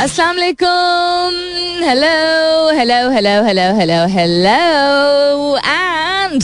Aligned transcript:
अस्सलाम 0.00 0.35
वालेकुम 0.35 1.33
hello 1.85 2.11
hello 2.77 2.99
hello 3.11 3.33
hello 3.45 3.65
hello 3.77 3.97
hello 4.13 5.57
and 5.57 6.43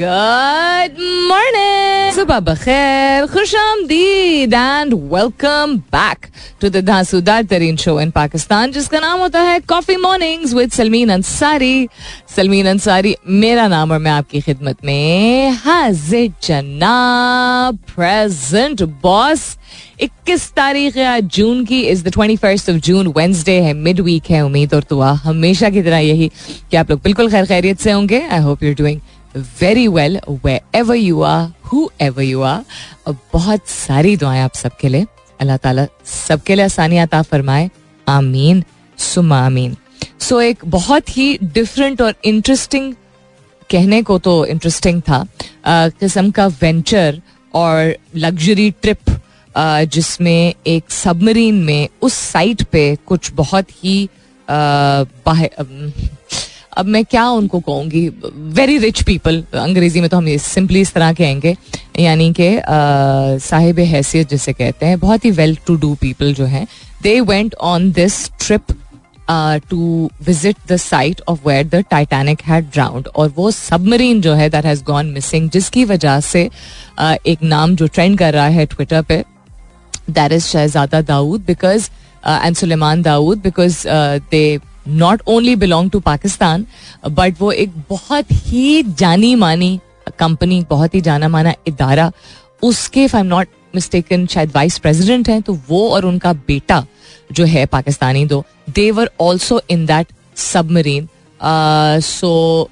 Good 0.00 1.00
morning 1.28 2.12
सुबह 2.14 2.38
बखैर 2.40 3.26
खुश 3.26 3.54
आमदीद 3.54 4.54
and 4.54 4.94
welcome 5.12 5.76
back 5.92 6.26
to 6.60 6.68
the 6.68 6.84
धांसूदार 6.84 7.42
तरीन 7.50 7.76
शो 7.76 7.98
इन 8.00 8.10
पाकिस्तान 8.10 8.72
जिसका 8.72 9.00
नाम 9.00 9.20
होता 9.20 9.40
है 9.40 9.58
coffee 9.60 9.96
mornings 9.96 10.54
with 10.54 10.70
Salmeen 10.72 11.10
Ansari 11.12 11.88
Salmeen 12.36 12.66
Ansari 12.66 13.14
मेरा 13.28 13.68
नाम 13.68 13.92
और 13.92 13.98
मैं 13.98 14.10
आपकी 14.10 14.40
खिदमत 14.40 14.84
में 14.84 15.50
हाजिर 15.64 16.32
जना 16.42 16.96
प्रेजेंट 17.94 18.82
बॉस 19.02 19.56
इक्कीस 20.00 20.50
तारीख 20.52 20.98
आज, 20.98 21.24
जून 21.24 21.64
की 21.64 21.82
is 21.82 22.04
the 22.04 22.12
twenty 22.12 22.36
first 22.36 22.70
of 22.70 22.76
June 22.76 23.08
Wednesday 23.16 23.60
है 23.60 23.72
मिड 23.74 24.00
वीक 24.00 24.30
है, 24.30 24.40
उम्मीद 24.44 24.74
और 24.74 24.84
दुआ। 24.90 25.12
हमेशा 25.24 25.70
की 25.70 25.82
तरह 25.82 25.98
यही 25.98 26.30
कि 26.70 26.76
आप 26.76 26.90
लोग 26.90 27.00
बिल्कुल 27.04 27.30
खैर 27.30 27.46
खैरियत 27.46 27.80
से 27.80 27.92
होंगे। 27.92 28.26
I 28.26 28.40
hope 28.40 28.62
you 28.62 28.74
doing 28.74 29.00
very 29.36 29.86
well 29.88 30.20
wherever 30.74 30.96
you 30.96 31.20
are 31.22 31.48
whoever 32.00 32.22
you 32.22 32.40
are 32.42 33.14
बहुत 33.32 33.68
सारी 33.68 34.16
दुआएँ 34.16 34.40
आप 34.42 34.54
सबके 34.54 34.88
लिए। 34.88 35.06
अल्लाह 35.40 35.56
ताला 35.56 35.86
सबके 36.06 36.54
लिए 36.54 36.64
आसानियात 36.64 37.14
फरमाए। 37.30 37.70
आमीन। 38.08 38.64
सुमा 38.98 39.38
आमीन। 39.46 39.76
सो 40.20 40.34
so, 40.34 40.42
एक 40.42 40.64
बहुत 40.66 41.16
ही 41.16 41.38
डिफरेंट 41.42 42.02
और 42.02 42.14
इंटरेस्टिंग 42.24 42.94
कहने 43.70 44.02
को 44.02 44.18
तो 44.18 44.44
इंटरेस्टिंग 44.46 45.00
था। 45.02 45.24
किस्म 45.68 46.30
का 46.30 46.46
वेंचर 46.62 47.20
और 47.54 47.96
लग्जरी 48.16 48.70
ट्रिप 48.82 49.18
जिसमें 49.94 50.54
एक 50.66 50.90
सबमरीन 50.90 51.62
में 51.64 51.88
उस 52.02 52.14
साइट 52.14 52.62
पे 52.62 52.84
कुछ 53.06 53.30
बहुत 53.32 53.70
ही 53.84 54.08
अब 56.76 56.86
मैं 56.86 57.04
क्या 57.04 57.28
उनको 57.28 57.60
कहूँगी? 57.60 58.08
वेरी 58.54 58.78
रिच 58.78 59.02
पीपल 59.02 59.42
अंग्रेज़ी 59.54 60.00
में 60.00 60.08
तो 60.10 60.16
हम 60.16 60.36
सिंपली 60.36 60.80
इस 60.80 60.92
तरह 60.92 61.12
कहेंगे 61.12 61.56
यानी 61.98 62.32
कि 62.40 62.50
साहिब 63.40 63.78
हैसियत 63.78 64.28
जिसे 64.28 64.52
कहते 64.52 64.86
हैं 64.86 64.98
बहुत 65.00 65.24
ही 65.24 65.30
वेल 65.30 65.56
टू 65.66 65.76
डू 65.76 65.94
पीपल 65.94 66.34
जो 66.34 66.44
हैं 66.44 66.66
they 67.02 67.20
went 67.20 67.54
on 67.54 67.90
this 67.92 68.30
trip 68.40 68.72
to 69.70 70.10
visit 70.26 70.56
the 70.68 70.76
site 70.76 71.20
of 71.28 71.48
where 71.48 71.66
the 71.66 71.84
Titanic 71.90 72.42
had 72.42 72.70
drowned 72.72 73.08
और 73.16 73.32
वो 73.36 73.50
सबमरीन 73.50 74.20
जो 74.20 74.34
है 74.34 74.48
दैट 74.50 74.64
हैज़ 74.64 74.82
गॉन 74.84 75.06
मिसिंग 75.06 75.50
जिसकी 75.50 75.84
वजह 75.84 76.20
से 76.20 76.48
uh, 77.00 77.16
एक 77.26 77.42
नाम 77.42 77.76
जो 77.76 77.86
ट्रेंड 77.86 78.18
कर 78.18 78.32
रहा 78.34 78.46
है 78.48 78.66
ट्विटर 78.66 79.02
पे 79.02 79.24
that 80.10 80.32
is 80.32 80.46
Shahzada 80.46 81.00
Dawood 81.00 81.44
because 81.46 81.90
and 82.26 82.56
Suleman 82.56 83.02
Dawood 83.02 83.38
because 83.38 83.82
they 84.30 84.58
not 84.88 85.22
only 85.26 85.54
belong 85.56 85.90
to 85.90 86.00
Pakistan 86.00 86.66
but 87.08 87.40
वो 87.40 87.52
एक 87.52 87.72
बहुत 87.90 88.32
ही 88.32 88.82
जानी 88.82 89.34
मानी 89.34 89.78
कंपनी 90.18 90.64
बहुत 90.70 90.94
ही 90.94 91.00
जाना 91.00 91.28
माना 91.28 91.54
इदारा, 91.66 92.10
उसके 92.62 93.04
if 93.04 93.16
I 93.16 93.20
am 93.20 93.26
not 93.26 93.48
mistaken 93.74 94.26
शायद 94.26 94.52
वाइस 94.54 94.78
प्रेसिडेंट 94.78 95.28
हैं 95.28 95.40
तो 95.42 95.58
वो 95.68 95.88
और 95.90 96.04
उनका 96.04 96.32
बेटा 96.32 96.84
जो 97.32 97.44
है 97.44 97.64
पाकिस्तानी 97.66 98.24
दो 98.26 98.44
they were 98.70 99.10
also 99.20 99.60
in 99.70 99.86
that 99.86 100.12
submarine 100.36 101.08
so 102.02 102.68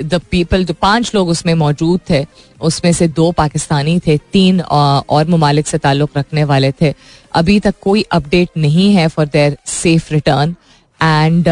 the 0.00 0.20
people 0.30 0.64
जो 0.64 0.74
पाँच 0.74 1.10
लोग 1.14 1.28
उसमें 1.28 1.52
मौजूद 1.54 2.00
थे, 2.10 2.24
उसमें 2.60 2.92
से 2.92 3.08
दो 3.08 3.30
पाकिस्तानी 3.32 3.98
थे, 4.00 4.16
तीन 4.32 4.60
और 4.60 5.28
ममालिक 5.28 5.66
से 5.66 5.78
ताल्लुक 5.78 6.16
रखने 6.16 6.44
वाले 6.44 6.70
थे। 6.72 6.92
अभी 7.34 7.58
तक 7.60 7.74
कोई 7.82 8.02
अपडेट 8.12 8.48
नहीं 8.56 8.94
है 8.94 9.08
for 9.08 9.26
their 9.26 9.56
safe 9.66 10.12
return 10.12 10.54
and 11.00 11.48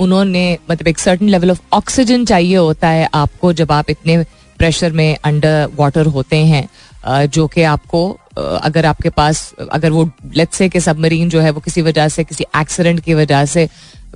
उन्होंने 0.00 0.46
मतलब 0.70 0.88
एक 0.88 0.98
सर्टन 0.98 1.28
लेवल 1.28 1.50
ऑफ़ 1.50 1.60
ऑक्सीजन 1.72 2.24
चाहिए 2.24 2.56
होता 2.56 2.88
है 2.88 3.08
आपको 3.14 3.52
जब 3.52 3.72
आप 3.72 3.90
इतने 3.90 4.22
प्रेशर 4.58 4.92
में 4.92 5.16
अंडर 5.24 5.68
वाटर 5.76 6.06
होते 6.06 6.36
हैं 6.36 7.26
जो 7.26 7.46
कि 7.46 7.62
आपको 7.62 8.08
अगर 8.36 8.86
आपके 8.86 9.10
पास, 9.10 9.54
अगर 9.72 9.90
वो 9.90 10.10
लेट्स 10.36 10.56
से 10.56 10.68
कि 10.68 10.80
सबमरीन 10.80 11.28
जो 11.28 11.40
है 11.40 11.50
वो 11.50 11.60
किसी 11.60 11.82
वजह 11.82 12.08
से, 12.08 12.24
किसी 12.24 12.44
एक्सीडेंट 12.56 13.00
की 13.00 13.14
वजह 13.14 13.44
से 13.44 13.68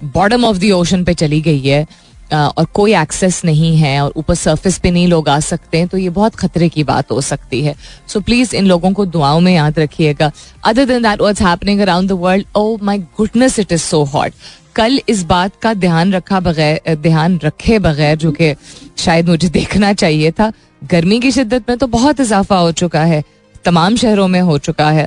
बॉटम 0.05 0.45
ऑफ़ 0.45 0.57
द 0.59 0.71
ओशन 0.73 1.05
पे 1.05 1.15
चली 1.15 1.41
गई 1.41 1.61
है 1.61 1.87
और 2.33 2.65
कोई 2.75 2.95
एक्सेस 2.95 3.41
नहीं 3.45 3.77
है 3.77 4.01
और 4.01 4.13
ऊपर 4.17 4.35
सरफेस 4.35 4.79
पे 4.79 4.91
नहीं 4.91 5.07
लोग 5.09 5.29
आ 5.29 5.39
सकते 5.41 5.79
हैं 5.79 5.89
तो 5.89 5.99
ये 5.99 6.09
बहुत 6.11 6.35
खतरे 6.35 6.69
की 6.69 6.85
बात 6.85 7.11
हो 7.11 7.21
सकती 7.21 7.63
है। 7.65 7.75
सो 8.09 8.21
प्लीज़ 8.21 8.55
इन 8.57 8.67
लोगों 8.67 8.93
को 8.93 9.07
दुआओं 9.07 9.41
में 9.41 9.55
याद 9.55 9.79
रखिएगा। 9.79 10.31
Other 10.65 10.85
than 10.85 11.03
that 11.03 11.21
what's 11.21 11.43
happening 11.43 11.81
around 11.81 12.09
the 12.09 12.19
world 12.21 12.47
oh 12.57 12.77
my 12.83 12.99
goodness 12.99 13.59
it 13.59 13.73
is 13.73 13.83
so 13.83 14.03
hot 14.05 14.33
कल 14.77 15.01
इस 15.09 15.23
बात 15.25 15.57
का 15.63 15.73
ध्यान 15.75 16.13
रखा 16.13 16.41
बगैर 16.41 16.95
ध्यान 16.97 17.39
रखे 17.45 17.79
बगैर, 17.79 18.17
जो 18.17 18.31
कि 18.33 18.55
शायद 18.99 19.29
मुझे 19.29 19.49
देखना 19.49 19.93
चाहिए 19.93 20.31
था, 20.31 20.53
गर्मी 20.85 21.19
की 21.21 21.31
शिद्दत 21.33 21.69
में 21.69 21.79
तो 21.79 21.87
बहुत 21.89 22.21
इजाफा 22.21 22.59
हो 22.59 22.71
चुका 22.73 23.03
है, 23.05 23.23
तमाम 23.65 23.97
शहरों 23.97 24.29
में 24.29 24.41
हो 24.41 24.59
चुका 24.59 24.91
है। 24.91 25.07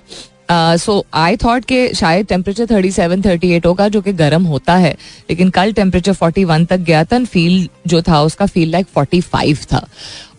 सो 0.52 1.06
आई 1.14 1.36
थॉट 1.38 1.66
के 1.66 1.94
शायद 1.94 2.26
temperature 2.28 2.66
thirty 2.66 2.92
seven 2.92 3.22
thirty 3.22 3.52
eight 3.52 3.66
होगा, 3.66 3.88
जो 3.88 4.02
कि 4.02 4.14
गर्म 4.14 4.44
होता 4.44 4.76
है। 4.76 4.92
लेकिन 5.30 5.50
कल 5.50 5.72
टेम्परेचर 5.74 6.14
फोर्टी 6.14 6.44
वन 6.44 6.66
तक 6.66 6.80
गया 6.80 7.04
था 7.04 7.24
फील 7.24 7.68
जो 7.88 8.02
था, 8.02 8.22
उसका 8.22 8.46
फील 8.46 8.72
लाइक 8.72 8.88
फोर्टी 8.88 9.22
फाइव 9.22 9.58
था। 9.74 9.88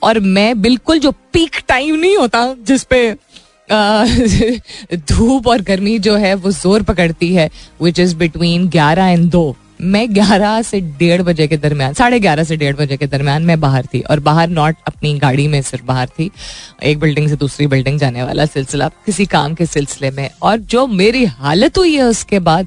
और 0.03 0.19
मैं 0.21 0.61
बिल्कुल 0.63 0.99
जो 0.99 1.11
पीक 1.33 1.63
टाइम 1.69 1.95
नहीं 1.95 2.17
होता 2.17 2.47
जिसपे 2.67 3.15
धूप 5.09 5.47
और 5.49 5.63
गर्मी 5.63 5.99
जो 5.99 6.17
है, 6.17 6.35
वो 6.35 6.51
ज़ोर 6.51 6.83
पकड़ती 6.83 7.35
है 7.35 7.49
विच 7.83 7.99
इज़ 8.01 8.15
बिटवीन 8.17 8.69
ग्यारह 8.69 9.07
एंड 9.07 9.31
दो। 9.31 9.57
मैं 9.83 10.15
ग्यारह 10.15 10.61
से 10.63 10.81
डेढ़ 10.99 11.23
बजे 11.23 11.47
के 11.49 11.57
दरमियान, 11.57 11.95
साढ़े 11.95 12.19
ग्यारह 12.21 12.45
से 12.45 12.57
डेढ़ 12.57 12.77
बजे 12.77 12.97
के 12.97 13.07
दरमियान 13.07 13.43
मैं 13.43 13.59
बाहर 13.61 13.87
थी 13.87 14.01
और 14.01 14.21
बाहर 14.21 14.49
नॉट 14.51 14.77
अपनी 14.87 15.19
गाड़ी 15.19 15.47
में 15.49 15.61
सिर्फ़ 15.63 15.85
बाहर 15.85 16.09
थी। 16.09 16.31
एक 16.83 17.01
बिल्डिंग 17.01 17.29
से 17.29 17.37
दूसरी 17.37 17.67
बिल्डिंग 17.67 17.99
जाने 17.99 18.23
वाला 18.23 18.47
सिलसिला, 18.47 18.89
किसी 19.07 19.27
काम 19.29 19.55
के 19.55 19.67
सिलसिले 19.67 20.11
में। 20.11 20.29
और 20.43 20.59
जो 20.59 20.87
मेरी 20.89 21.25
हालत 21.27 21.79
हुई 21.79 21.95
है 21.95 22.03
उसके 22.05 22.39
बाद 22.41 22.67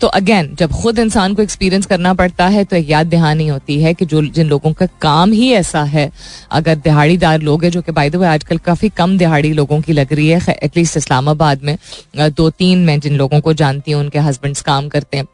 तो 0.00 0.06
अगेन 0.08 0.54
जब 0.54 0.72
खुद 0.72 0.98
इंसान 0.98 1.32
को 1.34 1.42
एक्सपीरियंस 1.42 1.86
करना 1.86 2.12
पड़ता 2.14 2.46
है 2.48 2.62
तो 2.64 2.76
एक 2.76 2.90
याद 2.90 3.06
दहानी 3.06 3.46
होती 3.46 3.80
है 3.82 3.92
कि 3.94 4.06
जो, 4.06 4.22
जिन 4.22 4.48
लोगों 4.48 4.72
का 4.72 4.86
काम 5.02 5.32
ही 5.32 5.50
ऐसा 5.52 5.82
है, 5.84 6.10
अगर 6.50 6.74
दिहाड़ीदार 6.76 7.40
लोग 7.40 7.64
हैं, 7.64 7.70
जो 7.70 7.82
कि 7.82 7.92
बाय 7.92 8.10
द 8.10 8.22
आजकल 8.24 8.58
काफ़ी 8.60 8.88
कम 8.90 9.16
दिहाड़ी 9.18 9.52
लोगों 9.52 9.80
की 9.80 9.92
लग 9.92 10.12
रही 10.12 10.28
है 10.28 10.56
एटलीस्ट 10.62 10.96
इस्लामाबाद 10.96 11.62
में 11.62 11.76
दो 12.16 12.48
तीन 12.52 12.84
मैं 12.84 12.98
जिन 13.00 13.16
लोगों 13.16 13.40
को 13.40 13.52
जानती 13.54 13.92
हूँ, 13.92 14.00
उनके 14.00 14.18
हस्बैंड्स 14.20 14.62
काम 14.62 14.88
करते 14.88 15.16
हैं। 15.16 15.26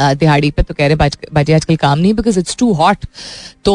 दिहाड़ी 0.00 0.50
पे 0.50 0.62
तो 0.62 0.74
कह 0.74 0.86
रहे 0.86 1.08
बाजी 1.32 1.52
आजकल 1.52 1.76
काम 1.76 1.98
नहीं 1.98 2.14
बिकॉज़ 2.14 2.38
इट्स 2.38 2.56
टू 2.56 2.72
हॉट 2.72 3.06
तो 3.64 3.74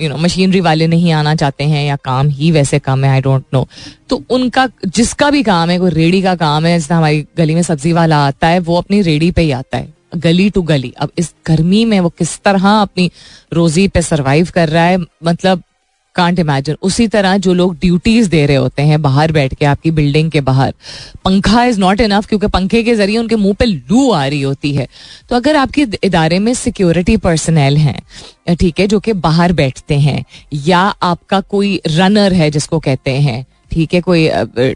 यू 0.00 0.08
नो 0.08 0.16
मशीनरी 0.18 0.60
वाले 0.60 0.86
नहीं 0.86 1.12
आना 1.12 1.34
चाहते 1.34 1.64
हैं 1.64 1.84
या 1.86 1.96
काम 2.04 2.28
ही 2.30 2.50
वैसे 2.52 2.78
कम 2.78 3.04
है 3.04 3.10
आई 3.10 3.20
डोंट 3.20 3.44
नो 3.54 3.66
तो 4.10 4.22
उनका, 4.30 4.68
जिसका 4.86 5.30
भी 5.30 5.42
काम 5.42 5.70
है, 5.70 5.78
कोई 5.78 5.90
रेडी 5.90 6.22
का 6.22 6.34
काम 6.36 6.66
है 6.66 6.78
जैसे 6.78 6.94
हमारी 6.94 7.26
गली 7.38 7.54
में 7.54 7.62
सब्ज़ी 7.62 7.92
वाला 7.92 8.16
आता 8.26 8.46
है, 8.46 8.58
वो 8.60 8.76
अपनी 8.78 9.00
रेडी 9.02 9.30
पे 9.30 9.42
ही 9.42 9.50
आता 9.52 9.78
है, 9.78 9.92
गली 10.16 10.48
टू 10.50 10.62
गली. 10.62 10.92
अब 10.98 11.10
इस 11.18 11.32
गर्मी 11.46 11.84
में 11.84 11.98
वो 12.00 12.08
किस 12.08 12.38
तरह 12.44 12.68
अपनी 12.70 13.10
रोजी 13.52 13.86
पे 13.88 14.02
सरवाइव 14.02 14.48
कर 14.54 14.68
रहा 14.68 14.84
है 14.84 14.98
मतलब 14.98 15.62
कांट 16.14 16.38
इमेजिन 16.38 16.76
उसी 16.82 17.06
तरह 17.08 17.36
जो 17.36 17.54
लोग 17.54 17.74
ड्यूटीज़ 17.76 18.28
दे 18.28 18.44
रहे 18.46 18.56
होते 18.56 18.82
हैं, 18.82 19.00
बाहर 19.02 19.32
बैठ 19.32 19.54
के 19.54 19.64
आपकी 19.64 19.90
बिल्डिंग 19.90 20.30
के 20.30 20.40
बाहर, 20.40 20.74
पंखा 21.24 21.64
इज़ 21.64 21.80
नॉट 21.80 22.00
इनफ 22.00 22.26
क्योंकि 22.26 22.46
पंखे 22.48 22.82
के 22.82 22.94
ज़रिए 22.94 23.18
उनके 23.18 23.36
मुँह 23.36 23.54
पे 23.54 23.64
लू 23.64 24.10
आ 24.12 24.26
रही 24.26 24.42
होती 24.42 24.74
है। 24.74 24.86
तो 25.28 25.36
अगर 25.36 25.56
आपके 25.56 25.86
इदारे 26.04 26.38
में 26.38 26.52
सिक्योरिटी 26.54 27.16
पर्सनल 27.16 27.76
हैं, 27.76 27.98
ठीक 28.56 28.80
है, 28.80 28.86
जो 28.86 29.00
कि 29.00 29.12
बाहर 29.12 29.52
बैठते 29.52 29.98
हैं, 29.98 30.24
या 30.54 30.80
आपका 31.02 31.40
कोई 31.40 31.80
रनर 31.86 32.32
है 32.32 32.50
जिसको 32.50 32.78
कहते 32.78 33.10
हैं 33.18 33.44
ठीक 33.70 33.94
है, 33.94 34.00
कोई 34.00 34.28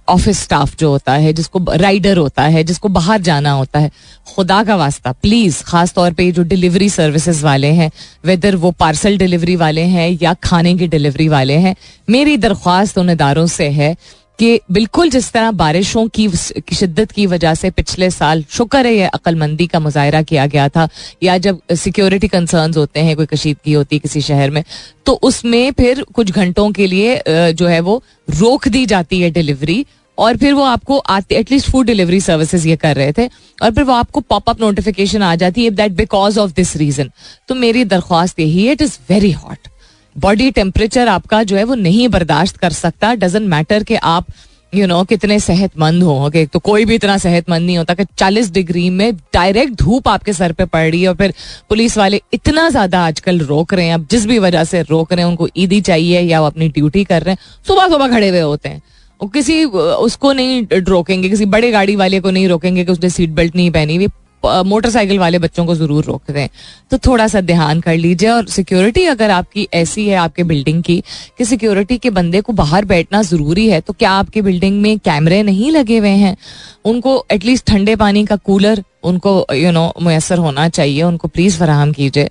ऑफ़िस 0.08 0.42
स्टाफ 0.42 0.76
जो 0.78 0.90
होता 0.90 1.12
है, 1.14 1.32
जिसको 1.32 1.64
राइडर 1.72 2.16
होता 2.16 2.42
है, 2.44 2.62
जिसको 2.64 2.88
बाहर 2.88 3.20
जाना 3.20 3.50
होता 3.52 3.78
है, 3.78 3.90
खुदा 4.34 4.62
का 4.64 4.76
वास्ता 4.76 5.12
प्लीज़ 5.12 5.62
खास 5.64 5.92
तौर 5.94 6.12
पे 6.12 6.30
जो 6.32 6.42
डिलीवरी 6.44 6.88
सर्विसेज़ 6.90 7.44
वाले 7.44 7.70
हैं 7.72 7.90
वेदर 8.24 8.56
वो 8.56 8.70
पार्सल 8.70 9.18
डिलीवरी 9.18 9.56
वाले 9.56 9.82
हैं 9.86 10.08
या 10.22 10.34
खाने 10.34 10.74
की 10.74 10.86
डिलीवरी 10.88 11.28
वाले 11.28 11.56
हैं, 11.56 11.74
मेरी 12.08 12.36
दरख्वास्त 12.38 12.98
उन 12.98 13.10
इदारों 13.10 13.46
से 13.48 13.68
है 13.70 13.96
कि 14.38 14.60
बिल्कुल 14.72 15.10
जिस 15.10 15.30
तरह 15.32 15.50
बारिशों 15.52 16.06
की 16.08 16.28
शिद्दत 16.28 17.10
की 17.12 17.26
वजह 17.26 17.54
से 17.54 17.70
पिछले 17.70 18.10
साल 18.10 18.44
शुक्र 18.50 18.86
है, 18.86 18.94
ये 18.94 19.06
अक्लमंदी 19.08 19.66
का 19.66 19.80
मुजाहरा 19.80 20.22
किया 20.22 20.46
गया 20.46 20.68
था, 20.68 20.88
या 21.22 21.36
जब 21.38 21.60
सिक्योरिटी 21.74 22.28
कंसर्न 22.28 22.74
होते 22.74 23.00
हैं, 23.00 23.16
कोई 23.16 23.26
कशीदगी 23.26 23.72
होती 23.72 23.96
है 23.96 24.00
किसी 24.00 24.20
शहर 24.22 24.50
में 24.50 24.62
तो 25.06 25.12
उसमें 25.22 25.72
फिर 25.72 26.02
कुछ 26.14 26.30
घंटों 26.32 26.70
के 26.72 26.86
लिए 26.86 27.22
जो 27.52 27.66
है 27.66 27.80
वो 27.80 28.02
रोक 28.30 28.68
दी 28.68 28.84
जाती 28.86 29.20
है 29.20 29.30
डिलीवरी 29.30 29.84
और 30.18 30.36
फिर 30.36 30.52
वो 30.54 30.62
आपको 30.64 30.98
आते 31.08 31.34
एटलीस्ट 31.36 31.70
फ़ूड 31.70 31.86
डिलीवरी 31.86 32.20
सर्विसेज़ 32.20 32.66
ये 32.68 32.76
कर 32.76 32.96
रहे 32.96 33.12
थे, 33.12 33.26
और 33.58 33.70
फिर 33.70 33.84
वो 33.84 33.92
आपको 33.94 34.20
पॉपअप 34.22 34.60
नोटिफिकेशन 34.60 35.22
आ 35.22 35.34
जाती 35.36 35.64
है 35.64 35.70
that 35.72 35.92
because 35.94 36.38
of 36.40 36.52
this 36.52 36.76
reason 36.76 37.10
तो 37.48 37.54
मेरी 37.54 37.84
दरख्वास्त 37.86 38.40
यही 38.40 38.66
है 38.66 38.72
it 38.72 38.82
is 38.82 38.98
very 39.10 39.30
hot 39.32 39.68
body 40.18 40.50
temperature 40.50 41.08
आपका 41.08 41.42
जो 41.42 41.56
है 41.56 41.64
वो 41.64 41.74
नहीं 41.76 42.08
बर्दाश्त 42.08 42.56
कर 42.56 42.72
सकता। 42.72 43.14
डजेंट 43.16 43.48
मैटर 43.48 43.82
कि 43.82 43.94
आप 43.96 44.26
यू 44.72 44.80
you 44.80 44.88
नो 44.88 44.94
know, 44.94 45.08
कितने 45.08 45.38
सेहतमंद 45.40 46.02
हो 46.02 46.14
ओके 46.26 46.44
तो 46.46 46.58
कोई 46.58 46.84
भी 46.84 46.94
इतना 46.94 47.16
सेहतमंद 47.18 47.66
नहीं 47.66 47.76
होता 47.78 47.94
कि 47.94 48.04
40 48.14 48.50
डिग्री 48.52 48.88
में 48.90 49.14
डायरेक्ट 49.34 49.74
धूप 49.74 50.08
आपके 50.08 50.32
सर 50.32 50.52
पे 50.52 50.64
पड़ 50.64 50.90
रही 50.90 51.00
है 51.02 51.08
और 51.08 51.14
फिर 51.16 51.32
पुलिस 51.68 51.96
वाले 51.98 52.20
इतना 52.32 52.68
ज़्यादा 52.70 53.04
आजकल 53.06 53.38
रोक 53.40 53.74
रहे 53.74 53.86
हैं। 53.86 53.94
अब 53.94 54.06
जिस 54.10 54.26
भी 54.26 54.38
वजह 54.38 54.64
से 54.64 54.82
रोक 54.82 55.12
रहे 55.12 55.22
हैं 55.22 55.28
उनको 55.30 55.48
ईदी 55.56 55.80
चाहिए 55.80 56.20
या 56.20 56.40
वो 56.40 56.46
अपनी 56.46 56.68
ड्यूटी 56.68 57.04
कर 57.04 57.22
रहे 57.22 57.34
हैं। 57.34 57.64
सुबह 57.68 57.88
सुबह 57.88 58.08
खड़े 58.08 58.28
हुए 58.28 58.40
होते 58.40 58.68
हैं। 58.68 58.82
किसी 59.20 59.64
उसको 59.64 60.32
नहीं 60.32 60.62
रोकेंगे 60.72 61.28
किसी 61.28 61.44
बड़े 61.46 61.70
गाड़ी 61.70 61.96
वाले 61.96 62.20
को 62.20 62.30
नहीं 62.30 62.48
रोकेंगे 62.48 62.84
कि 62.84 62.92
उसने 62.92 63.10
सीट 63.10 63.30
बेल्ट 63.30 63.56
नहीं 63.56 63.70
पहनी 63.70 63.96
हुई। 63.96 64.08
मोटरसाइकिल 64.44 65.18
वाले 65.18 65.38
बच्चों 65.38 65.64
को 65.66 65.74
ज़रूर 65.74 66.04
रोक 66.04 66.30
दें। 66.30 66.48
तो 66.90 66.98
थोड़ा 66.98 67.26
सा 67.28 67.40
ध्यान 67.42 67.80
कर 67.80 67.96
लीजिए 67.96 68.28
और 68.30 68.46
सिक्योरिटी 68.48 69.04
अगर 69.06 69.30
आपकी 69.30 69.66
ऐसी 69.74 70.06
है 70.08 70.16
आपके 70.16 70.44
बिल्डिंग 70.44 70.82
की 70.82 71.02
कि 71.38 71.44
सिक्योरिटी 71.44 71.98
के 71.98 72.10
बंदे 72.10 72.40
को 72.40 72.52
बाहर 72.52 72.84
बैठना 72.84 73.22
ज़रूरी 73.22 73.68
है 73.68 73.80
तो 73.80 73.92
क्या 73.92 74.10
आपके 74.12 74.42
बिल्डिंग 74.42 74.80
में 74.82 74.98
कैमरे 74.98 75.42
नहीं 75.42 75.70
लगे 75.70 75.98
हुए 75.98 76.08
हैं? 76.08 76.36
उनको 76.84 77.24
एटलीस्ट 77.30 77.66
ठंडे 77.66 77.96
पानी 77.96 78.24
का 78.26 78.36
कूलर, 78.38 78.82
उनको 79.04 79.46
यू 79.54 79.70
नो 79.70 79.92
मैसर 80.02 80.38
होना 80.38 80.68
चाहिए, 80.68 81.02
उनको 81.02 81.28
प्लीज़ 81.28 81.58
फराहम 81.58 81.92
कीजिए। 81.92 82.28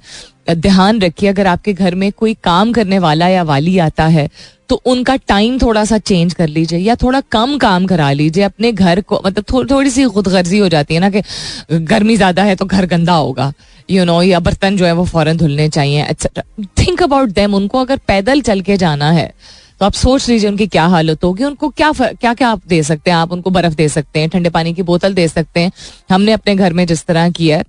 ध्यान 0.50 1.02
रखिए 1.02 1.30
अगर 1.30 1.48
आपके 1.48 1.74
घर 1.74 1.96
में 1.96 2.12
कोई 2.12 2.34
काम 2.44 2.72
करने 2.74 3.00
वाला 3.00 3.28
या 3.28 3.44
वाली 3.46 3.78
आता 3.80 4.06
है 4.08 4.30
तो 4.70 4.76
उनका 4.86 5.16
टाइम 5.18 5.58
थोड़ा 5.60 5.84
सा 5.86 5.98
चेंज 6.00 6.34
कर 6.34 6.48
लीजिए 6.48 6.80
या 6.80 6.96
थोड़ा 6.96 7.20
कम 7.32 7.58
काम 7.58 7.86
करा 7.88 8.12
लीजिए। 8.12 8.44
अपने 8.44 8.72
घर 8.72 9.02
को 9.02 9.22
मतलब 9.26 9.44
थो, 9.52 9.64
थोड़ी 9.66 9.90
सी 9.90 10.06
खुदगर्जी 10.06 10.58
हो 10.58 10.68
जाती 10.70 10.94
है 10.94 11.00
ना 11.00 11.10
कि 11.10 11.22
गर्मी 11.72 12.16
ज़्यादा 12.18 12.44
है 12.44 12.56
तो 12.56 12.66
घर 12.66 12.86
गंदा 12.86 13.14
होगा। 13.14 13.52
यू 13.90 14.06
नो 14.06 14.22
या 14.22 14.40
बर्तन 14.40 14.78
जो 14.78 14.86
है 14.86 14.92
वो 14.94 15.06
फ़ौरन 15.06 15.38
धुलने 15.38 15.70
चाहिए 15.70 16.06
एक्सेट्रा 16.06 16.44
थिंक 16.80 17.04
अबाउट 17.04 17.30
देम 17.32 17.56
उनको 17.56 17.80
अगर 17.80 18.00
पैदल 18.08 18.42
चल 18.42 18.62
के 18.62 18.78
जाना 18.78 19.12
है 19.12 19.32
तो 19.82 19.86
आप 19.86 19.94
सोच 19.94 20.28
लीजिए 20.30 20.50
उनकी 20.50 20.68
क्या 20.68 20.86
हालत 20.88 21.24
होगी 21.24 21.44
उनको 21.44 21.70
क्या 21.72 21.92
क्या 21.94 22.34
क्या 22.34 22.50
आप 22.50 22.62
दे 22.68 22.82
सकते 22.84 23.12
हैं? 23.12 23.18
आप 23.18 23.32
उनको 23.32 23.50
बर्फ़ 23.52 23.76
दे 23.76 23.88
सकते 23.90 24.20
हैं 24.20 24.30
ठंडे 24.30 24.50
पानी 24.50 24.74
की 24.74 24.82
बोतल 24.84 25.14
दे 25.14 25.28
सकते 25.28 25.60
हैं। 25.60 25.72
हमने 26.12 26.32
अपने 26.32 26.56
घर 26.56 26.74
में 26.74 26.86
जिस 26.88 27.06
तरह 27.06 27.30
किया 27.32 27.58
है 27.58 27.64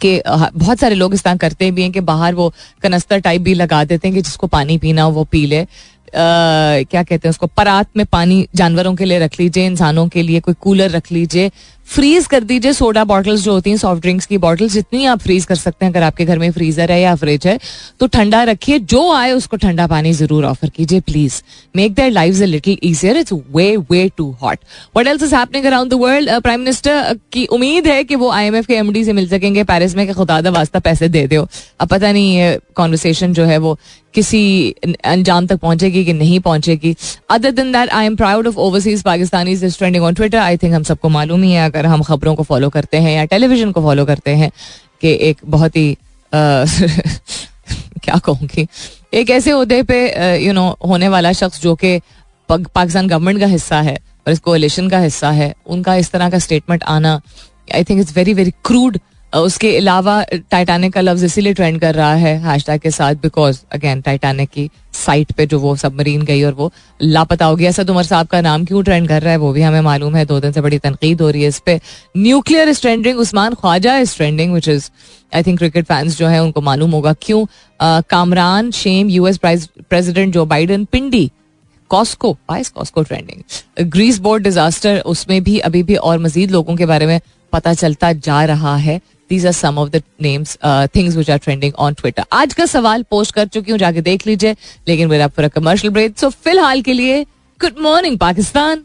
कि 0.00 0.20
बहुत 0.26 0.78
सारे 0.78 0.94
लोग 0.94 1.14
इस 1.14 1.22
तरह 1.24 1.36
करते 1.36 1.70
भी 1.70 1.82
हैं 1.82 1.92
कि 1.92 2.00
बाहर 2.02 2.34
वो 2.34 2.52
कनस्तर 2.82 3.18
टाइप 3.20 3.42
भी 3.42 3.54
लगा 3.54 3.82
देते 3.84 4.08
हैं 4.08 4.14
कि 4.14 4.22
जिसको 4.22 4.46
पानी 4.46 4.78
पीना 4.78 5.02
हो 5.02 5.10
वो 5.12 5.24
पी 5.24 5.44
ले। 5.46 5.66
क्या 6.14 7.02
कहते 7.02 7.28
हैं 7.28 7.30
उसको? 7.30 7.46
परात 7.46 7.88
में 7.96 8.04
पानी 8.06 8.46
जानवरों 8.54 8.94
के 8.94 9.04
लिए 9.04 9.18
रख 9.18 9.38
लीजिए, 9.40 9.66
इंसानों 9.66 10.06
के 10.08 10.22
लिए 10.22 10.40
कोई 10.40 10.54
कूलर 10.60 10.90
रख 10.90 11.10
लीजिए 11.12 11.50
फ्रीज 11.86 12.26
कर 12.26 12.44
दीजिए 12.44 12.72
सोडा 12.72 13.02
बॉटल्स 13.04 13.40
जो 13.40 13.52
होती 13.52 13.70
हैं 13.70 13.76
सॉफ्ट 13.76 14.02
ड्रिंक्स 14.02 14.26
की 14.26 14.38
बॉटल्स 14.38 14.72
जितनी 14.72 15.04
आप 15.06 15.18
फ्रीज 15.20 15.44
कर 15.44 15.54
सकते 15.54 15.84
हैं, 15.84 15.92
अगर 15.92 16.02
आपके 16.02 16.24
घर 16.24 16.38
में 16.38 16.50
फ्रीजर 16.52 16.92
है 16.92 17.00
या 17.00 17.14
फ्रिज 17.14 17.46
है 17.46 17.58
तो 18.00 18.06
ठंडा 18.06 18.42
रखिए, 18.44 18.78
जो 18.78 19.12
आए 19.12 19.32
उसको 19.32 19.56
ठंडा 19.56 19.86
पानी 19.86 20.12
ज़रूर 20.12 20.44
ऑफ़र 20.44 20.68
कीजिए 20.68 21.00
please 21.02 21.40
make 21.76 21.94
their 21.94 22.10
life 22.10 22.42
a 22.42 22.46
little 22.46 22.78
easier 22.82 23.16
it's 23.16 23.32
way 23.32 23.76
way 23.90 24.08
too 24.16 24.30
hot 24.42 24.58
what 24.96 25.06
else 25.06 25.22
is 25.22 25.34
happening 25.34 25.66
around 25.66 25.90
the 25.90 25.94
world 26.00 26.40
prime 26.42 26.60
minister 26.60 27.18
की 27.32 27.46
उम्मीद 27.46 27.86
है 27.86 28.02
कि 28.04 28.16
वो 28.16 28.30
आईएमएफ 28.30 28.66
के 28.66 28.74
एमडी 28.74 29.04
से 29.04 29.12
मिल 29.12 29.28
सकेंगे 29.28 29.64
पेरिस 29.64 29.96
में 29.96 30.12
खुदा 30.14 30.40
वास्ता 30.50 30.78
पैसे 30.80 31.08
दे 31.08 31.26
दो 31.26 31.46
अब 31.80 31.88
पता 31.88 32.12
नहीं 32.12 32.36
ये 32.36 32.58
कॉन्वर्सेशन 32.76 33.32
जो 33.32 33.44
है 33.44 33.58
वो 33.58 33.78
किसी 34.14 34.40
अंजाम 35.04 35.46
तक 35.46 35.58
पहुंचेगी 35.60 36.04
कि 36.04 36.12
नहीं 36.12 36.38
पहुंचेगी। 36.40 36.94
Other 37.30 37.50
than 37.50 37.72
that 37.72 37.90
I 37.90 38.06
am 38.06 38.16
proud 38.16 38.46
of 38.46 38.56
overseas 38.56 39.02
Pakistani 39.02 39.56
trending 39.58 40.04
on 40.04 40.14
Twitter 40.14 40.38
I 40.38 40.56
think 40.56 40.74
हम 40.74 40.82
सबको 40.82 41.08
मालूम 41.08 41.42
ही 41.42 41.50
है 41.52 41.62
अगर 41.74 41.86
हम 41.86 42.02
खबरों 42.02 42.34
को 42.34 42.42
फॉलो 42.42 42.68
करते 42.70 42.96
हैं 42.96 43.12
या 43.16 43.24
टेलीविज़न 43.24 43.70
को 43.72 43.80
फॉलो 43.82 44.04
करते 44.06 44.30
हैं 44.30 44.50
कि 45.00 45.18
एक 45.20 45.40
बहुत 45.44 45.76
ही 45.76 45.96
क्या 48.04 48.16
कहूँगी 48.18 48.66
एक 49.14 49.30
ऐसे 49.30 49.52
उहदे 49.52 49.82
पे 49.82 49.98
यू 50.44 50.52
नो 50.52 50.66
होने 50.86 51.08
वाला 51.08 51.32
शख्स 51.32 51.62
जो 51.62 51.74
कि 51.74 51.98
पाकिस्तान 52.48 53.08
गवर्नमेंट 53.08 53.40
का 53.40 53.46
हिस्सा 53.46 53.80
है 53.82 53.94
और 54.26 54.32
इस 54.32 54.38
कोलिशन 54.40 54.88
का 54.88 54.98
हिस्सा 54.98 55.30
है, 55.30 55.54
उनका 55.66 55.94
इस 55.96 56.10
तरह 56.10 56.30
का 56.30 56.38
स्टेटमेंट 56.38 56.82
आना 56.84 57.20
I 57.74 57.84
think 57.84 58.00
it's 58.00 58.16
very 58.16 58.34
very 58.34 58.50
crude 58.64 58.98
उसके 59.34 59.76
अलावा 59.76 60.22
टाइटानिक 60.50 60.92
का 60.92 61.00
लफ्ज 61.00 61.24
इसीलिए 61.24 61.54
ट्रेंड 61.54 61.80
कर 61.80 61.94
रहा 61.94 62.14
है 62.14 62.36
हैशटैग 62.40 62.80
के 62.80 62.90
साथ 62.90 63.14
बिकॉज़ 63.22 63.58
अगेन 63.72 64.00
टाइटानिक 64.00 64.48
की 64.50 64.68
साइट 64.94 65.32
पे 65.32 65.46
जो 65.46 65.58
वो 65.60 65.74
सबमरीन 65.76 66.22
गई 66.22 66.42
और 66.42 66.52
वो 66.52 66.70
लापता 67.02 67.46
हो 67.46 67.56
गया। 67.56 67.70
असद 67.70 67.90
उमर 67.90 68.02
साहब 68.04 68.26
का 68.26 68.40
नाम 68.40 68.64
क्यों 68.64 68.82
ट्रेंड 68.82 69.08
कर 69.08 69.22
रहा 69.22 69.32
है, 69.32 69.36
वो 69.38 69.52
भी 69.52 69.62
हमें 69.62 69.80
मालूम 69.80 70.16
है। 70.16 70.24
दो 70.24 70.40
दिन 70.40 70.52
से 70.52 70.60
बड़ी 70.60 70.78
तनकीद 70.78 71.20
हो 71.20 71.30
रही 71.30 71.42
है 71.42 71.48
इस 71.48 71.58
पे। 71.66 71.80
Nuclear 72.16 72.68
is 72.68 72.80
trending 72.80 73.18
Usman 73.18 73.54
Khawaja 73.54 73.96
is 73.98 74.16
trending 74.16 74.52
which 74.54 74.68
is 74.68 74.90
I 75.34 75.42
think 75.42 75.58
cricket 75.58 75.84
fans 75.84 76.18
जो 76.18 76.26
है, 76.26 76.42
उनको 76.42 76.60
मालूम 76.60 76.90
होगा 76.90 77.12
क्यों। 77.22 77.44
Kamran, 78.10 78.70
shame 78.72 79.10
US 79.10 79.38
president 79.38 80.34
Joe 80.34 80.44
Biden 80.46 80.84
Pindi 80.84 81.30
Costco 81.90 82.32
vice 82.50 82.68
Costco 82.68 83.02
trending 83.02 83.88
Greece 83.90 84.18
boat 84.18 84.42
disaster 84.44 84.98
उसमें 85.06 85.42
भी 85.44 85.58
अभी 85.60 85.82
भी 85.82 85.94
और 85.96 86.18
मजीद 86.18 86.50
लोगों 86.50 86.76
के 86.76 86.86
बारे 86.86 87.06
में 87.06 87.20
पता 87.52 87.72
चलता 87.74 88.12
जा 88.12 88.44
रहा 88.44 88.76
है। 88.76 89.00
These 89.30 89.46
are 89.46 89.52
some 89.52 89.78
of 89.78 89.90
the 89.90 90.02
names 90.22 90.58
things 90.96 91.16
which 91.16 91.30
are 91.30 91.38
trending 91.38 91.72
on 91.78 91.94
Twitter 91.94 92.24
आज 92.32 92.54
का 92.54 92.66
सवाल 92.66 93.02
पोस्ट 93.02 93.34
कर 93.34 93.46
चुकी 93.46 93.70
हूँ 93.70 93.78
जाके 93.78 94.00
देख 94.00 94.26
लीजिए 94.26 94.56
लेकिन 94.88 95.08
मेरा 95.08 95.28
पूरा 95.28 95.48
कमर्शियल 95.48 95.92
ब्रेक 95.92 96.18
सो 96.18 96.30
फ़िलहाल 96.30 96.82
के 96.82 96.92
लिए 96.92 97.22
good 97.60 97.74
morning 97.80 98.18
Pakistan 98.18 98.84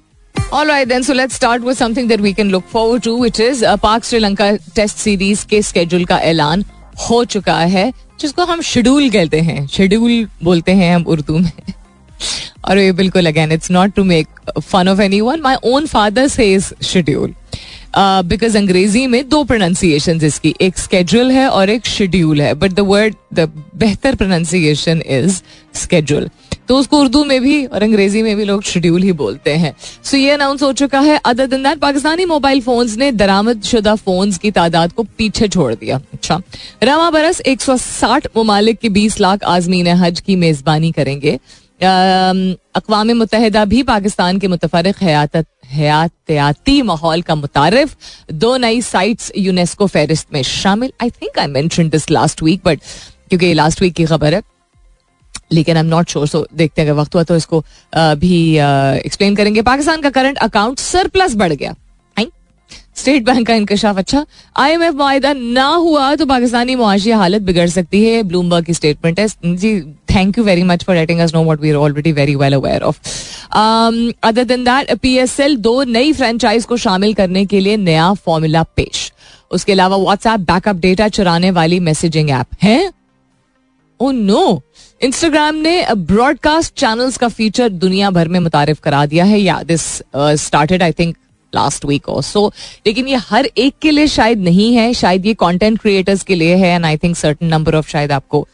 All 0.53 0.67
right, 0.67 0.89
then. 0.89 1.03
So 1.03 1.15
let's 1.17 1.35
start 1.37 1.63
with 1.63 1.77
something 1.79 2.07
that 2.09 2.21
we 2.25 2.31
can 2.33 2.49
look 2.49 2.63
forward 2.75 3.03
to, 3.03 3.11
which 3.23 3.39
is 3.39 3.59
uh, 3.63 3.77
Pak 3.77 4.03
Sri 4.03 4.19
Lanka 4.19 4.47
Test 4.77 4.97
Series 4.97 5.43
के 5.43 5.61
schedule 5.61 6.11
ऐलान 6.11 6.65
हो 7.09 7.25
चुका 7.25 7.59
है 7.59 7.93
जिसको 8.19 8.45
हम 8.45 8.61
शेड्यूल 8.61 9.09
कहते 9.09 9.41
हैं। 9.41 9.67
शेड्यूल 9.67 10.27
बोलते 10.43 10.71
हैं 10.71 10.95
हम 10.95 11.03
उर्दू 11.03 11.37
में। 11.37 11.51
और 12.65 12.77
ये 12.77 12.91
बिल्कुल 12.91 13.25
again 13.25 13.51
it's 13.51 13.71
not 13.71 13.93
to 13.93 14.03
make 14.03 14.27
fun 14.59 14.89
of 14.89 15.01
anyone 15.21 15.41
my 15.41 15.55
own 15.63 15.85
father 15.85 16.27
से 16.27 16.59
शेड्यूल 16.59 17.35
बिकॉज़ 17.97 18.57
अंग्रेज़ी 18.57 19.05
में 19.07 19.27
दो 19.29 19.43
प्रोनाउंसिएशन 19.43 20.19
इसकी, 20.23 20.55
एक 20.61 20.77
स्केड्यूल 20.77 21.31
है 21.31 21.47
और 21.49 21.69
एक 21.69 21.85
शेड्यूल 21.87 22.41
है 22.41 22.53
बट 22.53 22.71
द 22.71 22.79
वर्ड 22.79 23.15
द 23.33 23.51
बेहतर 23.75 24.15
प्रोनाउंसिएशन 24.15 25.01
इज़ 25.07 25.41
स्केड्यूल 25.73 26.29
तो 26.67 26.77
उसको 26.77 26.99
उर्दू 26.99 27.23
में 27.25 27.41
भी 27.41 27.65
और 27.65 27.83
अंग्रेज़ी 27.83 28.21
में 28.23 28.35
भी 28.37 28.43
लोग 28.45 28.63
शेड्यूल 28.63 29.03
ही 29.03 29.11
बोलते 29.11 29.51
हैं। 29.51 29.73
सो 30.03 30.17
ये 30.17 30.31
अनाउंस 30.31 30.63
हो 30.63 30.71
चुका 30.73 30.99
है। 30.99 31.19
अदर 31.25 31.47
दिन 31.47 31.63
दैट 31.63 31.77
पाकिस्तानी 31.79 32.25
मोबाइल 32.25 32.61
फोन्स 32.61 32.97
ने 32.97 33.11
दरामद 33.11 33.63
शुदा 33.63 33.95
फोन्स 33.95 34.37
की 34.37 34.51
तादाद 34.51 34.91
को 34.93 35.03
पीछे 35.17 35.47
छोड़ 35.47 35.73
दिया। 35.75 35.99
अच्छा। 36.13 36.39
रवा 36.83 37.09
बरस 37.11 37.41
160 37.45 38.27
ममालिक 38.37 38.79
के 38.79 38.89
20 38.89 39.19
लाख 39.21 39.43
आजमीन 39.43 39.87
हज 39.87 40.19
की 40.19 40.35
मेजबानी 40.35 40.91
करेंगे। 40.91 41.39
अकवा 41.81 43.03
मुतहदा 43.05 43.63
भी 43.65 43.81
पाकिस्तान 43.83 44.39
के 44.39 44.47
मुतफरक 44.47 44.95
हयात, 45.01 45.37
हयातियाती 45.67 46.81
माहौल 46.81 47.21
का 47.21 47.35
मुतारफ 47.35 47.95
दो 48.33 48.55
नई 48.57 48.81
साइट्स 48.81 49.31
यूनेस्को 49.37 49.87
फेरिस्त 49.87 50.27
में 50.33 50.41
शामिल। 50.43 50.91
आई 51.01 51.09
थिंक 51.11 51.39
आई 51.39 51.47
मैं 51.47 51.67
दिस 51.89 52.09
लास्ट 52.11 52.43
वीक 52.43 52.61
बट 52.65 52.79
क्योंकि 53.29 53.53
लास्ट 53.53 53.81
वीक 53.81 53.93
की 53.93 54.05
खबर 54.05 54.33
है, 54.33 54.41
लेकिन 55.51 55.75
I 55.75 55.83
am 55.83 55.89
not 55.89 56.09
sure 56.09 56.27
so 56.27 56.45
देखते 56.53 56.81
हैं, 56.81 56.89
अगर 56.89 56.99
वक्त 56.99 57.15
हुआ 57.15 57.23
तो 57.23 57.35
इसको 57.35 57.63
भी 57.93 58.55
एक्सप्लेन 58.55 59.35
करेंगे। 59.35 59.61
पाकिस्तान 59.63 60.01
का 60.01 60.09
करंट 60.09 60.37
अकाउंट 60.39 60.79
सरप्लस 60.79 61.35
बढ़ 61.35 61.53
गया। 61.53 61.75
स्टेट 62.95 63.23
बैंक 63.25 63.45
का 63.47 63.53
इंकशाफ 63.55 63.97
अच्छा। 63.97 64.25
आई 64.55 64.71
एम 64.71 64.81
एफ़ 64.83 64.95
माहा 64.95 65.33
ना 65.33 65.65
हुआ 65.65 66.15
तो 66.15 66.25
पाकिस्तानी 66.25 66.75
मुआशी 66.75 67.11
हालत 67.11 67.41
बिगड़ 67.41 67.67
सकती 67.69 68.03
है 68.05 68.23
ब्लूमबर्ग 68.23 68.65
की 68.65 68.73
स्टेटमेंट 68.73 69.19
है। 69.19 69.27
जी 69.45 69.79
thank 70.09 70.37
you 70.37 70.43
very 70.43 70.63
much 70.63 70.83
for 70.83 70.95
letting 70.95 71.19
us 71.19 71.33
know 71.33 71.43
what 71.43 71.61
we 71.61 71.69
are 71.69 71.75
already 71.75 72.11
very 72.11 72.35
well 72.35 72.53
aware 72.53 72.81
of 72.81 72.99
other 74.23 74.43
than 74.43 74.63
that 74.63 74.93
PSL 74.97 75.55
दो 75.57 75.83
नई 75.83 76.13
फ्रेंचाइज 76.13 76.65
को 76.65 76.77
शामिल 76.77 77.13
करने 77.13 77.45
के 77.45 77.59
लिए 77.59 77.77
नया 77.77 78.13
फॉर्मूला 78.15 78.63
पेश। 78.75 79.11
उसके 79.51 79.71
अलावा 79.71 79.97
व्हाट्सएप 79.97 80.39
बैकअप 80.41 80.75
डेटा 80.75 81.07
चुराने 81.09 81.51
वाली 81.51 81.79
मैसेजिंग 81.79 82.29
ऐप 82.29 82.63
है? 82.63 82.91
नो 83.99 84.61
इंस्टाग्राम 85.01 85.55
ने 85.55 85.85
ब्रॉडकास्ट 85.97 86.73
चैनल्स 86.79 87.17
का 87.17 87.27
फीचर 87.27 87.69
दुनिया 87.69 88.09
भर 88.09 88.27
में 88.27 88.39
मुतारिफ 88.39 88.79
करा 88.79 89.05
दिया 89.05 89.25
है। 89.25 89.39
Yeah 89.39 89.61
this 89.63 89.81
started 90.15 90.83
I 90.83 90.91
think 90.91 91.15
last 91.53 91.85
week 91.85 92.09
और 92.09 92.23
सो 92.23 92.45
लेकिन 92.87 93.07
ये 93.07 93.15
हर 93.19 93.45
एक 93.57 93.73
के 93.81 93.91
लिए 93.91 94.07
शायद 94.07 94.39
नहीं 94.39 94.73
है। 94.75 94.93
शायद 94.93 95.25
ये 95.25 95.33
कंटेंट 95.33 95.79
क्रिएटर्स 95.79 96.23
के 96.23 96.35
लिए 96.35 96.55
है 96.55 96.67
and 96.67 96.85
I 96.85 96.97
think 96.97 97.15
certain 97.17 97.45
number 97.45 97.75
of 97.75 97.89
शायद 97.89 98.11
आपको 98.11 98.47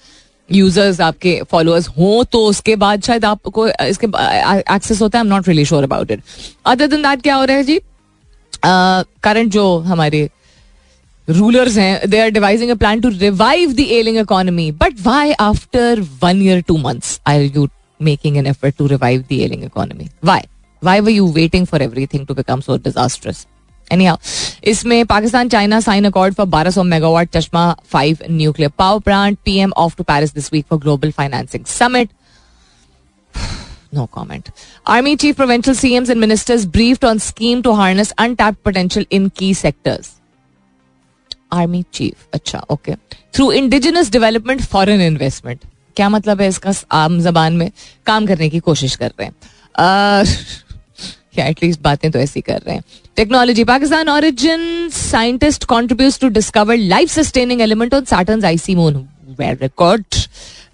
यूज़र्स 0.50 1.00
आपके 1.02 1.42
फॉलोअर्स 1.52 1.88
हो 1.90 2.24
तो 2.32 2.46
उसके 2.46 2.75
बाद 2.75 3.04
शायद 3.04 3.25
आपको 3.25 3.68
इसके 3.68 4.08
एक्सेस 4.75 5.02
होता 5.02 5.18
है 5.18 5.24
I 5.24 5.28
am 5.28 5.34
not 5.34 5.48
really 5.48 5.66
sure 5.66 5.84
about 5.84 6.12
it 6.12 6.22
other 6.66 6.88
than 6.88 7.02
that 7.02 7.22
क्या 7.22 7.36
हो 7.36 7.46
रहा 7.46 7.58
है 7.58 7.64
जी? 7.64 7.80
करंट 8.64 9.52
जो 9.52 9.78
हमारे 9.80 10.30
रूलर्स 11.28 11.78
हैं 11.78 12.10
they 12.10 12.20
are 12.20 12.30
devising 12.30 12.72
a 12.72 12.75
plan 12.75 13.02
to 13.02 13.10
revive 13.10 13.74
the 13.74 13.86
ailing 13.92 14.18
economy 14.18 14.72
but 14.72 15.00
why 15.06 15.32
after 15.40 16.02
one 16.24 16.42
year 16.42 16.62
two 16.62 16.78
months 16.78 17.20
are 17.28 17.52
you 17.56 17.68
making 18.00 18.38
an 18.38 18.48
effort 18.48 18.78
to 18.78 18.88
revive 18.88 19.22
the 19.22 19.40
ailing 19.42 19.64
economy 19.64 20.10
why 20.25 20.42
why 20.82 21.00
were 21.00 21.12
you 21.12 21.32
waiting 21.32 21.66
for 21.66 21.82
everything 21.82 22.28
to 22.28 22.34
become 22.34 22.62
so 22.62 22.78
disasters 22.78 23.46
any 23.92 24.10
इसमें 24.63 25.06
Pakistan 25.06 25.50
China 25.50 25.80
sign 25.80 26.06
accord 26.06 26.34
for 26.34 26.46
बारह 26.46 26.72
सौ 26.72 26.84
megawatt 26.84 27.30
Chashma 27.30 27.75
five 27.86 28.18
nuclear 28.32 28.72
power 28.77 29.00
plant 29.00 29.38
PM 29.46 29.72
off 29.77 29.96
to 29.98 30.04
Paris 30.04 30.34
this 30.34 30.54
week 30.54 30.65
for 30.70 30.80
global 30.80 31.12
financing 31.12 31.65
summit 31.65 32.10
no 33.94 34.06
comment 34.06 34.50
army 34.88 35.15
chief 35.15 35.36
provincial 35.36 35.75
CM 35.77 36.04
and 36.04 36.20
ministers 36.20 36.65
brief 36.65 37.06
on 37.06 37.20
scheme 37.20 37.62
to 37.62 37.72
harness 37.72 38.12
untapped 38.12 38.58
potential 38.65 39.06
in 39.12 39.30
key 39.30 39.54
sectors 39.54 40.12
army 41.54 41.84
chief 41.94 42.27
अच्छा 42.34 42.65
okay 42.70 42.96
through 43.34 43.51
indigenous 43.51 44.12
development 44.12 44.62
foreign 44.62 45.01
investment 45.01 45.60
क्या 45.96 46.10
मतलब 46.10 46.42
है 46.42 46.48
इसका 46.48 46.72
आम 46.92 47.20
जबान 47.22 47.54
में? 47.54 47.72
काम 48.06 48.25
करने 48.25 48.50
की 48.50 48.60
कोशिश 48.60 48.96
कर 48.96 49.12
रहे 49.20 49.27
हैं। 49.27 49.36
एटलीस्ट 51.48 51.82
बातें 51.88 52.12
तो 52.12 52.20
ऐसी 52.20 52.42
कर 52.42 52.62
रहे 52.68 52.75
हैं। 52.75 52.84
Technology 53.16 53.64
Pakistan 53.64 54.10
origin 54.10 54.90
scientist 54.90 55.66
contribute 55.66 56.20
to 56.22 56.28
discover 56.28 56.78
life 56.78 57.10
sustaining 57.10 57.62
element 57.62 57.94
on 57.94 58.04
Saturn 58.04 58.46
icy 58.46 58.76
moon 58.76 59.08
record 59.40 60.06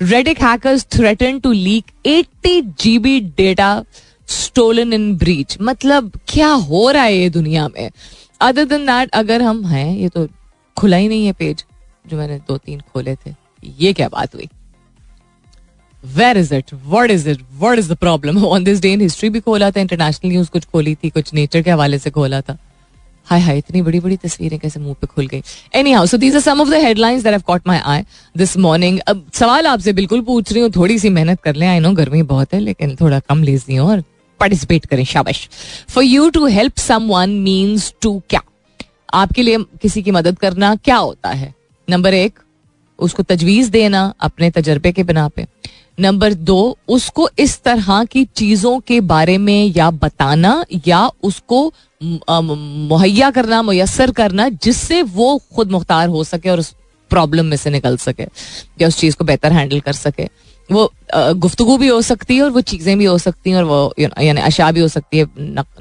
Reddit 0.02 0.40
hackers 0.40 0.84
threaten 0.96 1.36
to 1.42 1.50
leak 1.50 1.92
80 2.06 2.62
GB 2.84 3.12
data 3.36 3.86
stolen 4.26 4.94
in 4.94 5.04
breach. 5.18 5.58
मतलब 5.62 6.12
क्या 6.28 6.48
हो 6.48 6.92
रहा 6.92 7.04
है 7.04 7.18
ये 7.18 7.30
दुनिया 7.30 7.68
में? 7.68 7.92
अदर 8.42 8.66
देन 8.66 8.86
दैट 8.86 9.10
अगर 9.10 9.42
हम 9.42 9.66
हैं, 9.66 9.98
ये 9.98 10.10
तो 10.10 10.28
खुला 10.78 10.98
ही 10.98 11.08
नहीं 11.08 11.26
है 11.26 11.34
पेज 11.34 11.66
जो 12.08 12.18
मैंने 12.18 12.38
दो 12.38 12.58
तीन 12.58 12.80
खोले 12.80 13.16
थे। 13.16 13.36
ये 13.80 13.94
क्या 13.94 14.10
बात 14.10 14.36
हुई? 14.36 14.50
Where 16.04 16.38
is 16.38 16.54
it 16.56 16.74
word 16.86 17.12
is 17.12 17.30
it 17.30 17.42
word 17.60 17.80
is 17.80 17.92
the 17.94 17.96
problem 17.98 18.44
on 18.46 18.64
this 18.64 18.82
day 18.82 18.92
in 18.94 19.02
history 19.02 19.30
भी 19.30 19.40
खोला 19.40 19.72
था 19.72 19.80
इंटरनेशनल 19.80 20.32
न्यूज़ 20.32 20.50
कुछ 20.50 20.66
खोली 20.66 20.96
थी, 20.96 21.10
कुछ 21.10 21.34
नेचर 21.34 21.62
के 21.62 21.72
हवाले 21.72 22.00
से 22.00 22.10
खोला 22.10 22.42
था। 22.42 22.58
हाय 23.26 23.40
हाय, 23.40 23.58
इतनी 23.58 23.82
बड़ी 23.82 24.00
बड़ी 24.00 24.16
तस्वीरें 24.18 24.58
कैसे 24.60 24.80
मुँह 24.80 24.96
पे 25.02 25.08
खुल 25.08 25.28
गई। 25.28 25.42
Anyhow 25.92 26.06
so 26.06 26.18
these 26.18 26.36
are 26.36 26.42
some 26.42 26.62
of 26.62 26.70
the 26.70 26.82
headlines 26.84 27.24
that 27.24 27.32
have 27.32 27.42
caught 27.48 27.68
my 27.68 27.82
eye 27.86 28.04
this 28.36 28.58
morning 28.58 29.00
अब 29.08 29.26
सवाल 29.34 29.68
आपसे 29.68 29.94
बिल्कुल 29.94 30.22
पूछ 30.22 30.52
रही 30.54 30.62
हूँ, 30.62 30.72
थोड़ी 30.76 30.98
सी 31.00 31.10
मेहनत 31.10 31.42
कर 31.42 31.56
लें। 31.56 31.68
आई 31.68 31.80
नो 31.80 31.92
गर्मी 31.92 32.24
बहुत 32.24 32.54
है, 32.54 32.60
लेकिन 32.60 32.96
थोड़ा 33.02 33.20
कम 33.20 33.44
लेजी 33.44 33.76
हूँ 33.76 33.90
और 33.90 34.04
पार्टिसिपेट 34.40 34.86
करें, 34.86 35.04
शाबाश। 35.06 35.48
For 35.90 36.04
you 36.04 36.30
to 36.30 36.46
help 36.48 36.78
someone 37.08 37.30
means 37.40 37.94
to 38.02 38.22
क्या? 38.30 38.42
आपके 39.14 39.42
लिए 39.42 39.58
किसी 39.82 40.02
की 40.04 40.12
मदद 40.12 40.40
करना 40.40 40.76
क्या 40.76 40.96
होता 40.96 41.30
है? 41.30 41.54
नंबर 41.88 42.14
एक, 42.14 42.40
उसको 43.00 43.24
तजवीज 43.24 43.70
देना 43.70 44.14
अपने 44.20 44.50
तजर्बे 44.52 44.92
के 44.92 45.04
बिना 45.04 45.28
पे। 45.28 45.46
नंबर 45.98 46.34
दो, 46.34 46.78
उसको 46.88 47.30
इस 47.40 47.62
तरह 47.64 48.04
की 48.06 48.24
चीज़ों 48.26 48.80
के 48.80 49.00
बारे 49.04 49.38
में 49.38 49.74
या 49.76 49.90
बताना 49.92 50.64
या 50.88 51.10
उसको 51.24 51.74
मुहैया 52.02 53.30
करना 53.32 53.62
मैसर 53.64 54.12
करना, 54.12 54.48
जिससे 54.50 55.02
वो 55.04 55.38
खुद 55.56 55.72
मुख्तार 55.72 56.08
हो 56.10 56.24
सके 56.24 56.50
और 56.50 56.60
उस 56.60 56.74
प्रॉब्लम 57.12 57.46
में 57.46 57.58
से 57.58 57.70
निकल 57.70 57.98
सके, 57.98 58.24
या 58.82 58.88
उस 58.88 58.98
चीज़ 59.00 59.16
को 59.16 59.26
बेहतर 59.26 59.54
हैंडल 59.54 59.80
कर 59.80 59.94
सके। 59.94 60.28
वो 60.70 60.92
गुफ्तगु 61.14 61.78
भी 61.78 61.88
हो 61.88 62.02
सकती 62.02 62.36
है 62.36 62.44
और 62.44 62.50
वो 62.52 62.62
चीज़ें 62.64 62.98
भी 62.98 63.06
हो 63.06 63.18
सकती 63.18 63.50
हैं 63.50 63.58
और 63.58 63.64
वो 63.64 63.94
यानी 64.00 64.42
अशा 64.42 64.72
भी 64.72 64.80
हो 64.80 64.88
सकती 64.88 65.18
है 65.18 65.26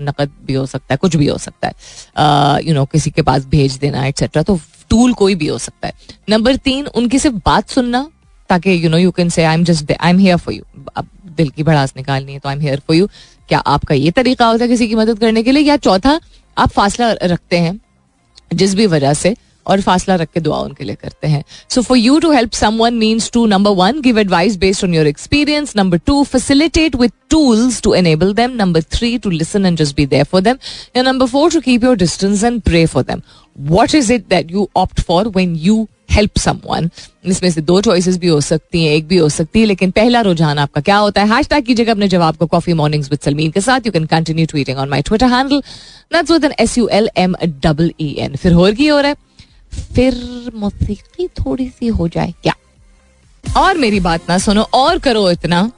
नकद 0.00 0.30
भी 0.46 0.54
हो 0.54 0.66
सकता 0.66 0.94
है, 0.94 0.96
कुछ 0.96 1.16
भी 1.16 1.26
हो 1.26 1.38
सकता 1.38 1.68
है। 1.68 2.68
यू 2.68 2.74
नो 2.74 2.84
किसी 2.84 3.10
के 3.10 3.22
पास 3.22 3.46
भेज 3.48 3.76
देना 3.78 4.06
एक्सेट्रा 4.06 4.42
तो 4.42 4.58
टूल 4.90 5.12
कोई 5.14 5.34
भी 5.34 5.46
हो 5.46 5.58
सकता 5.58 5.88
है। 5.88 5.94
नंबर 6.30 6.56
तीन, 6.58 6.86
उनकी 6.86 7.18
सिर्फ़ 7.18 7.36
बात 7.46 7.68
सुनना 7.70 8.08
ताकि 8.50 8.84
you 8.84 8.90
no 8.90 8.98
you 8.98 9.10
can 9.10 9.28
say 9.28 9.44
I 9.44 9.54
am 9.54 9.64
just 9.64 9.92
I 9.92 10.10
am 10.10 10.18
here 10.18 10.36
for 10.36 10.54
you 10.54 10.84
अब 10.96 11.08
दिल 11.36 11.48
की 11.48 11.62
भड़ास 11.62 11.92
निकालनी 11.96 12.32
है 12.32 12.38
तो 12.38 12.48
I 12.48 12.54
am 12.54 12.60
here 12.60 12.80
for 12.86 12.96
you 12.96 13.08
क्या 13.48 13.58
आपका 13.66 13.94
ये 13.94 14.10
तरीका 14.10 14.46
होता 14.46 14.64
है 14.64 14.68
किसी 14.70 14.86
की 14.88 14.94
मदद 14.94 15.18
करने 15.18 15.42
के 15.42 15.52
लिए? 15.52 15.62
या 15.62 15.76
चौथा, 15.76 16.20
आप 16.56 16.70
फासला 16.70 17.10
रखते 17.22 17.58
हैं 17.58 17.78
जिस 18.54 18.74
भी 18.74 18.86
वजह 18.86 19.14
से 19.14 19.34
और 19.66 19.80
फासला 19.80 20.14
रख 20.14 20.28
के 20.34 20.40
दुआ 20.40 20.58
उनके 20.58 20.84
लिए 20.84 20.94
करते 20.94 21.28
हैं। 21.28 21.42
So 21.70 21.82
for 21.82 21.98
you 21.98 22.18
to 22.18 22.30
help 22.32 22.52
someone 22.78 22.94
means 22.94 23.30
to 23.32 23.44
number 23.46 23.70
one 23.76 24.00
give 24.00 24.18
advice 24.18 24.56
based 24.58 24.84
on 24.84 24.94
your 24.94 25.06
experience 25.06 25.72
number 25.76 25.98
two 26.06 26.22
facilitate 26.24 26.96
with 26.96 27.12
tools 27.30 27.80
to 27.82 27.94
enable 27.94 28.32
them 28.34 28.52
number 28.56 28.82
three 28.92 29.16
to 29.18 29.30
listen 29.30 29.66
and 29.66 29.78
just 29.78 29.96
be 29.96 30.06
there 30.06 30.24
for 30.24 30.40
them 30.40 30.58
या 30.96 31.02
number 31.02 31.26
four 31.26 31.50
to 31.52 31.60
keep 31.60 31.84
your 31.84 31.96
distance 31.96 32.44
and 32.44 32.60
pray 32.62 32.84
for 32.86 33.02
them 33.02 33.22
what 33.74 33.94
is 33.94 34.12
it 34.12 34.28
that 34.30 34.52
you 34.52 34.68
opt 34.76 35.00
for 35.00 35.28
when 35.36 35.56
you 35.56 35.86
help 36.10 36.38
someone 36.38 36.90
इसमें 37.26 37.50
से 37.50 37.60
दो 37.60 37.80
choices 37.80 38.16
भी 38.18 38.28
हो 38.28 38.40
सकती 38.40 38.84
हैं, 38.84 38.92
एक 38.92 39.06
भी 39.08 39.16
हो 39.16 39.28
सकती 39.28 39.60
है, 39.60 39.66
लेकिन 39.66 39.90
पहला 39.90 40.20
रुझान 40.20 40.58
आपका 40.58 40.80
क्या 40.80 40.96
होता 40.96 41.22
है? 41.22 41.28
हैश 41.28 41.48
टैग 41.48 41.64
कीजिएगा 41.64 41.92
अपने 41.92 42.08
जवाब 42.08 42.36
को 42.36 42.46
कॉफ़ी 42.46 42.72
मॉर्निंग्स 42.72 43.10
विद 43.10 43.20
सलमीन 43.20 43.50
के 43.50 43.60
साथ। 43.60 43.86
You 43.86 43.92
can 43.92 44.06
continue 44.06 44.46
tweeting 44.46 44.78
on 44.78 44.88
my 44.88 45.02
Twitter 45.02 45.26
handle 45.28 45.60
that's 46.12 46.30
with 46.30 46.44
N 46.44 46.54
S 46.60 46.78
U 46.78 46.88
L 46.88 47.08
M 47.16 47.34
double 47.44 47.92
E 48.00 48.14
N 48.18 48.36
फिर 48.36 48.52
हो 48.52 48.70
की 48.72 48.86
हो 48.86 49.00
रहा 49.00 49.08
है। 49.08 49.16
फिर 49.94 50.14
मौसीकी 50.54 51.26
थोड़ी 51.38 51.68
सी 51.68 51.86
हो 51.88 52.08
जाए 52.08 52.34
क्या? 52.42 52.54
और 53.44 53.78
मेरी 53.78 54.00
बात 54.00 54.28
ना 54.28 54.38
सुनो, 54.38 54.62
और 54.62 54.98
करो 54.98 55.30
इतना 55.30 55.70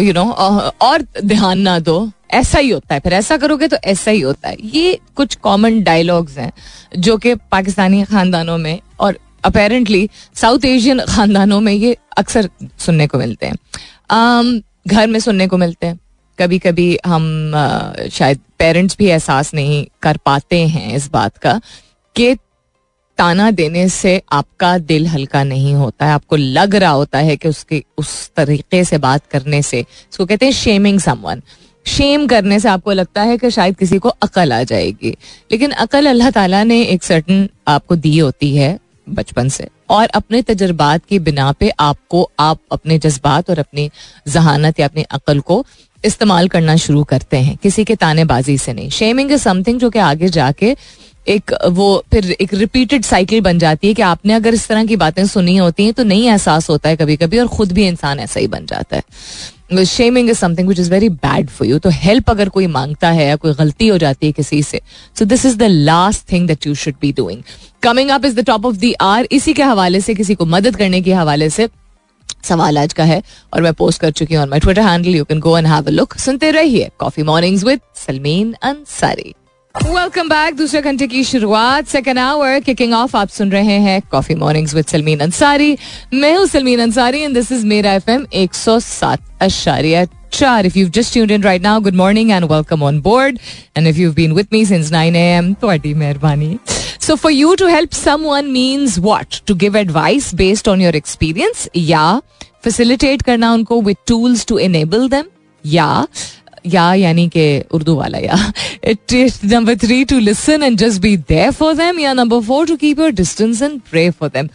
यू 0.00 0.12
नो 0.12 0.24
और 0.24 1.06
ध्यान 1.24 1.58
ना 1.58 1.78
दो। 1.80 2.10
ऐसा 2.32 2.58
ही 2.58 2.70
होता 2.70 2.94
है। 2.94 3.00
फिर 3.00 3.12
ऐसा 3.12 3.36
करोगे 3.36 3.66
तो 3.68 3.76
ऐसा 3.84 4.10
ही 4.10 4.20
होता 4.20 4.48
है। 4.48 4.56
ये 4.66 4.98
कुछ 5.16 5.34
कॉमन 5.36 5.82
डायलॉग्स 5.82 6.38
हैं, 6.38 6.52
जो 6.98 7.16
कि 7.16 7.34
पाकिस्तानी 7.34 8.02
खानदानों 8.04 8.56
में 8.58 8.78
और 9.00 9.18
अपेरेंटली 9.44 10.08
साउथ 10.34 10.64
एशियन 10.64 11.00
खानदानों 11.00 11.60
में 11.60 11.72
ये 11.72 11.96
अक्सर 12.18 12.48
सुनने 12.78 13.06
को 13.06 13.18
मिलते 13.18 13.46
हैं। 13.46 13.54
Um, 14.12 14.62
घर 14.88 15.06
में 15.06 15.20
सुनने 15.20 15.46
को 15.48 15.56
मिलते 15.56 15.86
हैं। 15.86 16.00
कभी 16.38 16.58
कभी 16.58 16.98
हम 17.06 17.52
uh, 17.56 18.10
शायद 18.10 18.38
पेरेंट्स 18.58 18.96
भी 18.98 19.06
एहसास 19.06 19.54
नहीं 19.54 19.86
कर 20.02 20.16
पाते 20.16 20.66
हैं 20.68 20.94
इस 20.94 21.10
बात 21.10 21.38
का 21.38 21.60
कि 22.16 22.34
ताना 23.18 23.50
देने 23.50 23.88
से 23.88 24.22
आपका 24.32 24.78
दिल 24.78 25.06
हल्का 25.06 25.44
नहीं 25.44 25.74
होता 25.74 26.06
है। 26.06 26.12
आपको 26.12 26.36
लग 26.36 26.74
रहा 26.74 26.90
होता 26.90 27.18
है 27.18 27.36
कि 27.36 27.48
उसके 27.48 27.84
उस 27.98 28.30
तरीके 28.36 28.84
से 28.84 28.98
बात 28.98 29.22
करने 29.30 29.62
से 29.62 29.80
इसको 29.80 30.26
कहते 30.26 30.46
हैं 30.46 30.52
शेमिंग 30.52 31.00
समवन 31.00 31.42
शेम 31.86 32.26
करने 32.26 32.60
से 32.60 32.68
आपको 32.68 32.92
लगता 32.92 33.22
है 33.22 33.38
कि 33.38 33.50
शायद 33.50 33.76
किसी 33.78 33.98
को 33.98 34.08
अकल 34.08 34.52
आ 34.52 34.62
जाएगी। 34.62 35.16
लेकिन 35.52 35.70
अकल 35.70 36.06
अल्लाह 36.06 36.30
ताला 36.30 36.64
ने 36.64 36.82
एक 36.82 37.02
सर्टन 37.02 37.48
आपको 37.68 37.96
दी 37.96 38.18
होती 38.18 38.56
है 38.56 38.78
बचपन 39.08 39.48
से। 39.48 39.68
और 39.90 40.08
अपने 40.08 40.42
तजर्बात 40.42 41.00
की 41.08 41.18
बिना 41.18 41.52
पे 41.52 41.70
आपको, 41.80 42.30
आप 42.40 42.58
अपने 42.72 42.98
जज्बात 42.98 43.50
और 43.50 43.58
अपनी 43.58 43.90
जहानत 44.28 44.80
या 44.80 44.86
अपनी 44.86 45.02
अकल 45.02 45.40
को 45.40 45.66
इस्तेमाल 46.04 46.48
करना 46.48 46.76
शुरू 46.76 47.04
करते 47.04 47.36
हैं। 47.36 47.56
किसी 47.56 47.84
के 47.84 47.94
तानेबाजी 47.94 48.58
से 48.58 48.72
नहीं। 48.72 48.90
शेमिंग 48.90 49.32
इज़ 49.32 49.42
समथिंग 49.42 49.78
जो 49.80 49.90
कि 49.90 49.98
आगे 49.98 50.28
जाके 50.28 50.76
एक 51.28 51.54
वो 51.66 52.04
फिर 52.10 52.30
एक 52.30 52.54
रिपीटेड 52.54 53.04
साइकिल 53.04 53.40
बन 53.40 53.58
जाती 53.58 53.88
है 53.88 53.94
कि 53.94 54.02
आपने 54.02 54.32
अगर 54.32 54.54
इस 54.54 54.68
तरह 54.68 54.84
की 54.86 54.96
बातें 54.96 55.26
सुनी 55.26 55.56
होती 55.56 55.84
हैं 55.84 55.92
तो 55.92 56.04
नहीं 56.04 56.28
एहसास 56.28 56.70
होता 56.70 56.88
है 56.88 56.96
कभी 56.96 57.16
कभी 57.16 57.38
और 57.38 57.48
खुद 57.48 57.72
भी 57.72 57.86
इंसान 57.86 58.20
ऐसा 58.20 58.40
ही 58.40 58.46
बन 58.46 58.66
जाता 58.66 58.96
है। 58.96 59.02
Shaming 59.70 60.30
is 60.30 60.38
something 60.38 60.68
which 60.68 60.78
is 60.80 60.90
very 60.90 61.08
bad 61.08 61.50
for 61.50 61.68
you 61.68 61.78
तो 61.78 61.90
हेल्प 61.90 62.30
अगर 62.30 62.48
कोई 62.48 62.66
माँगता 62.66 63.10
है 63.10 63.26
या 63.26 63.36
कोई 63.36 63.52
गलती 63.54 63.86
हो 63.88 63.98
जाती 63.98 64.26
है 64.26 64.32
किसी 64.32 64.62
से 64.62 64.80
so 65.18 65.24
this 65.24 65.46
is 65.46 65.56
the 65.58 65.62
last 65.62 66.32
thing 66.32 66.46
that 66.48 66.66
you 66.66 66.74
should 66.74 66.94
be 67.00 67.12
doing 67.12 67.42
coming 67.82 68.10
up 68.10 68.24
is 68.24 68.40
the 68.40 68.44
top 68.44 68.66
of 68.66 68.76
the 68.76 68.92
hour 69.00 69.28
इसी 69.32 69.52
के 69.52 69.62
हवाले 69.62 70.00
से, 70.00 70.14
किसी 70.14 70.34
को 70.34 70.44
मदद 70.46 70.76
करने 70.76 71.00
के 71.02 71.12
हवाले 71.12 71.50
से 71.50 71.68
सवाल 72.44 72.78
आज 72.78 72.92
का 72.92 73.04
है 73.04 73.22
और 73.54 73.62
मैं 73.62 73.72
पोस्ट 73.72 74.00
कर 74.00 74.10
चुकी 74.10 74.34
हूँ 74.34 74.42
on 74.42 74.48
my 74.48 74.60
Twitter 74.60 74.82
handle 74.82 75.14
you 75.14 75.24
can 75.24 75.40
go 75.40 75.56
and 75.58 75.66
have 75.66 75.86
a 75.86 75.90
look 75.90 76.16
सुनते 76.18 76.50
रहिए 76.50 76.90
coffee 76.98 77.22
mornings 77.22 77.64
with 77.64 77.80
Salmeen 77.96 78.54
Ansari 78.62 79.34
welcome 79.74 80.28
back 80.28 80.54
दूसरे 80.56 80.80
घंटे 80.82 81.06
की 81.06 81.22
शुरुआत. 81.24 81.86
सेकंड 81.88 82.18
आवर 82.18 82.58
किकिंग 82.60 82.92
ऑफ़ 82.94 83.16
आप 83.16 83.28
सुन 83.28 83.50
रहे 83.52 83.78
हैं 83.80 84.00
coffee 84.10 84.34
mornings 84.34 84.74
with 84.74 84.84
Salmeen 84.86 85.20
Ansari 85.20 85.76
मैं 86.14 86.34
हूँ 86.36 86.46
Salmeen 86.46 86.80
Ansari 86.80 87.20
and 87.20 87.34
this 87.34 87.50
is 87.52 87.64
मेरा 87.66 87.92
एफएम 87.92 88.26
107 88.34 89.18
अशारिया 89.42 90.04
चार. 90.32 90.66
If 90.66 90.78
you 90.78 90.88
just 90.88 91.12
tuned 91.12 91.30
in 91.32 91.42
right 91.42 91.62
now 91.62 91.80
good 91.80 91.94
morning 91.94 92.30
and 92.30 92.44
welcome 92.52 92.82
on 92.82 93.00
board 93.00 93.38
and 93.76 93.86
if 93.86 93.98
you 93.98 94.12
been 94.12 94.32
with 94.32 94.46
me 94.52 94.64
since 94.66 94.92
9 94.92 95.16
AM 95.16 95.52
तुम्हारी 95.54 95.94
मेहरबानी. 95.94 96.58
So 97.00 97.14
for 97.14 97.32
you 97.32 97.54
to 97.54 97.66
help 97.66 97.92
someone 97.94 98.50
means 98.50 98.98
what 98.98 99.40
to 99.46 99.54
give 99.54 99.76
advice 99.76 100.34
based 100.34 100.68
on 100.68 100.82
your 100.82 100.96
experience 100.96 101.68
या 101.76 102.20
facilitate 102.64 103.22
करना 103.22 103.52
उनको 103.54 103.82
with 103.82 103.96
tools 104.06 104.46
to 104.46 104.58
enable 104.58 105.08
them 105.08 105.24
या 105.64 106.06
या 106.66 106.92
यानी 106.94 107.28
कि 107.28 107.46
उर्दू 107.72 107.94
वाला, 107.94 108.18
या 108.18 108.36
number 109.44 109.76
three 109.76 110.04
to 110.04 110.18
listen 110.18 110.62
and 110.62 110.78
just 110.78 111.00
be 111.02 111.16
there 111.18 111.50
for 111.52 111.74
them 111.74 111.98
या 112.00 112.12
number 112.12 112.40
four 112.42 112.66
to 112.66 112.76
keep 112.76 113.00
your 113.00 113.10
distance 113.12 113.62
and 113.62 113.80
pray 113.90 114.08
for 114.10 114.28
them 114.28 114.48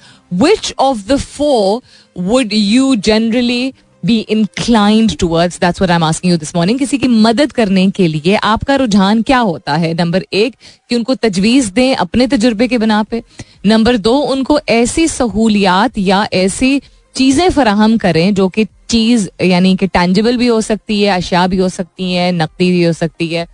which 0.44 0.74
of 0.80 1.06
the 1.08 1.18
four 1.18 1.82
would 2.24 2.54
you 2.54 2.96
generally 2.96 3.74
be 4.06 4.18
inclined 4.30 5.16
towards 5.20 5.60
that's 5.60 5.82
what 5.82 5.92
I 5.92 5.96
am 5.96 6.04
asking 6.04 6.32
you 6.32 6.38
this 6.40 6.56
morning 6.56 6.80
किसी 6.80 6.98
की 6.98 7.08
मदद 7.08 7.52
करने 7.52 7.90
के 7.92 8.08
लिए 8.08 8.36
आपका 8.36 8.76
रुझान 8.76 9.22
क्या 9.22 9.40
होता 9.40 9.76
है? 9.76 9.94
नंबर 9.94 10.26
एक, 10.34 10.56
कि 10.90 10.96
उनको 10.96 11.16
तजवीज 11.16 11.66
दें 11.72 11.96
अपने 11.96 12.28
तजुर्बे 12.28 12.68
के 12.68 12.78
बना 12.78 13.02
पे। 13.04 13.22
नंबर 13.66 13.98
दो, 13.98 14.14
उनको 14.14 14.60
ऐसी 14.70 15.08
सहूलियात 15.08 15.98
या 15.98 16.28
ऐसी 16.34 16.82
चीज़ें 17.16 17.50
फराहम 17.50 17.98
करें 17.98 18.34
जो 18.34 18.48
कि 18.50 18.66
चीज़, 18.90 19.28
यानी 19.42 19.76
कि 19.76 19.88
टेंजिबल 19.88 20.38
भी 20.38 20.48
हो 20.48 20.60
सकती 20.62 21.02
है, 21.02 21.16
अशिया 21.18 21.46
भी 21.48 21.58
हो 21.58 21.70
सकती 21.70 22.12
है, 22.12 22.32
नकदी 22.34 22.72
भी 22.72 22.84
हो 22.84 22.94
सकती 22.94 23.28
है 23.28 23.48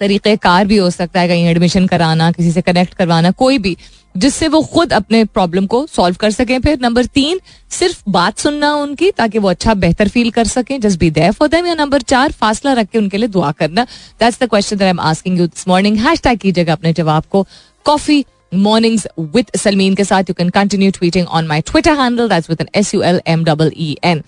तरीक़े 0.00 0.34
कार 0.36 0.66
भी 0.66 0.76
हो 0.76 0.88
सकता 0.90 1.20
है 1.20 1.28
कहीं 1.28 1.46
एडमिशन 1.46 1.86
कराना, 1.86 2.30
किसी 2.32 2.50
से 2.52 2.60
कनेक्ट 2.60 2.94
करवाना, 2.94 3.30
कोई 3.32 3.58
भी, 3.58 3.76
जिससे 4.14 4.48
वो 4.48 4.60
खुद 4.64 4.92
अपने 4.92 5.24
प्रॉब्लम 5.24 5.66
को 5.66 5.84
सॉल्व 5.86 6.16
कर 6.16 6.30
सकें। 6.30 6.60
फिर 6.60 6.78
नंबर 6.82 7.06
तीन, 7.06 7.40
सिर्फ़ 7.70 8.02
बात 8.08 8.38
सुनना 8.38 8.72
उनकी, 8.74 9.10
ताकि 9.10 9.38
वो 9.38 9.48
अच्छा 9.48 9.74
बेहतर 9.74 10.08
फील 10.08 10.30
कर 10.30 10.44
सकें। 10.46 10.80
Just 10.80 10.98
be 11.00 11.10
there 11.10 11.32
for 11.32 11.48
them 11.48 11.66
या 11.66 11.74
नंबर 11.74 12.02
चार, 12.02 12.32
फासला 12.32 12.72
रख 12.72 12.88
के 12.88 12.98
उनके 12.98 13.16
लिए 13.16 13.28
दुआ 13.28 13.52
करना। 13.52 13.84
That's 14.20 14.42
the 14.42 14.48
question 14.48 14.76
that 14.76 14.84
I 14.84 14.90
am 14.90 15.00
asking 15.02 15.38
you 15.38 15.46
this 15.46 15.68
morning 15.68 15.98
hashtag 15.98 16.38
कीजिएगा 16.38 16.72
अपने 16.72 16.92
जवाब 16.92 17.24
को। 17.30 17.46
कॉफ़ी 17.86 18.24
mornings 18.51 19.07
with 19.15 19.51
Salmeen 19.51 19.95
के 19.95 20.05
साथ 20.05 20.27
you 20.27 20.33
can 20.33 20.49
continue 20.49 20.91
tweeting 20.91 21.25
on 21.27 21.47
my 21.47 21.61
Twitter 21.61 21.93
handle 21.93 22.27
that's 22.27 22.47
with 22.47 22.61
an 22.61 22.69
S 22.73 22.93
U 22.93 23.03
L 23.03 23.19
M 23.25 23.43
E 23.47 23.71
E 23.75 23.95
N. 24.03 24.23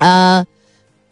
Uh, 0.00 0.44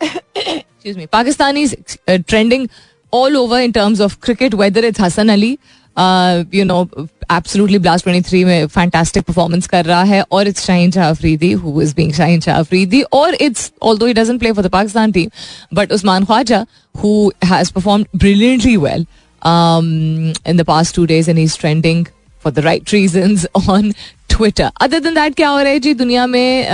excuse 0.00 0.96
me. 0.96 1.06
Pakistani 1.06 1.62
is 1.62 1.98
uh, 2.06 2.18
trending 2.26 2.68
all 3.10 3.36
over 3.36 3.58
in 3.58 3.72
terms 3.72 4.00
of 4.00 4.20
cricket, 4.20 4.54
whether 4.54 4.80
it's 4.80 4.98
Hassan 4.98 5.30
Ali, 5.30 5.58
uh, 5.96 6.44
you 6.50 6.64
know, 6.64 6.88
absolutely 7.30 7.78
Blast 7.78 8.04
23 8.04 8.44
में 8.44 8.70
fantastic 8.70 9.26
performance 9.26 9.66
कर 9.66 9.84
रहा 9.84 10.02
है, 10.04 10.25
or 10.30 10.42
it's 10.42 10.66
Shaheen 10.66 10.92
Shah 10.92 11.10
Afridi 11.10 11.52
who 11.52 11.80
is 11.80 11.94
being 11.94 12.12
Shaheen 12.12 12.42
Shah 12.42 12.60
Afridi, 12.60 13.04
or 13.12 13.28
it's 13.40 13.72
although 13.80 14.06
he 14.06 14.14
doesn't 14.14 14.38
play 14.38 14.52
for 14.52 14.62
the 14.62 14.70
Pakistan 14.70 15.12
team, 15.12 15.30
but 15.72 15.90
Usman 15.90 16.26
Khwaja 16.26 16.66
who 16.98 17.32
has 17.42 17.70
performed 17.70 18.06
brilliantly 18.12 18.76
well 18.76 19.00
um, 19.00 19.06
in 19.45 20.57
the 20.57 20.65
past 20.65 20.95
two 20.95 21.07
days 21.07 21.27
and 21.27 21.38
he's 21.38 21.55
trending 21.55 22.07
for 22.39 22.51
the 22.51 22.62
right 22.62 22.91
reasons 22.91 23.48
on 23.55 23.93
Twitter. 24.27 24.71
Other 24.79 25.00
than 25.00 25.13
that, 25.13 25.36
क्या 25.36 25.50
हो 25.50 25.60
रहा 25.60 25.71
है 25.71 25.79
जी 25.79 25.93
दुनिया 25.93 26.27
में 26.27 26.67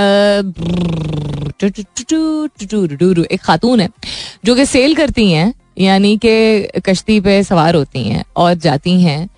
एक 3.31 3.41
खातून 3.43 3.79
है 3.79 3.89
जो 4.45 4.55
कि 4.55 4.65
सेल 4.65 4.95
करती 4.95 5.31
हैं 5.31 5.53
यानी 5.79 6.17
कि 6.17 6.67
कश्ती 6.85 7.19
पे 7.21 7.43
सवार 7.43 7.75
होती 7.75 8.03
हैं 8.03 8.23
और 8.35 8.53
जाती 8.53 9.01
हैं 9.01 9.29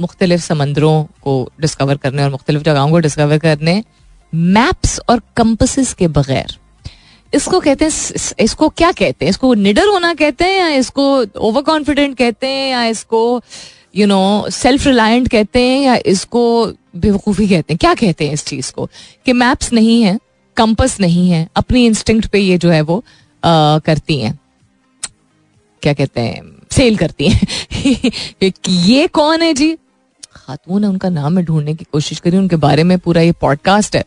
मुख्तलिफ़ 0.00 0.40
समंदरों 0.40 1.04
को 1.22 1.52
डिस्कवर 1.60 1.96
करने 1.96 2.22
और 2.22 2.30
मुख्तलिफ़ 2.30 2.62
जगहों 2.62 2.90
को 2.90 2.98
डिस्कवर 2.98 3.38
करने 3.38 3.82
मैप्स 4.34 5.00
और 5.08 5.20
कंपसेस 5.36 5.92
के 5.94 6.08
बगैर 6.08 6.58
इसको 7.34 7.60
कहते 7.60 7.84
हैं 7.84 7.92
इसको 8.40 8.68
क्या 8.68 8.92
कहते 8.92 9.24
हैं? 9.24 9.30
इसको 9.30 9.54
निडर 9.54 9.86
होना 9.86 10.14
कहते 10.14 10.44
हैं 10.44 10.58
या 10.58 10.68
इसको 10.68 11.26
ओवर 11.38 11.62
कॉन्फिडेंट 11.62 12.18
कहते 12.18 12.46
हैं 12.46 12.70
या 12.70 12.84
इसको 12.84 13.42
यू 13.96 14.06
नो 14.06 14.50
सेल्फ 14.50 14.86
रिलायंट 14.86 15.28
कहते 15.28 15.62
हैं 15.62 15.80
या 15.80 15.98
इसको 16.06 16.72
बेवकूफ़ी 16.96 17.48
कहते 17.48 17.72
हैं? 17.74 17.78
क्या 17.78 17.94
कहते 17.94 18.26
हैं 18.26 18.34
इस 18.34 18.44
चीज़ 18.44 18.72
को? 18.72 18.90
कि 19.26 19.32
मैप्स 19.32 19.72
नहीं 19.72 20.02
है 20.02 20.18
कंपस 20.56 21.00
नहीं 21.00 21.30
है 21.30 21.48
अपनी 21.56 21.86
इंस्टिंक्ट 21.86 22.26
पे 22.26 22.38
ये 22.38 22.58
जो 22.58 22.70
है 22.70 22.80
वो 22.80 22.98
आ, 23.44 23.78
करती 23.78 24.18
हैं। 24.18 24.38
क्या 25.82 25.92
कहते 25.92 26.20
हैं? 26.20 26.62
सेल 26.70 26.96
करती 26.96 27.28
हैं। 27.28 27.46
ये 28.68 29.06
कौन 29.06 29.42
है 29.42 29.54
जी? 29.54 29.76
खातून 30.32 30.84
है 30.84 30.90
उनका 30.90 31.08
नाम 31.08 31.32
मैं 31.32 31.44
ढूँढने 31.44 31.74
की 31.74 31.86
कोशिश 31.92 32.20
करी 32.20 32.36
उनके 32.36 32.56
बारे 32.56 32.82
में 32.82 32.98
पूरा 32.98 33.20
ये 33.20 33.32
पॉडकास्ट 33.32 33.96
है। 33.96 34.04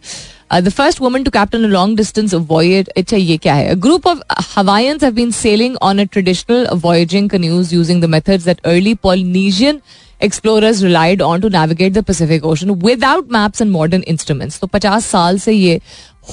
The 0.54 0.70
first 0.70 1.02
woman 1.02 1.24
to 1.24 1.32
captain 1.32 1.60
long 1.72 1.98
distance 1.98 2.34
voyage 2.34 2.90
अच्छा 2.98 3.18
ये 3.18 3.38
क्या 3.38 3.54
है? 3.54 3.76
Group 3.80 4.08
of 4.08 4.20
Hawaiians 4.56 5.04
have 5.04 5.14
been 5.14 5.32
sailing 5.32 5.76
on 5.82 6.00
a 6.00 6.04
traditional 6.04 6.68
voyaging 6.76 7.30
canoes 7.30 7.74
using 7.74 8.02
the 8.02 8.06
methods 8.06 8.46
that 8.46 8.66
early 8.66 8.94
Polynesian 9.04 9.82
explorers 10.24 10.82
relied 10.84 11.22
on 11.22 11.42
to 11.42 11.50
navigate 11.50 11.94
the 11.94 12.04
Pacific 12.04 12.46
Ocean 12.46 12.72
without 12.86 13.32
maps 13.34 13.62
and 13.62 13.72
modern 13.72 14.04
instruments 14.08 14.60
तो 14.60 14.68
पचास 14.68 15.06
साल 15.06 15.40
से 15.40 15.54
ये 15.54 15.80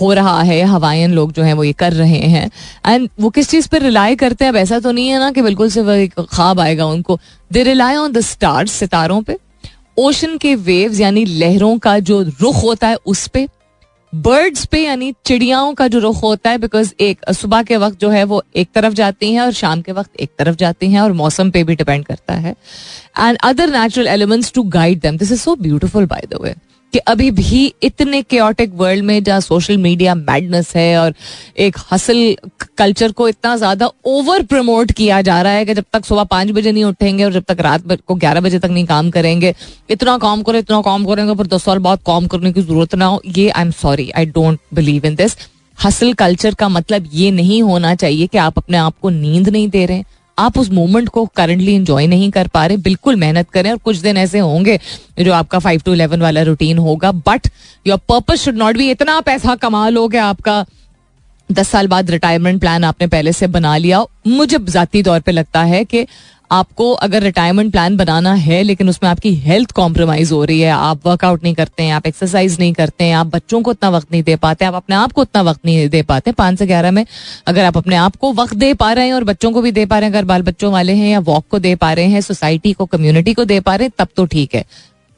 हो 0.00 0.12
रहा 0.12 0.40
है 0.42 0.62
हवाइन 0.64 1.12
लोग 1.12 1.32
जो 1.32 1.42
हैं 1.42 1.52
वो 1.54 1.64
ये 1.64 1.72
कर 1.72 1.92
रहे 1.92 2.18
हैं। 2.30 2.50
एंड 2.86 3.08
वो 3.20 3.30
किस 3.30 3.48
चीज़ 3.48 3.68
पर 3.68 3.82
रिलाई 3.82 4.16
करते 4.16 4.44
हैं? 4.44 4.52
अब 4.52 4.56
ऐसा 4.56 4.78
तो 4.80 4.90
नहीं 4.92 5.08
है 5.08 5.18
ना 5.18 5.30
कि 5.32 5.42
बिल्कुल 5.42 5.70
से 5.70 5.80
वह 5.82 5.98
एक 5.98 6.20
ख्वाब 6.20 6.60
आएगा 6.60 6.86
उनको। 6.86 7.18
They 7.52 7.62
rely 7.62 7.96
on 7.96 8.12
the 8.12 8.20
stars 8.20 8.72
सितारों 8.72 9.20
पे। 9.22 9.36
ओशन 9.98 10.36
के 10.38 10.54
वेव्स 10.54 11.00
यानी 11.00 11.24
लहरों 11.24 11.78
का 11.78 11.98
जो 12.00 12.20
रुख 12.22 12.62
होता 12.62 12.88
है, 12.88 12.96
उस 13.06 13.26
पे 13.28 13.46
बर्ड्स 14.12 14.64
पे, 14.64 14.78
यानी 14.78 15.12
चिड़ियाओं 15.26 15.72
का 15.74 15.86
जो 15.88 15.98
रुख 15.98 16.22
होता 16.22 16.50
है 16.50 16.58
बिकॉज़ 16.58 16.92
एक, 17.00 17.24
सुबह 17.32 17.62
के 17.62 17.76
वक्त 17.76 17.98
जो 18.00 18.08
है 18.10 18.22
वो 18.24 18.42
एक 18.56 18.68
तरफ़ 18.74 18.94
जाती 18.94 19.32
हैं 19.32 19.40
और 19.40 19.52
शाम 19.52 19.82
के 19.82 19.92
वक्त 19.92 20.20
एक 20.20 20.30
तरफ़ 20.38 20.56
जाती 20.56 20.90
हैं 20.90 21.00
और 21.00 21.12
मौसम 21.12 21.50
पे 21.50 21.64
भी 21.64 21.74
डिपेंड 21.76 22.04
करता 22.04 22.34
है। 22.34 22.54
And 23.18 23.38
other 23.44 23.70
natural 23.70 24.08
elements 24.08 24.52
to 24.52 24.62
guide 24.70 25.00
them 25.00 25.18
this 25.18 25.32
is 25.32 25.40
so 25.40 25.54
beautiful 25.56 26.06
by 26.06 26.26
the 26.30 26.42
way 26.42 26.54
कि 26.92 26.98
अभी 26.98 27.30
भी 27.30 27.72
इतने 27.82 28.20
क्योटिक 28.22 28.74
वर्ल्ड 28.74 29.04
में 29.04 29.22
जहाँ 29.24 29.40
सोशल 29.40 29.76
मीडिया 29.76 30.14
मैडनेस 30.14 30.72
है 30.76 30.98
और 30.98 31.14
एक 31.58 31.76
हसल 31.92 32.36
कल्चर 32.78 33.12
को 33.12 33.28
इतना 33.28 33.56
ज़्यादा 33.56 33.90
ओवर 34.06 34.42
प्रमोट 34.42 34.92
किया 34.92 35.20
जा 35.22 35.40
रहा 35.42 35.52
है 35.52 35.64
कि 35.64 35.74
जब 35.74 35.84
तक 35.92 36.04
सुबह 36.04 36.24
पाँच 36.24 36.50
बजे 36.50 36.72
नहीं 36.72 36.84
उठेंगे 36.84 37.24
और 37.24 37.32
जब 37.32 37.44
तक 37.48 37.60
रात 37.60 38.00
को 38.06 38.14
ग्यारह 38.14 38.40
बजे 38.40 38.58
तक 38.58 38.68
नहीं 38.68 38.86
काम 38.86 39.10
करेंगे, 39.10 39.54
इतना 39.90 40.16
काम 40.18 40.42
करें, 40.42 40.58
इतना 40.58 40.80
काम 40.82 41.04
करेंगे, 41.06 41.34
फिर 41.34 41.46
दस 41.46 41.64
साल 41.64 41.78
बाद 41.78 42.00
काम 42.06 42.26
करने 42.26 42.52
की 42.52 42.62
ज़रूरत 42.62 42.94
ना 42.94 43.06
हो। 43.06 43.20
ये 43.26 43.48
I 43.48 43.62
am 43.62 43.70
sorry 43.72 44.10
I 44.10 44.26
don't 44.26 44.58
believe 44.74 45.06
in 45.06 45.14
this 45.14 45.36
hustle 45.78 46.12
culture 46.14 46.54
का 46.54 46.68
मतलब 46.68 47.08
ये 47.14 47.30
नहीं 47.30 47.62
होना 47.62 47.94
चाहिए 47.94 48.26
कि 48.26 48.38
आप 48.38 48.58
अपने 48.58 48.76
आप 48.78 48.94
को 49.02 49.10
नींद 49.10 49.48
नहीं 49.48 49.68
दे 49.68 49.84
रहे 49.86 50.02
आप 50.38 50.58
उस 50.58 50.70
मोमेंट 50.70 51.08
को 51.08 51.24
करंटली 51.26 51.74
इंजॉय 51.74 52.06
नहीं 52.06 52.30
कर 52.30 52.48
पा 52.48 52.64
रहे, 52.66 52.76
बिल्कुल 52.76 53.16
मेहनत 53.16 53.50
करें 53.50 53.70
और 53.70 53.76
कुछ 53.78 53.96
दिन 53.96 54.16
ऐसे 54.16 54.38
होंगे 54.38 54.78
जो 55.20 55.32
आपका 55.32 55.58
फाइव 55.58 55.82
टू 55.84 55.92
इलेवन 55.94 56.22
वाला 56.22 56.42
रूटीन 56.42 56.78
होगा 56.78 57.12
but 57.12 57.48
your 57.86 57.98
purpose 58.08 58.38
should 58.38 58.56
not 58.56 58.76
be 58.76 58.90
इतना 58.90 59.20
पैसा 59.20 59.54
कमा 59.56 59.88
लो 59.88 60.08
कि 60.08 60.16
आपका। 60.16 60.64
दस 61.48 61.68
साल 61.68 61.86
बाद 61.88 62.10
रिटायरमेंट 62.10 62.60
प्लान 62.60 62.84
आपने 62.84 63.06
पहले 63.06 63.32
से 63.32 63.46
बना 63.46 63.76
लिया। 63.76 64.04
मुझे 64.26 64.58
जाती 64.60 65.02
तौर 65.02 65.20
पे 65.20 65.32
लगता 65.32 65.62
है 65.64 65.84
कि 65.84 66.06
आपको 66.50 66.90
अगर 66.92 67.22
रिटायरमेंट 67.22 67.70
प्लान 67.72 67.96
बनाना 67.96 68.32
है, 68.34 68.62
लेकिन 68.62 68.88
उसमें 68.88 69.08
आपकी 69.10 69.34
हेल्थ 69.36 69.72
कॉम्प्रोमाइज 69.72 70.30
हो 70.32 70.42
रही 70.44 70.60
है, 70.60 70.70
आप 70.70 71.06
वर्कआउट 71.06 71.42
नहीं 71.44 71.54
करते 71.54 71.82
हैं, 71.82 71.92
आप 71.92 72.06
एक्सरसाइज 72.06 72.58
नहीं 72.60 72.72
करते 72.72 73.04
हैं, 73.04 73.14
आप 73.14 73.26
बच्चों 73.26 73.60
को 73.62 73.70
उतना 73.70 73.90
वक्त 73.90 74.12
नहीं 74.12 74.22
दे 74.22 74.36
पाते, 74.36 74.64
आप 74.64 74.74
अपने 74.74 74.96
आप 74.96 75.12
को 75.12 75.20
उतना 75.20 75.42
वक्त 75.42 75.64
नहीं 75.64 75.88
दे 75.88 76.02
पाते, 76.02 76.32
पाँच 76.32 76.58
से 76.58 76.66
ग्यारह 76.66 76.90
में 76.90 77.04
अगर 77.46 77.64
आप 77.64 77.76
अपने 77.76 77.96
आप 77.96 78.16
को 78.16 78.32
वक्त 78.32 78.54
दे 78.54 78.72
पा 78.74 78.92
रहे 78.92 79.06
हैं 79.06 79.14
और 79.14 79.24
बच्चों 79.24 79.52
को 79.52 79.62
भी 79.62 79.72
दे 79.72 79.86
पा 79.86 79.98
रहे 79.98 80.08
हैं, 80.08 80.14
अगर 80.14 80.24
बाल 80.24 80.42
बच्चों 80.42 80.72
वाले 80.72 80.92
हैं 80.92 81.10
या 81.10 81.18
वॉक 81.20 81.44
को 81.50 81.58
दे 81.58 81.74
पा 81.74 81.92
रहे 81.92 82.06
हैं 82.06 82.20
सोसाइटी 82.20 82.72
को 82.72 82.86
कम्युनिटी 82.86 83.34
को 83.34 83.44
दे 83.44 83.60
पा 83.60 83.74
रहे 83.76 83.86
हैं, 83.86 83.92
तब 83.98 84.08
तो 84.16 84.24
ठीक 84.26 84.54
है। 84.54 84.64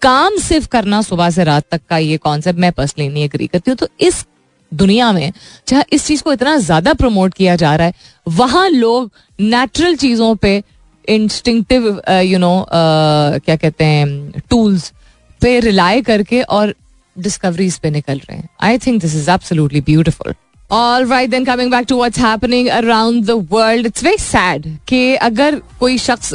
काम 0.03 0.37
सिर्फ़ 0.39 0.69
करना 0.69 1.01
सुबह 1.03 1.31
से 1.31 1.45
रात 1.45 1.65
तक 1.71 1.81
का 1.91 1.99
ये 1.99 2.17
कॉन्सेप्ट 2.19 2.59
मैं 2.59 2.73
पर्सनली 2.73 3.09
नहीं 3.09 3.25
एग्री 3.25 3.47
करती 3.47 3.71
हूँ। 3.71 3.77
तो 3.77 3.89
इस 4.01 4.25
दुनिया 4.73 5.11
में 5.13 5.33
जहाँ 5.69 5.85
इस 5.93 6.07
चीज़ 6.07 6.23
को 6.23 6.33
इतना 6.33 6.57
ज़्यादा 6.59 6.93
प्रमोट 6.95 7.35
किया 7.35 7.57
जा 7.57 7.75
रहा 7.77 7.87
है, 7.87 7.95
वहाँ 8.27 8.69
लोग 8.71 9.11
नेचुरल 9.39 9.97
चीज़ों 9.97 10.35
पे 10.35 10.63
इंस्टिंक्टिव 11.09 12.01
यू 12.11 12.39
नो 12.39 12.67
क्या 12.71 13.57
कहते 13.57 13.85
हैं 13.85 14.43
टूल्स 14.51 14.93
पे 15.41 15.59
रिलाई 15.61 16.03
करके 16.03 16.43
और 16.43 16.75
डिस्कवरीज 17.17 17.79
पे 17.79 17.91
निकल 17.91 18.19
रहे 18.19 18.37
हैं। 18.37 18.49
I 18.63 18.79
think 18.79 19.01
this 19.01 19.15
is 19.17 19.31
absolutely 19.31 19.81
beautiful 19.81 20.35
all 20.71 21.07
right 21.11 21.31
then 21.31 21.45
coming 21.45 21.71
back 21.71 21.87
to 21.89 21.97
what's 21.97 22.19
happening 22.19 22.69
around 22.69 23.25
the 23.27 23.47
world 23.53 23.87
it's 23.87 24.05
very 24.05 24.23
sad 24.23 24.77
कि 24.89 25.15
अगर 25.29 25.61
कोई 25.81 25.99
शख्स 25.99 26.33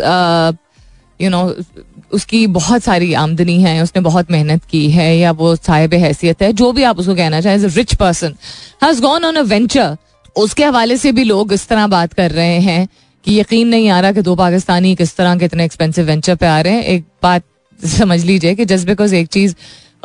यू 1.22 1.30
नो 1.30 1.44
उसकी 2.14 2.46
बहुत 2.48 2.84
सारी 2.84 3.14
आमदनी 3.14 3.62
है, 3.62 3.82
उसने 3.84 4.02
बहुत 4.02 4.32
मेहनत 4.32 4.64
की 4.72 4.90
है 4.92 5.18
या 5.18 5.32
वो 5.32 5.56
साहिब 5.56 5.94
हैसियत 5.94 6.42
है, 6.42 6.52
जो 6.54 6.72
भी 6.72 6.84
आप 6.84 7.00
उसको 7.00 7.16
कहना 7.16 7.42
चाहें 7.42 7.58
rich 7.58 7.96
person 7.96 8.36
has 8.84 9.02
gone 9.02 9.26
on 9.26 9.36
a 9.36 9.42
venture 9.44 9.98
उसके 10.36 10.64
हवाले 10.66 10.98
से 10.98 11.12
भी 11.12 11.24
लोग 11.24 11.54
इस 11.54 11.68
तरह 11.68 11.88
बात 11.88 12.14
कर 12.14 12.32
रहे 12.32 12.60
हैं 12.60 12.88
कि 13.26 13.40
यकीन 13.40 13.68
नहीं 13.68 13.90
आ 13.90 14.00
रहा 14.00 14.12
कि 14.12 14.22
दो 14.22 14.36
पाकिस्तानी 14.36 14.96
किस 14.96 15.16
तरह 15.18 15.36
के 15.36 15.46
इतने 15.46 15.66
एक्सपेंसिव 15.66 16.06
वेंचर 16.06 16.36
पे 16.36 16.46
आ 16.46 16.60
रहे 16.62 16.74
हैं। 16.74 16.84
एक 16.84 17.04
बात 17.24 17.44
समझ 17.80 18.24
लीजिए 18.26 18.56
कि 18.56 18.66
जस्ट 18.66 18.88
बिकॉज़ 18.88 19.16
एक 19.16 19.28
चीज़ 19.28 19.56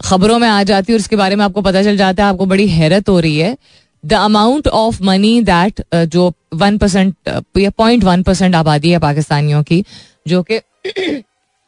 खबरों 0.04 0.38
में 0.38 0.48
आ 0.48 0.62
जाती 0.62 0.92
है 0.92 0.96
और 0.96 1.00
उसके 1.00 1.16
बारे 1.16 1.36
में 1.36 1.44
आपको 1.44 1.62
पता 1.62 1.82
चल 1.82 1.96
जाता 1.96 2.24
है, 2.24 2.30
आपको 2.30 2.46
बड़ी 2.46 2.68
हैरत 2.68 3.08
हो 3.08 3.18
रही 3.20 3.38
है। 3.38 3.56
The 4.04 4.12
amount 4.14 4.68
of 4.68 5.02
money 5.02 5.40
that 5.42 5.82
जो 5.94 6.32
वन 6.54 6.78
परसेंट 6.78 7.14
या 7.58 7.70
पॉइंट 7.70 8.04
वन 8.04 8.22
परसेंट 8.22 8.54
आबादी 8.54 8.90
है 8.90 8.98
पाकिस्तानियों 8.98 9.62
की, 9.62 9.84
जो 10.28 10.42
कि 10.42 10.60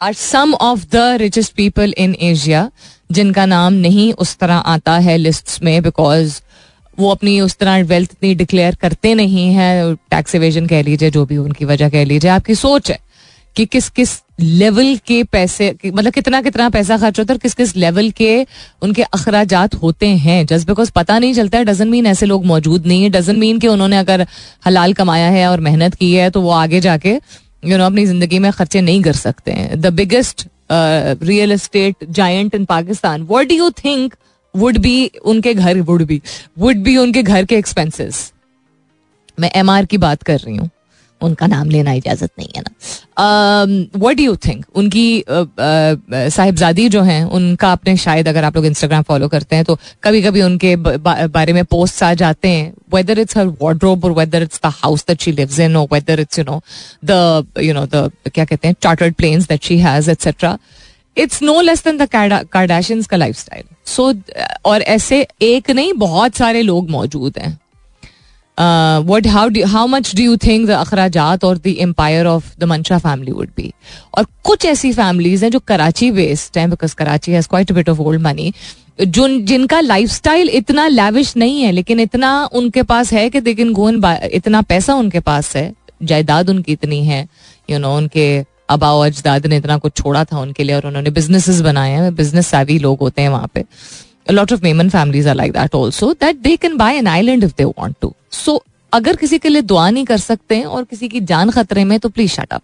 are 0.01 0.12
some 0.12 0.55
of 0.55 0.87
the 0.93 0.97
richest 1.21 1.53
people 1.55 1.95
in 1.99 2.15
Asia 2.21 2.71
जिनका 3.12 3.45
नाम 3.47 3.73
नहीं 3.75 4.12
उस 4.15 4.37
तरह 4.38 4.55
आता 4.55 4.97
है 4.99 5.17
लिस्ट 5.17 5.62
में 5.62 5.83
बिकॉज़ 5.83 6.41
वो 6.98 7.11
अपनी 7.11 7.40
उस 7.40 7.57
तरह 7.59 7.83
वेल्थ 7.85 8.11
इतनी 8.12 8.35
डिक्लेयर 8.35 8.74
करते 8.81 9.14
नहीं 9.14 9.46
है 9.55 9.94
टैक्स 9.94 10.35
एवेजन 10.35 10.66
कह 10.66 10.83
लीजिए, 10.83 11.11
जो 11.11 11.24
भी 11.26 11.37
उनकी 11.38 11.64
वजह 11.64 11.88
कह 11.90 12.05
लीजिए, 12.05 12.31
आपकी 12.31 12.55
सोच 12.57 12.90
है 12.90 12.98
कि 13.57 13.64
किस 13.66 13.88
किस 13.90 14.11
लेवल 14.40 14.96
के 15.07 15.22
पैसे 15.24 15.74
मतलब 15.87 16.12
कितना 16.12 16.40
कितना 16.42 16.68
पैसा 16.70 16.96
खर्च 16.98 17.18
होता 17.18 17.33
है 17.33 17.37
और 17.37 17.40
किस 17.40 17.55
किस 17.55 17.74
लेवल 17.76 18.11
के 18.12 18.46
उनके 18.83 19.02
अखराज 19.05 19.55
होते 19.83 20.07
हैं। 20.07 20.44
जस्ट 20.46 20.66
बिकॉज़ 20.66 20.90
पता 20.94 21.18
नहीं 21.18 21.35
चलता 21.35 21.59
है 21.59 21.64
डजन 21.64 21.88
मीन 21.88 22.07
ऐसे 22.07 22.26
लोग 22.26 22.46
मौजूद 22.46 22.87
नहीं 22.87 23.02
है। 23.02 23.11
डजन 23.11 23.37
मीन 23.38 23.59
कि 23.59 23.68
उन्होंने 23.68 23.98
अगर 23.98 24.26
हलाल 24.66 24.92
कमाया 24.92 25.28
है 25.31 25.46
और 25.48 25.61
मेहनत 25.61 25.94
की 25.94 26.12
है 26.14 26.31
तो 26.31 26.40
वो 26.40 26.50
आगे 26.52 26.81
जाके 26.81 27.18
यू 27.64 27.78
नो 27.78 27.85
अपनी 27.87 28.07
ज़िंदगी 28.07 28.38
में 28.38 28.50
खर्चे 28.52 28.81
नहीं 28.81 29.02
कर 29.02 29.12
सकते 29.14 29.52
हैं। 29.52 29.81
The 29.81 29.92
biggest 29.94 30.46
real 30.72 31.52
estate 31.52 32.05
giant 32.11 32.55
in 32.55 32.64
Pakistan 32.66 33.22
what 33.24 33.48
do 33.48 33.55
you 33.55 33.70
think 33.78 34.14
would 34.55 34.79
be 34.79 35.07
उनके 35.25 35.55
घर 35.55 35.81
वुड 35.81 36.05
बी 36.07 36.21
वुड 36.59 36.83
बी 36.83 36.97
उनके 36.99 37.23
घर 37.23 37.45
के 37.45 37.57
एक्सपेंसेस 37.57 38.31
मैं 39.38 39.51
एम 39.57 39.83
की 39.85 39.99
बात 39.99 40.23
कर 40.23 40.38
रही 40.38 40.57
हूँ। 40.57 40.71
उनका 41.21 41.47
नाम 41.47 41.69
लेना 41.71 41.93
इजाज़त 41.93 42.31
नहीं 42.38 42.49
है 42.57 42.62
ना। 42.62 43.99
वट 43.99 44.21
यू 44.21 44.35
थिंक 44.37 44.65
उनकी 44.75 45.25
साहिबजादी 45.29 46.88
जो 46.88 47.03
हैं, 47.03 47.25
उनका 47.25 47.69
आपने 47.69 47.97
शायद 47.97 48.29
अगर 48.29 48.45
आप 48.45 48.57
लोग 48.57 48.67
इंस्टाग्राम 48.67 49.03
फॉलो 49.03 49.29
करते 49.29 49.57
हैं 49.57 49.65
तो 49.65 49.79
कभी 50.05 50.23
कभी 50.23 50.43
उनके 50.43 50.75
बारे 50.77 51.53
में 51.53 51.65
पोस्ट 51.65 52.03
आ 52.03 52.12
जाते 52.15 52.49
हैं। 52.49 52.73
वेदर 52.95 53.19
इट्स 53.19 53.37
हर 53.37 53.47
वार्ड्रोब 53.62 54.05
और 54.05 54.12
whether 54.12 54.43
it's 54.43 54.61
the 54.65 54.73
house 54.75 55.05
that 55.09 55.21
she 55.21 55.33
lives 55.33 55.61
in 55.61 55.77
और 55.77 55.87
whether 55.93 56.21
it's 56.21 56.38
you 56.38 56.45
know 56.45 56.61
the 57.05 57.47
you 57.62 57.75
know 57.75 57.87
the 57.87 58.11
क्या 58.27 58.45
कहते 58.45 58.69
हैं 58.69 58.75
chartered 58.83 59.15
planes 59.15 59.49
that 59.49 59.62
she 59.65 59.79
has 59.79 60.11
etcetera 60.11 60.59
it's 61.16 61.42
no 61.42 61.61
less 61.61 61.85
than 61.85 61.96
the 61.96 62.09
Kardashians 62.12 63.07
का 63.07 63.16
life 63.16 63.37
style 63.38 63.64
so 63.87 64.12
और 64.64 64.83
ऐसे 64.83 65.27
एक 65.42 65.70
नहीं 65.70 65.92
बहुत 65.92 66.35
सारे 66.35 66.62
लोग 66.62 66.90
मौजूद 66.90 67.38
हैं। 67.38 67.59
What 69.09 69.27
how 69.27 69.51
how 69.66 69.87
much 69.87 70.14
do 70.16 70.22
you 70.22 70.37
think 70.37 70.66
the 70.66 70.70
अखराजात 70.70 71.44
और 71.44 71.59
the 71.59 71.75
empire 71.79 72.27
of 72.27 72.53
the 72.59 72.64
Mansha 72.64 72.98
family 72.98 73.33
would 73.33 73.51
be 73.57 73.72
और 74.18 74.27
कुछ 74.44 74.64
ऐसी 74.64 74.92
फैमिलीज़ 74.92 75.44
हैं 75.44 75.51
जो 75.51 75.59
कराची 75.59 76.11
बेस्ड 76.11 76.59
हैं 76.59 76.68
because 76.70 76.94
Karachi 76.94 77.33
has 77.33 77.48
quite 77.48 77.72
bit 77.72 77.88
of 77.88 78.01
old 78.01 78.20
money 78.20 78.53
जो 79.01 79.29
जिनका 79.42 79.81
लाइफस्टाइल 79.81 80.48
इतना 80.48 80.87
लैविश 80.88 81.37
नहीं 81.37 81.62
है 81.62 81.70
लेकिन 81.72 82.01
इतना 82.01 82.33
उनके 82.53 82.83
पास 82.83 83.12
है 83.12 83.29
कि 83.31 83.40
लेकिन 83.40 83.72
गोन 83.72 84.03
इतना 84.33 84.62
पैसा 84.62 84.94
उनके 84.94 85.20
पास 85.20 85.55
है 85.57 85.72
जायदाद 86.03 86.51
उनकी 86.51 86.72
इतनी 86.72 87.05
है 87.05 87.20
यू 87.22 87.77
you 87.77 87.81
नो 87.83 87.88
know, 87.88 87.96
उनके 87.98 88.44
अबाओ 88.68 89.01
अजदाद 89.01 89.46
ने 89.46 89.57
इतना 89.57 89.77
कुछ 89.79 89.92
छोड़ा 89.96 90.25
था 90.25 90.38
उनके 90.40 90.64
लिए 90.64 90.77
और 90.77 90.87
उन्होंने 90.87 91.11
बिजनेसेस 91.11 91.61
बनाए 91.61 91.90
हैं 91.90 92.14
बिज़नेस 92.14 92.46
सावी 92.46 92.79
लोग 92.79 92.98
होते 92.98 93.22
हैं 93.22 93.29
वहाँ 93.29 93.51
पे। 93.55 93.64
Lot 94.31 94.53
of 94.53 94.62
Memon 94.62 94.88
families 94.88 95.29
are 95.29 95.35
like 95.35 95.53
that 95.53 95.75
also 95.75 96.12
that 96.12 96.37
they 96.37 96.57
can 96.57 96.77
buy 96.77 96.96
an 96.96 97.07
island 97.07 97.44
if 97.44 97.53
they 97.59 97.64
want 97.64 97.96
to 98.03 98.14
so 98.33 98.62
अगर 98.92 99.16
किसी 99.16 99.38
के 99.38 99.48
लिए 99.48 99.62
दुआ 99.62 99.88
नहीं 99.90 100.05
कर 100.05 100.18
सकते 100.18 100.57
हैं 100.57 100.64
और 100.64 100.85
किसी 100.85 101.09
की 101.09 101.20
जान 101.20 101.51
खतरे 101.51 101.85
में 101.85 101.98
तो 102.01 102.09
please 102.09 102.31
shut 102.31 102.53
up 102.53 102.62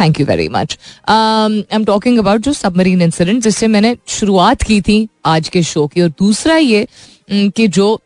thank 0.00 0.20
you 0.20 0.26
very 0.26 0.48
much 0.48 0.78
I 1.08 1.64
am 1.72 1.84
talking 1.84 2.18
about 2.18 2.40
जो 2.40 2.52
सबमरीन 2.52 3.02
इंसिडेंट 3.02 3.42
जिससे 3.42 3.66
मैंने 3.66 3.96
शुरुआत 4.08 4.62
की 4.62 4.80
थी 4.80 5.08
आज 5.26 5.48
के 5.48 5.62
शो 5.62 5.86
की। 5.86 6.02
और 6.02 6.08
दूसरा 6.08 6.56
ये 6.56 6.86
कि 7.30 7.66
जो 7.68 7.98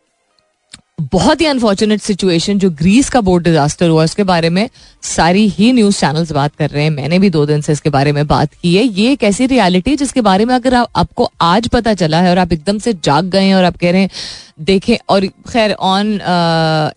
बहुत 1.01 1.41
ही 1.41 1.47
अनफॉर्चुनेट 1.47 2.01
सिचुएशन 2.01 2.59
जो 2.59 2.71
ग्रीस 2.71 3.09
का 3.11 3.21
बोट 3.21 3.43
डिजास्टर 3.43 3.89
हुआ 3.89 4.05
उसके 4.05 4.23
बारे 4.25 4.49
में 4.51 4.69
सारी 5.03 5.47
ही 5.49 5.73
न्यूज़ 5.73 5.99
चैनल्स 6.01 6.33
बात 6.33 6.55
कर 6.57 6.71
रहे 6.71 6.83
हैं। 6.83 6.91
मैंने 6.91 7.19
भी 7.19 7.31
दो 7.31 7.45
दिन 7.47 7.61
से 7.61 7.73
इसके 7.73 7.91
बारे 7.91 8.13
में 8.13 8.27
बात 8.27 8.55
की 8.63 8.75
है। 8.77 8.85
ये 8.85 9.13
एक 9.13 9.23
ऐसी 9.25 9.47
रियलिटी 9.47 9.97
जिसके 9.97 10.21
बारे 10.21 10.45
में 10.45 10.55
अगर 10.55 10.75
आप, 10.75 10.89
आपको 10.97 11.31
आज 11.41 11.69
पता 11.69 11.95
चला 11.95 12.21
है 12.21 12.31
और 12.31 12.39
आप 12.39 12.53
एकदम 12.53 12.79
से 12.79 12.93
जाग 13.05 13.25
गए 13.25 13.45
हैं 13.45 13.55
और 13.55 13.65
आप 13.65 13.77
कह 13.77 13.91
रहे 13.91 14.01
हैं 14.01 14.11
देखें 14.61 14.97
और 15.09 15.27
खैर 15.27 15.73
ऑन 15.73 16.13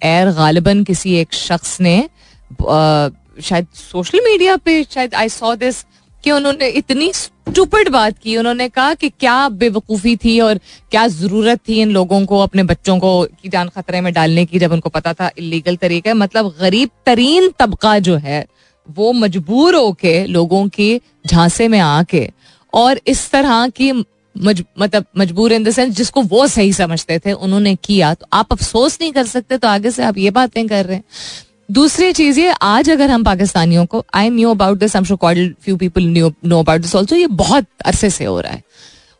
एयर 0.03 0.31
गालिबन 0.31 0.83
किसी 0.83 1.15
एक 1.15 1.33
शख्स 1.33 1.79
ने 1.81 1.97
आ, 1.99 3.09
शायद 3.41 3.67
सोशल 3.73 4.19
मीडिया 4.23 4.55
पे 4.55 4.83
शायद 4.83 5.15
आई 5.15 5.29
सॉ 5.29 5.55
दिस 5.55 5.85
कि 6.23 6.31
उन्होंने 6.31 6.67
इतनी 6.67 7.11
स्टूपिड 7.51 7.89
बात 7.89 8.17
की। 8.17 8.35
उन्होंने 8.37 8.67
कहा 8.69 8.93
कि 8.93 9.07
क्या 9.11 9.47
बेवकूफ़ी 9.51 10.15
थी 10.15 10.39
और 10.39 10.59
क्या 10.91 11.07
ज़रूरत 11.07 11.59
थी 11.69 11.79
इन 11.81 11.89
लोगों 11.91 12.25
को 12.25 12.39
अपने 12.39 12.63
बच्चों 12.63 12.97
को 12.99 13.11
की 13.41 13.49
जान 13.49 13.69
खतरे 13.69 14.01
में 14.01 14.11
डालने 14.13 14.45
की 14.45 14.59
जब 14.59 14.71
उनको 14.71 14.89
पता 14.89 15.13
था 15.13 15.29
इलीगल 15.37 15.75
तरीका 15.75 16.13
मतलब 16.13 16.53
गरीब 16.59 16.89
तरीन 17.05 17.49
तबका 17.59 17.97
जो 17.99 18.15
है 18.17 18.45
वो 18.89 19.11
मजबूर 19.13 19.75
होके 19.75 20.25
लोगों 20.27 20.67
के 20.69 20.89
झांसे 21.27 21.67
में 21.67 21.79
आके 21.79 22.29
और 22.73 22.99
इस 23.07 23.29
तरह 23.31 23.67
की 23.69 23.91
मज, 23.91 24.63
मतलब 24.79 25.05
मजबूर 25.17 25.53
इन 25.53 25.63
द 25.63 25.71
सेंस 25.71 25.95
जिसको 25.95 26.21
वो 26.23 26.47
सही 26.47 26.73
समझते 26.73 27.19
थे 27.19 27.31
उन्होंने 27.33 27.75
किया। 27.75 28.13
तो 28.13 28.25
आप 28.33 28.51
अफसोस 28.51 28.97
नहीं 29.01 29.11
कर 29.11 29.25
सकते 29.27 29.57
तो 29.57 29.67
आगे 29.67 29.91
से 29.91 30.03
आप 30.03 30.17
ये 30.17 30.31
बातें 30.31 30.67
कर 30.67 30.85
रहे 30.85 30.95
हैं। 30.95 31.03
दूसरी 31.71 32.11
चीज़ 32.13 32.39
ये 32.39 32.53
आज 32.61 32.89
अगर 32.89 33.11
हम 33.11 33.23
पाकिस्तानियों 33.23 33.85
को 33.85 34.03
I 34.13 34.29
knew 34.29 34.49
about 34.51 34.77
this 34.77 34.95
I 34.95 34.99
am 34.99 35.53
few 35.63 35.75
people 35.77 36.03
know 36.45 36.59
about 36.59 36.81
this 36.81 36.95
also 36.95 37.15
ये 37.15 37.27
बहुत 37.41 37.67
अरसे 37.85 38.09
से 38.09 38.25
हो 38.25 38.39
रहा 38.39 38.53
है। 38.53 38.63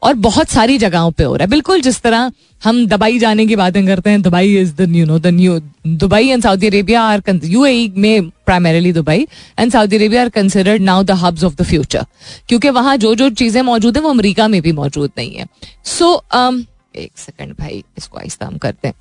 और 0.02 0.14
बहुत 0.14 0.50
सारी 0.50 0.78
जगहों 0.78 1.12
पे 1.12 1.24
हो 1.24 1.36
रहा 1.36 1.46
है। 1.46 1.50
बिल्कुल 1.50 1.82
जिस 1.82 2.02
तरह 2.02 2.32
हम 2.64 2.86
दुबई 2.88 3.20
जाने 3.20 3.46
की 3.48 3.56
बातें 3.56 3.86
करते 3.88 4.10
हैं 4.10 4.22
Dubai 4.22 4.58
is 4.58 4.74
the 4.76 4.96
you 4.96 5.06
know 5.06 5.20
the 5.20 5.28
new 5.28 5.60
Dubai 5.88 6.28
and 6.30 6.44
Saudi 6.44 6.68
Arabia 6.68 7.02
are 7.02 7.40
UAE 7.44 7.92
में 7.98 8.30
primarily 8.46 8.92
Dubai 8.94 9.28
and 9.60 9.72
Saudi 9.72 9.96
Arabia 9.96 10.22
are 10.22 10.30
considered 10.30 10.82
now 10.82 11.04
the 11.04 11.12
hubs 11.12 11.44
of 11.44 11.56
the 11.56 11.64
future 11.64 12.06
क्योंकि 12.50 12.70
वहाँ 12.70 12.98
जो 12.98 13.14
जो 13.16 13.30
चीज़ें 13.30 13.62
मौजूद 13.62 13.98
है 13.98 14.04
वो 14.04 14.10
अमरीका 14.10 14.48
में 14.48 14.62
भी 14.62 14.72
मौजूद 14.72 15.12
नहीं 15.18 15.36
है। 15.36 15.46
सो 15.86 16.14
so, 16.14 16.38
um, 16.38 16.64
एक 16.96 17.12
सेकंड 17.18 17.56
भाई 17.60 17.84
इसको 17.98 18.18
आहिस्ता 18.18 18.46
हम 18.46 18.58
करते 18.58 18.88
हैं। 18.88 18.96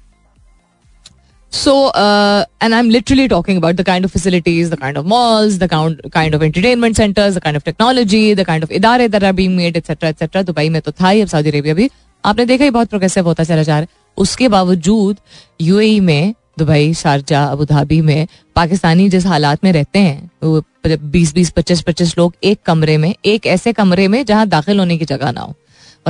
So, 1.52 1.86
uh, 1.88 2.44
and 2.60 2.74
I'm 2.74 2.90
literally 2.90 3.26
talking 3.26 3.56
about 3.56 3.76
the 3.76 3.82
kind 3.82 4.04
of 4.04 4.12
facilities, 4.12 4.70
the 4.70 4.76
kind 4.76 4.96
of 4.96 5.04
malls, 5.04 5.58
the 5.58 5.68
kind, 5.68 6.00
kind 6.12 6.34
of 6.34 6.42
entertainment 6.42 6.96
centers, 6.96 7.34
the 7.34 7.40
kind 7.40 7.56
of 7.56 7.64
technology, 7.64 8.34
the 8.34 8.44
kind 8.44 8.62
of 8.62 8.70
idare 8.70 9.10
that 9.10 9.22
are 9.24 9.32
being 9.32 9.56
made, 9.56 9.76
etc. 9.76 10.10
etc. 10.10 10.44
Dubai 10.44 10.68
में 10.68 10.80
तो 10.82 10.92
था 10.92 11.08
ही 11.08 11.20
अब 11.20 11.28
Saudi 11.28 11.50
Arabia 11.50 11.74
भी 11.74 11.90
आपने 12.24 12.46
देखा 12.46 12.64
ही 12.64 12.70
बहुत 12.70 12.88
progressive 12.88 13.26
होता 13.26 13.44
चला 13.44 13.62
जा 13.62 13.78
रहा 13.78 13.80
है 13.80 13.88
उसके 14.18 14.48
बावजूद 14.48 15.16
यूएई 15.60 15.98
में 16.00 16.34
दुबई 16.58 16.92
शारजा 16.94 17.44
अबू 17.44 17.64
धाबी 17.64 18.00
में 18.00 18.26
पाकिस्तानी 18.56 19.08
जिस 19.08 19.26
हालात 19.26 19.64
में 19.64 19.72
रहते 19.72 19.98
हैं 19.98 20.30
वो 20.42 20.62
बीस 20.86 21.34
बीस 21.34 21.50
पच्चीस 21.56 21.82
पच्चीस 21.82 22.16
लोग 22.18 22.34
एक 22.44 22.60
कमरे 22.66 22.96
में 22.98 23.14
एक 23.34 23.46
ऐसे 23.46 23.72
कमरे 23.72 24.06
में 24.08 24.24
जहाँ 24.24 24.46
दाखिल 24.48 24.78
होने 24.78 24.98
की 24.98 25.04
जगह 25.04 25.32
ना 25.32 25.40
हो 25.40 25.54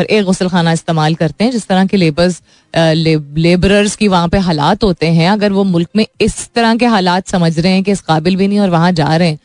और 0.01 0.07
एक 0.09 0.25
गसल 0.27 0.49
खाना 0.49 0.73
इस्तेमाल 0.73 1.15
करते 1.15 1.45
हैं 1.45 1.51
जिस 1.53 1.67
तरह 1.69 1.87
के 1.87 1.97
लेबर्स 1.97 2.41
लेबरर्स 2.75 3.97
की 3.97 4.09
वहाँ 4.09 4.29
पे 4.29 4.39
हालात 4.41 4.85
होते 4.85 5.07
हैं 5.13 5.29
अगर 5.31 5.53
वो 5.53 5.65
मुल्क 5.67 5.89
में 5.97 6.07
इस 6.21 6.37
तरह 6.55 6.75
के 6.77 6.87
हालात 6.89 7.29
समझ 7.29 7.59
रहे 7.59 7.73
हैं 7.73 7.83
कि 7.83 7.93
इस 7.93 8.01
काबिल 8.03 8.37
भी 8.37 8.49
नहीं 8.49 8.61
और 8.61 8.71
वहाँ 8.71 8.93
जा 8.93 9.17
रहे 9.17 9.29
हैं 9.29 9.39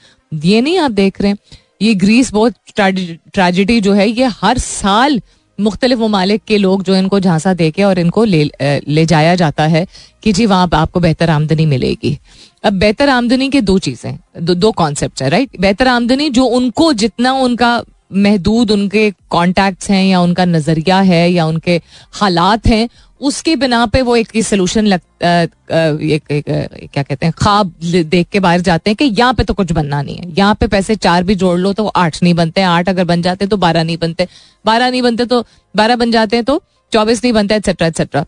ये 0.43 0.61
नहीं 0.61 0.77
आप 0.79 0.91
देख 0.93 1.21
रहे 1.21 1.31
हैं 1.31 1.57
ये 1.81 1.93
ग्रीस 1.95 2.31
बहुत 2.33 2.53
ट्रेजिडी 2.77 3.79
जो 3.81 3.93
है 3.93 4.09
ये 4.09 4.29
हर 4.41 4.57
साल 4.59 5.21
मुख्तलिफ़ 5.59 5.99
ममालिक 5.99 6.41
के 6.47 6.57
लोग 6.57 6.83
जो 6.83 6.95
इनको 6.95 7.19
झांसा 7.19 7.53
दे 7.53 7.69
के 7.71 7.83
और 7.83 7.99
इनको 7.99 8.23
ले 8.23 8.43
ले 8.87 9.05
जाया 9.05 9.35
जाता 9.35 9.65
है 9.65 9.85
कि 10.23 10.31
जी 10.33 10.45
वहाँ 10.45 10.69
आपको 10.73 10.99
बेहतर 10.99 11.29
आमदनी 11.29 11.65
मिलेगी 11.65 12.17
अब 12.63 12.73
बेहतर 12.73 13.09
आमदनी 13.09 13.49
के 13.49 13.61
दो 13.61 13.77
चीज़ें 13.79 14.17
दो, 14.39 14.53
दो 14.55 14.71
कॉन्सेप्ट 14.73 15.21
है 15.21 15.29
राइट 15.29 15.59
बेहतर 15.61 15.87
आमदनी 15.87 16.29
जो 16.29 16.45
उनको 16.59 16.91
जितना 16.93 17.33
उनका 17.41 17.77
महदूद 18.11 18.71
उनके 18.71 19.09
कॉन्टैक्ट्स 19.29 19.89
हैं 19.89 20.03
या 20.05 20.19
उनका 20.21 20.45
नज़रिया 20.45 20.99
है 21.01 21.29
या 21.31 21.45
उनके 21.45 21.81
हालात 22.13 22.67
हैं, 22.67 22.87
उसके 23.21 23.55
बिना 23.55 23.85
पे 23.85 24.01
वो 24.01 24.15
एक 24.15 24.43
सोल्यूशन 24.43 24.85
लग 24.85 25.01
क्या 25.21 27.03
कहते 27.03 27.25
हैं, 27.25 27.31
ख्वाब 27.33 27.73
देख 27.83 28.27
के 28.31 28.39
बाहर 28.39 28.61
जाते 28.61 28.89
हैं 28.89 28.95
कि 28.95 29.05
यहाँ 29.05 29.33
पे 29.33 29.43
तो 29.43 29.53
कुछ 29.53 29.71
बनना 29.71 30.01
नहीं 30.01 30.15
है। 30.15 30.33
यहाँ 30.37 30.55
पे 30.55 30.67
पैसे 30.67 30.95
चार 30.97 31.23
भी 31.23 31.35
जोड़ 31.35 31.57
लो 31.59 31.73
तो 31.73 31.87
आठ 31.87 32.21
नहीं 32.23 32.33
बनते 32.35 32.61
आठ 32.63 32.89
अगर 32.89 33.05
बन 33.05 33.21
जाते 33.21 33.47
तो 33.47 33.57
बारह 33.57 33.83
नहीं 33.83 33.97
बनते। 33.97 34.27
बारह 34.65 34.89
नहीं 34.89 35.01
बनते 35.01 35.25
तो 35.25 35.43
बारह 35.75 35.95
बन 35.95 36.11
जाते 36.11 36.35
हैं 36.35 36.45
तो 36.45 36.61
चौबीस 36.91 37.23
नहीं 37.23 37.33
बनते 37.33 37.55
एक्सेट्रा 37.55 37.87
एक्सेट्रा 37.87 38.25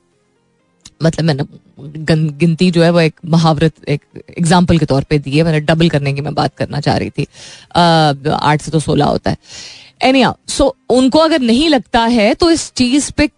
मतलब 1.03 1.25
मैंने 1.25 1.43
गिनती 2.39 2.69
जो 2.71 2.83
है 2.83 2.89
वो 2.91 2.99
एक 2.99 3.19
मुहावरत 3.25 3.89
एक 3.89 4.01
एग्ज़ाम्पल 4.37 4.77
के 4.77 4.85
तौर 4.85 5.03
पे 5.09 5.19
दी 5.19 5.37
है। 5.37 5.43
मैंने 5.43 5.59
डबल 5.61 5.89
करने 5.89 6.13
की 6.13 6.21
मैं 6.21 6.33
बात 6.35 6.55
करना 6.57 6.79
चाह 6.81 6.97
रही 6.97 7.09
थी। 7.09 7.27
आठ 7.75 8.61
से 8.61 8.71
तो 8.71 8.79
सोलह 8.79 9.05
होता 9.05 9.31
है। 9.31 9.37
एनी 10.03 10.25
सो 10.49 10.75
उनको 10.91 11.19
अगर 11.19 11.41
नहीं 11.41 11.69
लगता 11.69 12.05
है 12.05 12.33
तो 12.33 12.51
इस 12.51 12.71
चीज़ 12.75 13.11
पे 13.17 13.29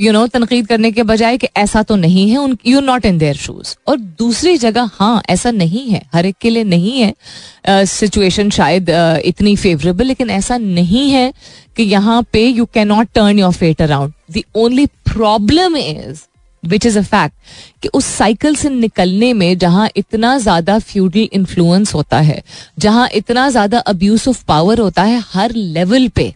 यू 0.00 0.12
नो 0.12 0.26
तनकीद 0.26 0.66
करने 0.66 0.90
के 0.92 1.02
बजाय 1.02 1.36
कि 1.38 1.48
ऐसा 1.56 1.82
तो 1.82 1.96
नहीं 1.96 2.28
है 2.30 2.38
उन 2.38 2.56
you 2.66 2.80
not 2.80 3.04
in 3.06 3.18
their 3.18 3.36
shoes 3.36 3.74
और 3.88 3.98
दूसरी 4.18 4.56
जगह 4.58 4.90
हाँ 4.94 5.22
ऐसा 5.30 5.50
नहीं 5.50 5.86
है। 5.88 6.02
हर 6.14 6.26
एक 6.26 6.36
के 6.40 6.50
लिए 6.50 6.64
नहीं 6.64 7.00
है। 7.00 7.84
सिचुएशन 7.86 8.48
uh, 8.48 8.54
शायद 8.56 8.90
uh, 8.90 9.18
इतनी 9.24 9.54
फेवरेबल 9.56 10.04
लेकिन 10.04 10.30
ऐसा 10.30 10.58
नहीं 10.58 11.08
है 11.10 11.32
कि 11.76 11.82
यहाँ 11.82 12.22
पे 12.32 12.46
you 12.46 12.64
can 12.74 12.88
not 12.88 13.08
turn 13.14 13.38
your 13.38 13.52
fate 13.52 13.82
around 13.82 14.12
the 14.32 14.42
only 14.56 14.86
problem 15.12 15.76
is 15.76 16.20
which 16.62 16.86
is 16.86 16.98
a 16.98 17.02
fact 17.02 17.34
कि 17.82 17.88
उस 17.94 18.06
साइकिल 18.06 18.54
से 18.56 18.68
निकलने 18.70 19.32
में 19.32 19.58
जहाँ 19.58 19.88
इतना 19.96 20.36
ज़्यादा 20.38 20.78
फ्यूडल 20.80 21.28
इन्फ्लुएंस 21.32 21.94
होता 21.94 22.18
है, 22.20 22.42
जहाँ 22.78 23.08
इतना 23.14 23.48
ज़्यादा 23.50 23.78
अब्यूज 23.78 24.28
ऑफ़ 24.28 24.44
पावर 24.48 24.80
होता 24.80 25.02
है, 25.02 25.22
हर 25.28 25.52
लेवल 25.52 26.08
पे, 26.08 26.32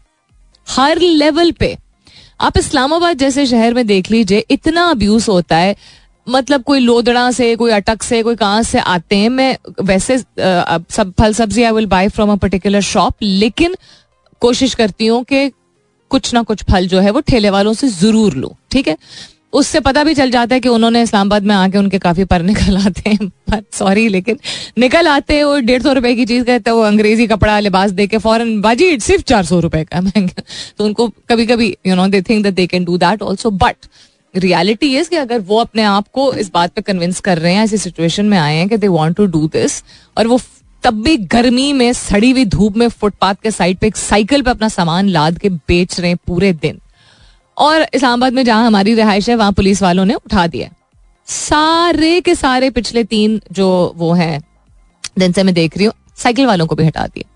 हर 0.67 0.99
लेवल 0.99 1.53
पे। 1.53 1.77
आप 2.41 2.59
इस्लामाबाद 2.59 3.19
जैसे 3.19 3.47
शहर 3.47 3.75
में 3.75 3.87
देख 3.87 4.11
लीजिए, 4.11 4.45
इतना 4.51 4.85
अब्यूज 4.87 5.29
होता 5.29 5.57
है 5.57 5.77
मतलब 6.27 6.63
कोई 6.63 6.81
लोदड़ा 6.81 7.31
से, 7.31 7.55
कोई 7.57 7.71
अटक 7.73 8.03
से, 8.03 8.23
कोई 8.23 8.37
कहाँ 8.37 8.63
से 8.63 8.79
आते 8.81 9.17
हैं, 9.17 9.29
मैं 9.29 9.57
वैसे 9.81 10.19
सब, 10.19 11.13
फल 11.19 11.33
सब्ज़ी 11.35 11.63
I 11.63 11.73
will 11.73 11.87
buy 11.87 12.09
from 12.09 12.33
a 12.33 12.35
particular 12.37 12.81
shop 12.83 13.15
लेकिन 13.23 13.77
कोशिश 14.43 14.75
करती 14.75 15.07
हूँ 15.07 15.23
कि 15.25 15.51
कुछ 16.11 16.33
ना 16.35 16.43
कुछ 16.43 16.63
फल 16.65 16.87
जो 16.89 17.01
है 17.01 17.11
वो 17.11 17.21
ठेले 17.21 17.51
वालों 17.51 17.73
से 17.75 17.89
ज़रूर 17.89 18.35
लो, 18.35 18.55
ठीक 18.71 18.89
है? 18.89 18.97
उससे 19.57 19.81
पता 19.81 20.03
भी 20.05 20.15
चल 20.15 20.31
जाता 20.31 20.55
है 20.55 20.61
कि 20.61 20.69
उन्होंने 20.69 21.03
इस्लामाबाद 21.03 21.43
में 21.43 21.55
आके 21.55 21.79
उनके 21.79 21.99
काफ़ी 21.99 22.25
पर 22.25 22.43
निकल 22.43 22.77
आते 22.77 23.11
हैं 23.11 23.61
सॉरी, 23.73 24.09
लेकिन 24.09 24.39
निकल 24.79 25.09
आते 25.09 25.37
हैं 25.37 25.45
और 25.45 25.61
डेढ़ 25.61 25.83
सौ 25.83 25.93
रुपए 25.93 26.15
की 26.15 26.27
चीज़ 26.27 26.45
कहते 26.45 26.71
हैं, 26.71 26.77
वो 26.77 26.83
अंग्रेज़ी 26.83 27.27
कपड़ा 27.27 27.59
लिबास 27.61 27.91
दे 27.91 28.07
के 28.07 28.19
फॉरन 28.19 28.61
बाजी 28.61 28.99
सिर्फ़ 29.01 29.23
चार 29.23 29.45
सौ 29.45 29.61
रुपए 29.61 29.85
का 29.85 30.01
महँगा। 30.01 30.43
तो 30.79 30.85
उनको 30.85 31.09
कभी 31.29 31.47
कभी 31.47 31.77
you 31.87 31.95
know 31.95 32.07
they 32.07 32.23
think 32.23 32.43
that 32.43 32.55
they 32.55 32.67
can 32.67 32.85
do 32.85 32.99
that 32.99 33.23
also 33.23 33.51
but 33.51 33.87
reality 34.35 34.97
is 34.99 35.09
कि 35.11 35.17
अगर 35.17 35.39
वो 35.41 35.61
अपने 35.61 35.83
आप 35.83 36.09
को 36.13 36.33
इस 36.33 36.51
बात 36.55 36.73
पे 36.73 36.83
कन्विंस 36.83 37.21
कर 37.21 37.39
रहे 37.39 37.55
हैं, 37.55 37.65
ऐसी 37.65 37.79
सिचुएशन 37.79 38.27
में 38.27 38.39
आए 38.39 38.57
हैं 38.57 38.69
कि 38.69 38.77
they 38.77 38.89
want 38.89 39.17
to 39.17 39.27
do 39.27 39.47
this 39.47 39.83
और 40.19 40.27
वो 40.27 40.41
तब 40.85 41.03
भी 41.03 41.17
गर्मी 41.17 41.73
में, 41.73 41.93
सड़ी 41.93 42.31
हुई 42.31 42.45
धूप 42.45 42.77
में, 42.77 42.89
फुटपाथ 42.89 43.35
के 43.43 43.51
साइड 43.51 43.79
पे 43.79 43.87
एक 43.87 43.97
साइकिल 43.97 44.43
पे 44.43 44.51
अपना 44.51 44.69
सामान 44.69 45.09
लाद 45.09 45.39
के 45.39 45.49
बेच 45.49 46.01
रहे 46.01 46.11
हैं 46.11 46.19
पूरे 46.27 46.53
दिन। 46.53 46.79
और 47.59 47.87
इस्लामाबाद 47.95 48.33
में 48.33 48.45
जहाँ 48.45 48.67
हमारी 48.67 48.95
रिहाइश 48.95 49.29
है, 49.29 49.35
वहाँ 49.35 49.53
पुलिस 49.53 49.83
वालों 49.83 50.05
ने 50.05 50.15
उठा 50.15 50.47
दिया 50.47 50.71
सारे 51.29 52.21
के 52.21 52.35
सारे 52.35 52.71
पिछले 52.71 53.05
तीन 53.05 53.41
जो 53.53 53.93
वो 53.97 54.13
हैं 54.15 54.41
दिन 55.19 55.33
से 55.33 55.43
मैं 55.43 55.55
देख 55.55 55.77
रही 55.77 55.87
हूँ, 55.87 55.95
साइकिल 56.17 56.47
वालों 56.47 56.67
को 56.67 56.75
भी 56.75 56.85
हटा 56.85 57.07
दिया 57.07 57.31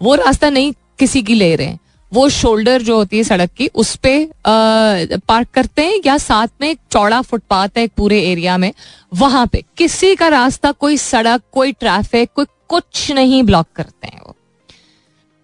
वो 0.00 0.14
रास्ता 0.14 0.50
नहीं 0.50 0.72
किसी 0.98 1.22
की 1.22 1.34
ले 1.34 1.54
रहे 1.56 1.66
हैं। 1.66 1.78
वो 2.12 2.28
शोल्डर 2.28 2.82
जो 2.82 2.96
होती 2.96 3.16
है 3.16 3.24
सड़क 3.24 3.50
की, 3.56 3.66
उस 3.66 3.94
पे 3.96 4.28
पार्क 4.46 5.48
करते 5.54 5.82
हैं 5.82 6.00
या 6.06 6.16
साथ 6.18 6.48
में 6.60 6.68
एक 6.70 6.78
चौड़ा 6.90 7.20
फुटपाथ 7.22 7.78
है 7.78 7.86
पूरे 7.88 8.20
एरिया 8.22 8.56
में, 8.58 8.72
वहाँ 9.14 9.46
पे 9.46 9.62
किसी 9.76 10.14
का 10.16 10.28
रास्ता, 10.28 10.72
कोई 10.72 10.96
सड़क, 10.96 11.42
कोई 11.52 11.72
ट्रैफ़िक, 11.72 12.30
कोई 12.36 12.46
कुछ 12.68 13.10
नहीं 13.10 13.42
ब्लॉक 13.42 13.66
करते 13.76 14.06
हैं 14.06 14.20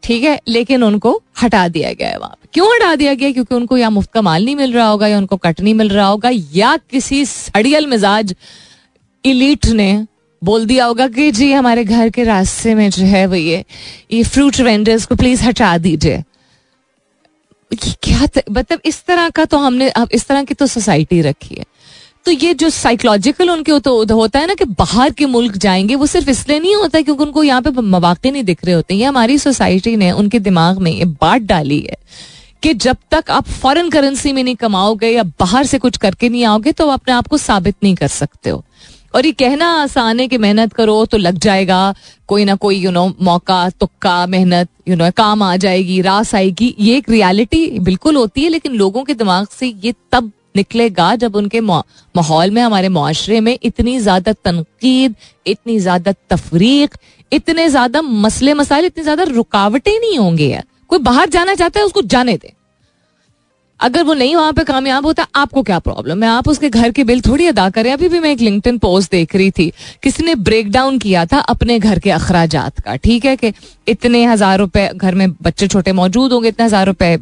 ठीक 0.05 0.25
है, 0.25 0.39
लेकिन 0.49 0.83
उनको 0.85 1.21
हटा 1.43 1.67
दिया 1.69 1.93
गया 1.93 2.09
है 2.09 2.19
वहाँ 2.19 2.37
क्यों 2.55 2.67
हटा 2.69 2.95
दिया 2.97 3.15
गया? 3.15 3.31
क्योंकि 3.33 3.55
उनको 3.55 3.77
या 3.77 3.91
मुफ़्त 3.91 4.13
का 4.13 4.23
माल 4.23 4.45
नहीं 4.45 4.57
मिल 4.57 4.73
रहा 4.73 4.87
होगा, 4.87 5.07
या 5.07 5.19
उनको 5.19 5.37
कट 5.37 5.61
नहीं 5.61 5.75
मिल 5.75 5.89
रहा 5.89 6.07
होगा, 6.07 6.31
या 6.33 6.77
किसी 6.91 7.25
सड़ियल 7.27 7.87
मिजाज 7.87 8.35
इलीट 9.25 9.67
ने 9.69 10.07
बोल 10.43 10.67
दिया 10.67 10.85
होगा 10.85 11.09
कि 11.09 11.31
जी, 11.31 11.53
हमारे 11.53 11.85
घर 11.85 12.11
के 12.11 12.25
रास्ते 12.25 12.75
में 12.75 12.89
जो 12.91 13.05
है 13.05 13.27
वो 13.27 13.35
ये 13.35 13.65
ये 14.13 14.23
फ्रूट 14.25 14.61
वेंडर्स 14.61 15.07
को 15.07 15.15
प्लीज़ 15.15 15.43
हटा 15.45 15.77
दीजिए। 15.79 16.23
क्या 17.73 18.27
मतलब 18.51 18.81
इस 18.85 19.05
तरह 19.05 19.29
का 19.29 19.45
तो 19.45 19.59
हमने 19.59 19.93
इस 20.13 20.27
तरह 20.27 20.45
की 20.45 20.55
तो 20.55 20.67
सोसाइटी 20.67 21.21
रखी 21.21 21.55
है। 21.55 21.65
तो 22.27 22.33
ये 22.33 22.53
जो 22.55 22.69
साइकोलॉजिकल 22.71 23.51
उनके 23.51 23.79
तो 23.81 24.15
होता 24.17 24.39
है 24.39 24.47
ना 24.47 24.55
कि 24.55 24.65
बाहर 24.65 25.11
के 25.13 25.27
मुल्क 25.27 25.57
जाएँगे, 25.57 25.95
वो 25.95 26.07
सिर्फ़ 26.07 26.31
इसलिए 26.31 26.61
नहीं 26.61 26.75
होता 26.77 27.01
क्योंकि 27.01 27.23
उनको 27.25 27.43
यहाँ 27.43 27.63
पे 27.63 27.71
मौाक़े 27.71 28.31
नहीं 28.31 28.45
दिख 28.45 28.65
रहे 28.65 28.75
होते। 28.75 28.95
ये 28.95 29.05
हमारी 29.05 29.39
सोसाइटी 29.39 29.97
ने, 29.97 30.11
उनके 30.13 30.39
दिमाग 30.41 30.79
में 30.79 30.91
ये 30.93 31.05
बात 31.05 31.43
डाली 31.43 31.79
है 31.81 31.97
कि 32.63 32.73
जब 32.75 32.97
तक 33.11 33.31
आप 33.31 33.49
फॉरेन 33.53 33.91
करेंसी 33.91 34.33
में 34.33 34.43
नहीं 34.45 34.55
कमाओगे 34.57 35.09
या 35.09 35.23
बाहर 35.41 35.67
से 35.67 35.79
कुछ 35.79 35.97
करके 35.97 36.29
नहीं 36.29 36.45
आओगे 36.45 36.73
तो 36.73 36.89
आप 36.89 37.01
अपने 37.01 37.15
आप 37.15 37.27
को 37.27 37.39
साबित 37.39 37.75
नहीं 37.83 37.95
कर 37.95 38.09
सकते 38.09 38.51
हो। 38.51 38.63
और 39.15 39.27
ये 39.27 39.33
कहना 39.33 39.67
आसान 39.73 40.21
है 40.21 40.27
कि 40.29 40.39
मेहनत 40.39 40.73
करो 40.73 41.05
तो 41.07 41.19
लग 41.19 41.39
जाएगा, 41.39 41.95
कोई 42.29 42.45
ना 42.45 42.55
कोई 42.55 42.77
यू 42.77 42.91
नो 42.91 43.07
मौका, 43.23 43.69
तुक्का, 43.71 44.27
मेहनत 44.27 44.69
यू 44.89 44.97
नो 44.97 45.11
काम 45.17 45.43
आ 45.43 45.57
जाएगी, 45.57 46.01
रास 46.01 46.35
आएगी। 46.35 46.75
ये 46.81 46.97
एक 46.97 47.11
रियलिटी 47.11 47.79
बिल्कुल 47.81 48.17
होती 48.17 48.43
है, 48.43 48.49
लेकिन 48.49 48.73
लोगों 48.75 49.05
के 49.05 49.15
दिमाग 49.15 49.47
से 49.51 49.75
ये 49.85 49.95
तब 50.13 50.33
निकलेगा 50.55 51.15
जब 51.17 51.37
उनके 51.37 51.61
माहौल 51.61 52.51
में, 52.51 52.63
हमारे 52.63 52.89
माशरे 52.89 53.41
में 53.41 53.59
इतनी 53.63 53.99
ज़्यादा 53.99 54.33
तनकीद, 54.35 55.15
इतनी 55.47 55.79
ज़्यादा 55.79 56.13
तफरीक, 56.31 56.95
इतने 57.33 57.69
ज़्यादा 57.69 58.03
मसले 58.03 58.55
मसाइल 58.55 58.85
इतनी 58.85 59.03
ज़्यादा 59.03 59.23
रुकावटें 59.25 59.99
नहीं 60.01 60.19
होंगे। 60.19 60.61
कोई 60.89 60.99
बाहर 61.01 61.29
जाना 61.29 61.55
चाहता 61.55 61.81
है, 61.81 61.87
उसको 61.87 62.03
जाने 62.05 62.37
दे। 62.37 62.53
अगर 63.85 64.03
वो 64.05 64.15
नहीं 64.15 64.35
वहाँ 64.37 64.53
पे 64.53 64.63
कामयाब 64.65 65.07
होता 65.07 65.27
आपको 65.37 65.63
क्या 65.63 65.79
प्रॉब्लम 65.81 66.23
है 66.25 66.29
आप 66.31 66.49
उसके 66.49 66.69
घर 66.71 66.91
के 66.91 67.05
बिल 67.05 67.21
थोड़ी 67.21 67.47
अदा 67.47 67.69
करें। 67.71 67.93
अभी 67.93 68.09
भी 68.09 68.21
मैं 68.21 68.31
एक 68.31 68.41
लिंक्डइन 68.41 68.79
पोस्ट 68.79 69.11
देख 69.11 69.35
रही 69.37 69.51
थी। 69.51 69.71
किसी 70.03 70.25
ने 70.25 70.35
ब्रेक 70.37 70.71
डाउन 70.73 70.99
किया 70.99 71.25
था 71.27 71.39
अपने 71.49 71.79
घर 71.79 71.99
के 71.99 72.11
अखराज 72.13 72.57
का? 72.79 72.97
ठीक 72.97 73.25
है 73.25 73.37
कि 73.37 73.53
इतने 73.89 74.25
हज़ार 74.27 74.59
रुपए 74.59 74.89
घर 74.95 75.15
में 75.15 75.31
बच्चे 75.43 75.69
छोटे 75.69 75.93
मौजूद 75.95 76.33
होंगे 76.33 76.49
इतने 76.49 76.65
हज़ार 76.65 76.87
रुपए 76.87 77.17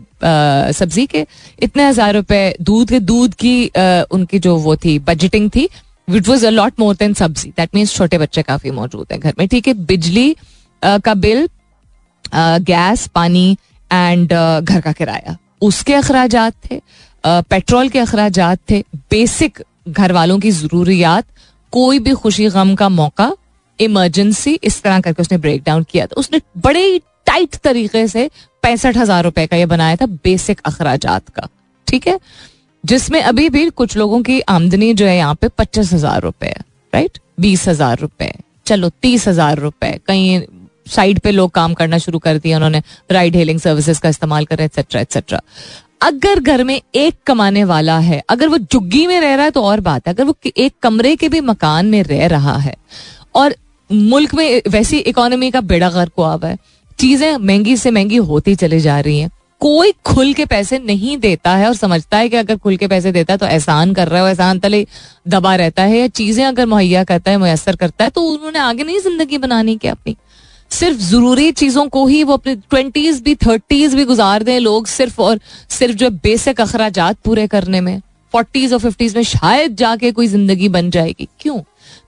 सब्ज़ी 0.75 1.07
के 1.07 1.27
इतने 1.63 1.85
हज़ार 1.85 2.15
रुपए 2.15 2.55
दूध 2.61 2.91
के 2.91 3.01
दूध 3.03 3.35
की 3.35 3.67
आ, 3.69 4.03
उनकी 4.11 4.39
जो 4.39 4.57
वो 4.59 4.77
थी 4.77 4.99
बजटिंग 5.01 5.51
थी 5.51 5.69
which 6.09 6.29
was 6.29 6.47
a lot 6.47 6.81
more 6.81 6.95
than 6.97 7.15
sabzi. 7.15 7.51
That 7.51 7.75
means 7.75 7.95
छोटे 7.95 8.19
बच्चे 8.19 8.43
काफ़ी 8.45 8.71
मौजूद 8.73 9.07
हैं 9.13 9.21
घर 9.21 9.35
में। 9.39 9.47
ठीक 9.49 9.69
है 9.69 9.75
बिजली 9.85 10.35
का 10.83 11.15
बिल 11.17 11.49
गैस 12.35 13.07
पानी 13.15 13.57
एंड 13.91 14.33
घर 14.33 14.81
का 14.81 14.93
किराया। 14.93 15.37
उसके 15.63 15.95
अखराज 15.95 16.37
थे 16.65 16.81
पेट्रोल 17.25 17.89
के 17.89 17.99
अखराज 17.99 18.39
थे, 18.71 18.83
बेसिक 19.11 19.63
घर 19.89 20.13
वालों 20.13 20.39
की 20.39 20.51
जरूरियात, 20.53 21.25
कोई 21.73 21.99
भी 21.99 22.13
खुशी 22.15 22.49
गम 22.51 22.75
का 22.75 22.89
मौका, 22.91 23.31
इमरजेंसी, 23.79 24.53
इस 24.55 24.83
तरह 24.83 25.01
करके 25.01 25.23
उसने 25.23 25.39
ब्रेक 25.39 25.63
डाउन 25.67 25.83
किया 25.91 26.07
था। 26.07 26.15
उसने 26.17 26.41
बड़े 26.59 26.81
ही 26.83 26.99
टाइट 27.27 27.57
तरीके 27.57 28.07
से 28.09 28.29
पैंसठ 28.63 28.97
हज़ार 28.97 29.23
रुपए 29.25 29.47
का 29.47 29.57
ये 29.57 29.67
बनाया 29.67 29.97
था, 29.97 30.07
बेसिक 30.07 30.61
अखराज 30.67 31.07
का, 31.07 31.49
ठीक 31.87 32.07
है? 32.09 32.19
जिसमें 32.85 33.21
अभी 33.23 33.49
भी 33.49 33.69
कुछ 33.71 33.97
लोगों 33.97 34.23
की 34.23 34.41
आमदनी 34.43 34.93
जो 34.95 35.07
है 35.07 35.17
यहाँ 35.17 35.35
पे 35.35 35.49
पच्चीस 35.49 35.93
हज़ार 35.93 36.21
रुपए 36.23 36.55
राइट 36.93 37.19
बीस 37.41 37.67
हज़ार 37.69 37.99
रुपए, 37.99 38.33
चलो 38.67 38.89
तीस 39.03 39.27
हज़ार 39.29 39.59
रुपए, 39.59 39.99
कहीं 40.07 40.41
साइड 40.87 41.19
पे 41.21 41.31
लोग 41.31 41.51
काम 41.53 41.75
करना 41.75 41.99
शुरू 41.99 42.19
कर 42.19 42.39
दिया, 42.39 42.57
उन्होंने 42.57 42.83
राइड 43.11 43.37
हेलिंग 43.37 43.61
सर्विसेज़ 43.61 44.01
का 44.01 44.09
इस्तेमाल 44.09 44.45
कर 44.45 44.57
रहे 44.57 44.67
एक्सेट्रा 44.67 45.01
एक्सेट्रा 45.01 45.41
अगर 46.03 46.41
घर 46.41 46.63
में 46.65 46.81
एक 46.95 47.15
कमाने 47.27 47.65
वाला 47.65 47.99
है, 48.01 48.23
अगर 48.29 48.49
वो 48.49 48.59
जुग्गी 48.61 49.07
में 49.07 49.21
रह 49.21 49.35
रहा 49.35 49.45
है 49.45 49.51
तो 49.51 49.63
और 49.63 49.81
बात 49.81 50.07
है, 50.07 50.15
अगर 50.15 50.25
वो 50.25 50.35
एक 50.47 50.73
कमरे 50.83 51.15
के 51.17 51.29
भी 51.29 51.41
मकान 51.43 51.87
में 51.87 52.03
रह 52.05 52.27
रहा 52.29 52.57
है, 52.59 52.75
और 53.35 53.55
मुल्क 53.91 54.35
में 54.35 54.63
वैसी 54.69 54.99
इकोनॉमी 54.99 55.51
का 55.51 55.61
बेड़ा 55.63 55.91
गर्क 55.91 56.13
हुआ 56.19 56.39
है, 56.45 56.57
चीज़ें 56.99 57.37
महँगी 57.37 57.77
से 57.77 57.91
महँगी 57.91 58.17
होती 58.19 58.55
चली 58.57 58.81
जा 58.81 58.99
रही 59.01 59.19
हैं। 59.19 59.31
कोई 59.61 59.93
खुल 60.05 60.33
के 60.35 60.45
पैसे 60.47 60.79
नहीं 60.81 61.17
देता 61.19 61.51
है 61.57 61.67
और 61.69 61.75
समझता 61.75 62.19
है 62.19 62.29
कि 62.29 62.37
अगर 62.37 62.57
खुल 62.57 62.77
के 62.77 62.87
पैसे 62.89 63.13
देता 63.13 63.33
है 63.33 63.39
तो 63.39 63.47
एहसान 63.47 63.93
कर 63.95 64.09
रहा 64.09 64.23
है 64.23 64.29
एहसान 64.29 64.59
तले 64.59 64.87
दबा 65.29 65.55
रहता 65.57 65.83
है, 65.83 65.99
या 65.99 66.07
चीज़ें 66.09 66.45
अगर 66.45 66.67
मुहैया 66.67 67.05
करता 67.05 67.31
है 67.31 67.37
मुयसर 67.39 67.77
करता 67.77 68.05
है 68.05 68.11
तो 68.11 68.23
उन्होंने 68.25 68.59
आगे 68.59 68.85
नहीं 68.85 69.01
ज़िंदगी 69.01 69.39
बनानी 69.39 69.77
की 69.77 69.89
अपनी। 69.89 70.17
सिर्फ़ 70.73 70.99
ज़रूरी 71.01 71.51
चीज़ों 71.53 71.87
को 71.89 72.07
ही 72.07 72.23
वो 72.25 72.35
अपने 72.35 72.55
ट्वेंटीज 72.57 73.21
भी, 73.23 73.35
थर्टीज 73.37 73.95
भी 73.95 74.05
गुजार 74.05 74.43
दें 74.43 74.59
लोग 74.61 74.87
सिर्फ़ 74.89 75.21
और 75.21 75.41
सिर्फ़ 75.71 75.97
जो 75.97 76.11
बेसिक 76.13 76.61
अखराज 76.61 76.99
पूरे 77.25 77.47
करने 77.49 77.81
में। 77.81 78.01
फोर्टीज 78.35 78.73
और 78.73 78.79
फिफ्टीज 78.79 79.17
में 79.17 79.23
शायद 79.25 79.75
जाके 79.77 80.11
कोई 80.13 80.27
ज़िंदगी 80.27 80.69
बन 80.71 80.91
जाएगी। 80.91 81.29
क्यों? 81.41 81.59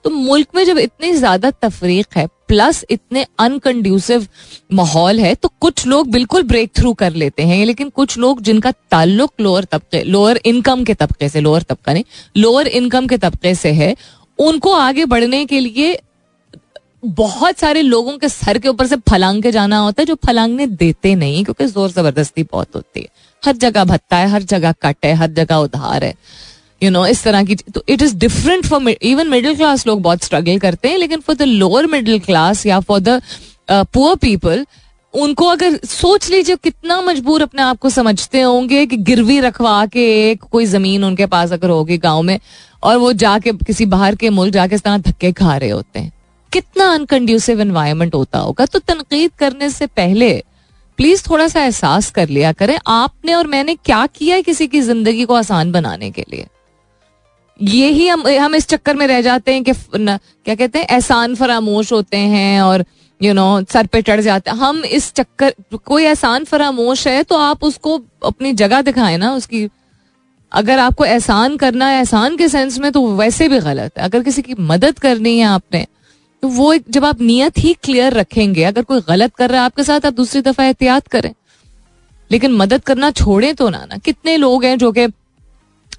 तो 0.03 0.09
मुल्क 0.09 0.47
में 0.55 0.63
जब 0.65 0.77
इतनी 0.77 1.11
ज़्यादा 1.13 1.51
तफरीक 1.53 2.17
है, 2.17 2.25
प्लस 2.47 2.83
इतने 2.91 3.25
अनकंड्यूसिव 3.39 4.27
माहौल 4.73 5.19
है 5.19 5.33
तो 5.35 5.51
कुछ 5.61 5.85
लोग 5.87 6.09
बिल्कुल 6.11 6.43
ब्रेक 6.43 6.71
थ्रू 6.75 6.93
कर 6.93 7.13
लेते 7.13 7.43
हैं। 7.43 7.65
लेकिन 7.65 7.89
कुछ 7.91 8.17
लोग 8.17 8.41
जिनका 8.41 8.71
ताल्लुक 8.91 9.31
लोअर 9.41 9.63
तबके 9.63 10.03
लोअर 10.03 10.39
इनकम 10.45 10.83
के 10.83 10.93
तबके 10.95 11.29
से 11.29 11.41
लोअर 11.41 11.61
तबका 11.61 11.93
नहीं 11.93 12.03
लोअर 12.37 12.67
इनकम 12.69 13.07
के 13.07 13.17
तबके 13.17 13.53
से 13.55 13.71
है, 13.71 13.95
उनको 14.39 14.71
आगे 14.73 15.05
बढ़ने 15.05 15.45
के 15.45 15.59
लिए 15.59 15.97
बहुत 17.05 17.59
सारे 17.59 17.81
लोगों 17.81 18.17
के 18.17 18.29
सर 18.29 18.57
के 18.57 18.69
ऊपर 18.69 18.87
से 18.87 18.95
फलांग 19.09 19.41
के 19.43 19.51
जाना 19.51 19.77
होता 19.79 20.01
है, 20.01 20.05
जो 20.05 20.15
फलांगने 20.25 20.67
देते 20.67 21.13
नहीं, 21.15 21.43
क्योंकि 21.43 21.65
ज़ोर 21.65 21.89
ज़बरदस्ती 21.91 22.43
बहुत 22.43 22.75
होती 22.75 22.99
है। 22.99 23.07
हर 23.43 23.55
जगह 23.57 23.83
भत्ता 23.83 24.17
है, 24.17 24.27
हर 24.29 24.43
जगह 24.43 24.71
कट 24.81 25.05
है, 25.05 25.13
हर 25.13 25.31
जगह 25.33 25.55
उधार 25.57 26.03
है। 26.03 26.13
यू 26.83 26.89
नो 26.91 27.05
इस 27.07 27.23
तरह 27.23 27.43
की 27.43 27.55
तो 27.55 27.83
it 27.89 28.01
is 28.01 28.15
different 28.17 28.65
for 28.65 28.89
even 28.91 29.27
middle 29.27 29.55
class 29.55 29.85
लोग 29.87 30.01
बहुत 30.01 30.23
स्ट्रगल 30.23 30.57
करते 30.59 30.87
हैं, 30.87 30.97
लेकिन 30.97 31.19
for 31.19 31.35
the 31.35 31.41
lower 31.41 31.85
middle 31.87 32.19
class 32.21 32.65
या 32.65 32.79
फॉर 32.81 32.99
द 32.99 33.21
पुअर 33.69 34.15
पीपल 34.15 34.65
उनको 35.13 35.45
अगर 35.47 35.79
सोच 35.85 36.29
लीजिए 36.31 36.55
कितना 36.55 36.99
मजबूर 37.01 37.41
अपने 37.41 37.61
आप 37.61 37.77
को 37.79 37.89
समझते 37.89 38.41
होंगे 38.41 38.85
कि 38.85 38.97
गिरवी 38.99 39.39
रखवा 39.39 39.85
के 39.85 40.03
एक 40.31 40.43
कोई 40.43 40.65
ज़मीन 40.65 41.03
उनके 41.03 41.25
पास 41.25 41.51
अगर 41.51 41.69
होगी 41.69 41.97
गाँव 41.97 42.21
में, 42.21 42.39
और 42.83 42.97
वो 42.97 43.11
जाके 43.15 43.51
किसी 43.65 43.85
बाहर 43.85 44.15
के 44.15 44.29
मुल्क 44.29 44.53
जाके 44.53 44.75
इस 44.75 44.81
तरह 44.81 44.97
धक्के 44.99 45.31
खा 45.31 45.55
रहे 45.57 45.69
होते 45.69 45.99
हैं। 45.99 46.11
कितना 46.55 46.89
अनकंड्यूसिव 46.93 47.61
इन्वायरमेंट 47.61 48.15
होता 48.15 48.39
होगा 48.39 48.65
तो 48.65 48.79
तनकीद 48.79 49.31
करने 49.39 49.69
से 49.69 49.87
पहले 49.87 50.33
प्लीज़ 50.99 51.23
थोड़ा 51.29 51.47
सा 51.47 51.61
एहसास 51.61 52.09
कर 52.11 52.29
लिया 52.29 52.51
करें 52.53 52.77
आपने 52.87 53.33
और 53.33 53.47
मैंने 53.47 53.73
क्या 53.75 54.05
किया 54.07 54.35
है 54.35 54.41
किसी 54.41 54.67
की 54.67 54.81
ज़िंदगी 54.81 55.23
को 55.25 55.33
आसान 55.33 55.71
बनाने 55.71 56.11
के 56.11 56.23
लिए? 56.29 56.45
यही 57.59 58.07
हम 58.07 58.27
हम 58.27 58.55
इस 58.55 58.67
चक्कर 58.67 58.95
में 58.95 59.05
रह 59.07 59.21
जाते 59.21 59.53
हैं 59.53 59.63
कि 59.63 59.71
न, 59.95 60.17
क्या 60.45 60.55
कहते 60.55 60.79
हैं 60.79 60.85
एहसान 60.85 61.35
फरामोश 61.35 61.91
होते 61.93 62.17
हैं 62.17 62.61
और 62.61 62.83
यू 63.21 63.27
you 63.27 63.35
नो 63.35 63.59
know, 63.59 63.71
सर 63.73 63.85
पे 63.85 64.01
चढ़ 64.01 64.21
जाते 64.21 64.51
हैं। 64.51 64.57
हम 64.57 64.83
इस 64.85 65.11
चक्कर 65.13 65.53
कोई 65.77 66.03
एहसान 66.03 66.43
फरामोश 66.43 67.07
है 67.07 67.23
तो 67.23 67.37
आप 67.37 67.63
उसको 67.63 67.97
अपनी 68.25 68.53
जगह 68.53 68.81
दिखाएँ 68.81 69.17
ना 69.17 69.33
उसकी 69.33 69.67
अगर 70.51 70.79
आपको 70.79 71.05
एहसान 71.05 71.57
करना 71.57 71.87
है 71.87 71.97
एहसान 71.97 72.37
के 72.37 72.47
सेंस 72.49 72.79
में 72.79 72.91
तो 72.91 73.05
वैसे 73.15 73.47
भी 73.49 73.59
गलत 73.59 73.97
है। 73.97 74.03
अगर 74.03 74.23
किसी 74.23 74.41
की 74.41 74.55
मदद 74.63 74.99
करनी 74.99 75.37
है 75.39 75.45
आपने 75.47 75.85
तो 76.45 76.49
वो 76.49 76.73
एक 76.73 76.83
जब 76.89 77.05
आप 77.05 77.21
नियत 77.21 77.57
ही 77.57 77.73
क्लियर 77.73 78.13
रखेंगे, 78.13 78.63
अगर 78.63 78.81
कोई 78.81 79.01
गलत 79.07 79.35
कर 79.35 79.49
रहा 79.49 79.59
है 79.59 79.65
आपके 79.65 79.83
साथ, 79.83 80.05
आप 80.05 80.13
दूसरी 80.13 80.41
दफ़ा 80.41 80.65
एहतियात 80.65 81.07
करें। 81.07 81.33
लेकिन 82.31 82.51
मदद 82.51 82.83
करना 82.83 83.11
छोड़े 83.11 83.53
तो 83.53 83.69
ना 83.69 83.77
ना। 83.77 83.97
कितने 83.97 84.37
लोग 84.37 84.65
हैं 84.65 84.77
जो 84.77 84.91
कि 84.91 85.07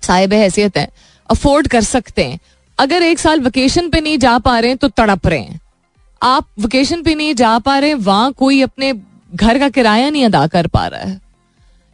साहिब 0.03 0.33
हैसियत 0.33 0.77
है 0.77 0.89
अफोर्ड 1.31 1.69
कर 1.69 1.81
सकते 1.81 2.25
हैं। 2.25 2.39
अगर 2.79 3.03
एक 3.03 3.19
साल 3.19 3.41
वेकेशन 3.41 3.91
पे 3.91 4.01
नहीं 4.01 4.19
जा 4.19 4.39
पा 4.39 4.59
रहे 4.59 4.71
हैं 4.71 4.79
तो 4.79 4.89
तड़प 4.89 5.27
रहे 5.27 5.39
हैं। 5.39 5.61
आप 6.23 6.49
वेकेशन 6.59 7.03
पे 7.03 7.15
नहीं 7.15 7.35
जा 7.35 7.59
पा 7.59 7.79
रहे, 7.79 7.95
वहाँ 7.95 8.33
कोई 8.33 8.63
अपने 8.63 8.93
घर 9.35 9.59
का 9.59 9.69
किराया 9.69 10.11
नहीं 10.11 10.25
अदा 10.25 10.47
कर 10.47 10.67
पा 10.67 10.87
रहा 10.87 11.01
है। 11.01 11.21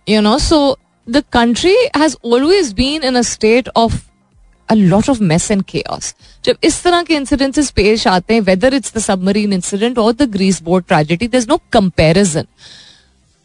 You 0.09 0.21
know 0.21 0.39
so 0.39 0.79
the 1.11 1.25
country 1.33 1.77
has 1.97 2.17
always 2.27 2.73
been 2.73 3.03
in 3.03 3.15
a 3.15 3.23
state 3.23 3.69
of 3.77 4.12
a 4.69 4.75
lot 4.75 5.11
of 5.11 5.23
mess 5.23 5.51
and 5.51 5.63
cares 5.63 6.15
जब 6.45 6.57
इस 6.65 6.83
तरह 6.83 7.03
के 7.03 7.15
इंसिडेंसेस 7.15 7.71
पेश 7.71 8.07
आते 8.09 8.35
हैं 8.35 8.41
whether 8.41 8.75
it's 8.75 8.97
the 8.97 9.01
submarine 9.01 9.53
incident 9.53 9.99
और 9.99 10.13
the 10.13 10.31
Greece 10.33 10.63
boat 10.63 10.85
tragedy 10.85 11.31
is 11.35 11.49
no 11.49 11.61
comparison 11.73 12.47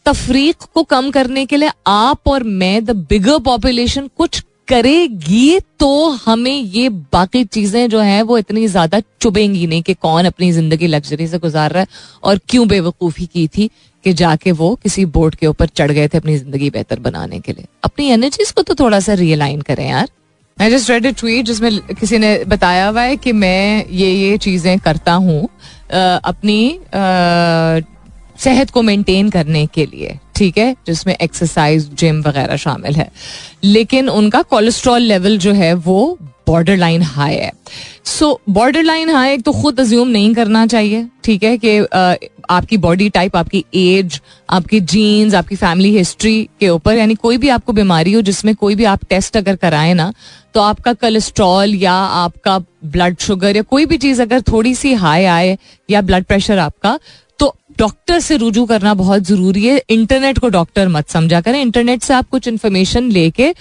तफरीक 0.05 0.63
को 0.73 0.83
कम 0.85 1.09
करने 1.11 1.45
के 1.45 1.57
लिए 1.57 1.71
आप 1.87 2.27
और 2.27 2.43
मैं 2.59 2.83
द 2.85 2.91
बिगर 3.09 3.39
पॉपुलेशन 3.45 4.09
कुछ 4.17 4.43
करेगी 4.67 5.59
तो 5.79 6.09
हमें 6.25 6.51
ये 6.51 6.87
बाकी 6.89 7.43
चीज़ें 7.45 7.89
जो 7.89 7.99
है, 7.99 8.21
वो 8.21 8.37
इतनी 8.37 8.65
ज़्यादा 8.67 8.99
चुभेंगी 9.21 9.67
नहीं 9.67 9.81
कि 9.81 9.93
कौन 9.95 10.25
अपनी 10.25 10.51
ज़िंदगी 10.51 10.87
लग्जरी 10.87 11.27
से 11.27 11.37
गुजार 11.39 11.71
रहा 11.71 11.81
है 11.81 11.87
और 12.23 12.39
क्यों 12.49 12.67
बेवकूफ़ी 12.67 13.25
की 13.25 13.47
थी 13.47 13.69
कि 14.05 14.13
जाके 14.13 14.51
वो 14.53 14.73
किसी 14.75 15.05
बोर्ड 15.07 15.35
के 15.35 15.47
ऊपर 15.47 15.67
चढ़ 15.67 15.91
गए 15.91 16.07
थे 16.07 16.17
अपनी 16.17 16.37
ज़िंदगी 16.37 16.69
बेहतर 16.69 16.99
बनाने 16.99 17.39
के 17.39 17.53
लिए। 17.53 17.65
अपनी 17.83 18.09
एनर्जीज 18.09 18.51
को 18.51 18.61
तो 18.61 18.75
थोड़ा 18.75 18.99
सा 18.99 19.13
रियलाइन 19.13 19.61
करें 19.61 19.87
यार। 19.89 20.09
I 20.61 20.69
just 20.69 20.89
read 20.89 21.05
a 21.05 21.11
tweet 21.11 21.45
जिसमें 21.45 21.79
किसी 21.89 22.17
ने 22.17 22.37
बताया 22.47 22.87
हुआ 22.87 23.01
है 23.01 23.17
कि 23.17 23.31
मैं 23.31 23.85
ये 23.87 24.11
ये 24.11 24.37
चीज़ें 24.37 24.77
करता 24.79 25.13
हूँ 25.13 25.43
अपनी 25.91 26.79
सेहत 28.39 28.69
को 28.69 28.81
मेंटेन 28.81 29.29
करने 29.29 29.65
के 29.65 29.85
लिए, 29.85 30.17
ठीक 30.35 30.57
है? 30.57 30.75
जिसमें 30.87 31.15
एक्सरसाइज 31.15 31.89
जिम 31.93 32.21
वगैरह 32.21 32.55
शामिल 32.55 32.95
है। 32.95 33.09
लेकिन 33.63 34.09
उनका 34.09 34.41
कोलेस्ट्रॉल 34.41 35.01
लेवल 35.01 35.37
जो 35.37 35.53
है 35.53 35.73
वो 35.73 36.17
बॉर्डर 36.47 36.77
लाइन 36.77 37.01
हाई 37.03 37.35
है। 37.35 37.51
सो 38.05 38.39
बॉर्डर 38.49 38.83
लाइन 38.83 39.09
हाई 39.09 39.33
एक 39.33 39.43
तो 39.43 39.51
खुद 39.53 39.79
अज्यूम 39.79 40.07
नहीं 40.09 40.33
करना 40.35 40.65
चाहिए, 40.67 41.05
ठीक 41.23 41.43
है, 41.43 41.57
कि 41.57 41.77
आपकी 42.49 42.77
बॉडी 42.77 43.09
टाइप 43.09 43.35
आपकी 43.35 43.63
एज 43.75 44.19
आपकी 44.49 44.79
जीन्स 44.81 45.33
आपकी 45.35 45.55
फैमिली 45.55 45.91
हिस्ट्री 45.97 46.49
के 46.59 46.69
ऊपर, 46.69 46.95
यानी 46.95 47.15
कोई 47.15 47.37
भी 47.37 47.49
आपको 47.49 47.73
बीमारी 47.73 48.13
हो, 48.13 48.21
जिसमें 48.21 48.53
कोई 48.55 48.75
भी 48.75 48.83
आप 48.85 49.03
टेस्ट 49.09 49.37
अगर 49.37 49.55
कराए 49.55 49.93
ना 49.93 50.13
तो 50.53 50.61
आपका 50.61 50.93
कोलेस्ट्रॉल 50.95 51.73
या 51.75 51.93
आपका 51.93 52.57
ब्लड 52.85 53.17
शुगर 53.19 53.55
या 53.55 53.61
कोई 53.63 53.85
भी 53.85 53.97
चीज़ 53.97 54.21
अगर 54.21 54.41
थोड़ी 54.43 54.73
सी 54.75 54.93
हाई 54.95 55.25
आए, 55.25 55.57
या 55.89 56.01
ब्लड 56.01 56.23
प्रेशर 56.25 56.57
आपका 56.59 56.97
डॉक्टर 57.77 58.19
से 58.19 58.35
रुजू 58.37 58.65
करना 58.65 58.93
बहुत 58.93 59.23
ज़रूरी 59.23 59.65
है। 59.65 59.81
इंटरनेट 59.89 60.37
को 60.39 60.49
डॉक्टर 60.49 60.87
मत 60.87 61.09
समझा 61.09 61.41
करें। 61.41 61.61
इंटरनेट 61.61 62.03
से 62.03 62.13
आप 62.13 62.29
कुछ 62.29 62.47
इन्फॉर्मेशन 62.47 63.09
लेके 63.11 63.53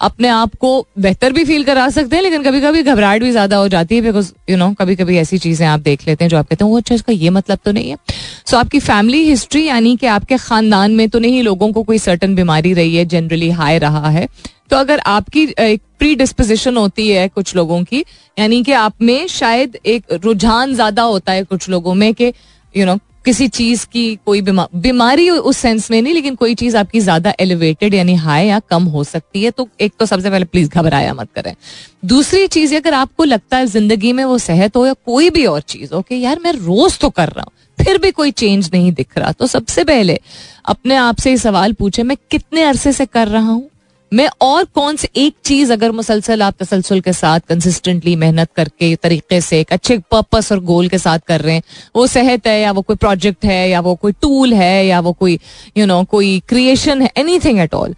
अपने 0.00 0.28
आप 0.28 0.54
को 0.54 0.70
बेहतर 0.98 1.32
भी 1.32 1.44
फील 1.44 1.64
करा 1.64 1.88
सकते 1.90 2.16
हैं 2.16 2.22
लेकिन 2.22 2.42
कभी 2.42 2.60
कभी 2.60 2.82
घबराहट 2.82 3.22
भी 3.22 3.30
ज़्यादा 3.30 3.56
हो 3.56 3.68
जाती 3.68 3.94
है 3.94 4.02
बिकॉज़ 4.02 4.32
यू 4.50 4.56
नो 4.56 4.72
कभी 4.78 4.96
कभी 4.96 5.16
ऐसी 5.18 5.38
चीज़ें 5.38 5.66
आप 5.66 5.80
देख 5.80 6.06
लेते 6.06 6.24
हैं 6.24 6.28
जो 6.30 6.38
आप 6.38 6.48
कहते 6.48 6.64
हैं 6.64 6.70
वो 6.70 6.78
अच्छा 6.78 6.94
इसका 6.94 7.12
ये 7.12 7.30
मतलब 7.30 7.58
तो 7.64 7.72
नहीं 7.72 7.90
है। 7.90 7.96
सो 7.96 8.50
so, 8.50 8.54
आपकी 8.56 8.80
फैमिली 8.80 9.22
हिस्ट्री 9.24 9.64
यानी 9.64 9.96
कि 9.96 10.06
आपके 10.08 10.36
खानदान 10.38 10.92
में 10.92 11.08
तो 11.08 11.18
नहीं 11.18 11.42
लोगों 11.42 11.72
को 11.72 11.82
कोई 11.82 11.98
सर्टन 12.00 12.34
बीमारी 12.34 12.72
रही 12.74 12.94
है 12.96 13.04
जनरली 13.06 13.50
हाई 13.52 13.78
रहा 13.78 14.08
है। 14.08 14.28
तो 14.70 14.76
अगर 14.76 14.98
आपकी 14.98 15.42
एक 15.60 15.80
प्री 15.98 16.14
डिस्पोजिशन 16.16 16.76
होती 16.76 17.08
है 17.08 17.26
कुछ 17.30 17.54
लोगों 17.56 17.82
की 17.84 18.04
यानी 18.36 18.62
कि 18.62 18.72
आप 18.74 19.02
में 19.02 19.26
शायद 19.28 19.78
एक 19.86 20.12
रुझान 20.14 20.74
ज़्यादा 20.74 21.02
होता 21.04 21.32
है 21.32 21.42
कुछ 21.44 21.68
लोगों 21.68 21.94
में 21.94 22.12
कि 22.14 22.32
यू 22.74 22.86
नो 22.86 22.98
किसी 23.24 23.46
चीज़ 23.48 23.84
की 23.92 24.04
कोई 24.26 24.40
बीमारी 24.42 25.28
उस 25.30 25.56
सेंस 25.56 25.90
में 25.90 26.00
नहीं, 26.02 26.14
लेकिन 26.14 26.34
कोई 26.34 26.54
चीज़ 26.54 26.76
आपकी 26.76 27.00
ज़्यादा 27.00 27.32
एलिवेटेड 27.40 27.94
यानी 27.94 28.14
हाई 28.16 28.46
या 28.46 28.58
कम 28.70 28.84
हो 28.86 29.04
सकती 29.04 29.42
है 29.44 29.50
तो 29.50 29.68
एक 29.80 29.92
तो 30.00 30.06
सबसे 30.06 30.30
पहले 30.30 30.44
प्लीज़ 30.44 30.68
घबराया 30.70 31.14
मत 31.14 31.28
करें। 31.34 31.54
दूसरी 32.04 32.46
चीज़ 32.48 32.74
अगर 32.76 32.94
आपको 32.94 33.24
लगता 33.24 33.56
है 33.56 33.66
ज़िंदगी 33.66 34.12
में 34.12 34.24
वो 34.24 34.38
सेहत 34.40 34.76
हो 34.76 34.86
या 34.86 34.92
कोई 35.06 35.30
भी 35.30 35.44
और 35.46 35.60
चीज़ 35.62 35.94
हो 35.94 36.02
कि 36.02 36.20
यार 36.20 36.40
मैं 36.44 36.52
रोज 36.54 36.98
तो 36.98 37.10
कर 37.10 37.28
रहा 37.28 37.42
हूँ, 37.42 37.52
फिर 37.78 37.98
भी 37.98 38.10
कोई 38.12 38.30
चेंज 38.32 38.70
नहीं 38.74 38.92
दिख 38.92 39.18
रहा 39.18 39.32
तो 39.32 39.46
सबसे 39.46 39.84
पहले 39.84 40.18
अपने 40.66 40.96
आप 40.96 41.18
से 41.18 41.36
सवाल 41.38 41.72
पूछे, 41.72 42.02
मैं 42.02 42.16
कितने 42.30 42.62
अरसे 42.62 42.92
से 42.92 43.06
कर 43.06 43.28
रहा 43.28 43.48
हूँ? 43.48 43.68
मैं 44.14 44.28
और 44.40 44.64
कौन 44.64 44.96
से 44.96 45.08
एक 45.16 45.34
चीज़ 45.44 45.72
अगर 45.72 45.92
मुसलसल 45.92 46.42
आप 46.42 46.54
तसलसल 46.62 47.00
के 47.00 47.12
साथ 47.12 47.40
कंसिस्टेंटली 47.48 48.14
मेहनत 48.16 48.48
करके, 48.56 48.94
तरीके 48.96 49.40
से 49.40 49.60
एक 49.60 49.72
अच्छे 49.72 49.96
पर्पस 50.10 50.50
और 50.52 50.60
गोल 50.60 50.88
के 50.88 50.98
साथ 50.98 51.18
कर 51.18 51.40
रहे 51.40 51.54
हैं, 51.54 51.62
वो 51.96 52.06
सेहत 52.06 52.46
है 52.46 52.60
या 52.60 52.72
वो 52.72 52.82
कोई 52.82 52.96
प्रोजेक्ट 52.96 53.44
है 53.44 53.68
या 53.70 53.80
वो 53.80 53.94
कोई 53.94 54.12
टूल 54.12 54.54
है 54.54 54.86
या 54.86 55.00
वो 55.00 55.12
कोई 55.12 55.38
यू 55.76 55.86
नो 55.86 56.02
कोई 56.04 56.38
क्रिएशन 56.48 57.02
है 57.02 57.10
एनीथिंग 57.16 57.58
एट 57.60 57.74
ऑल 57.74 57.94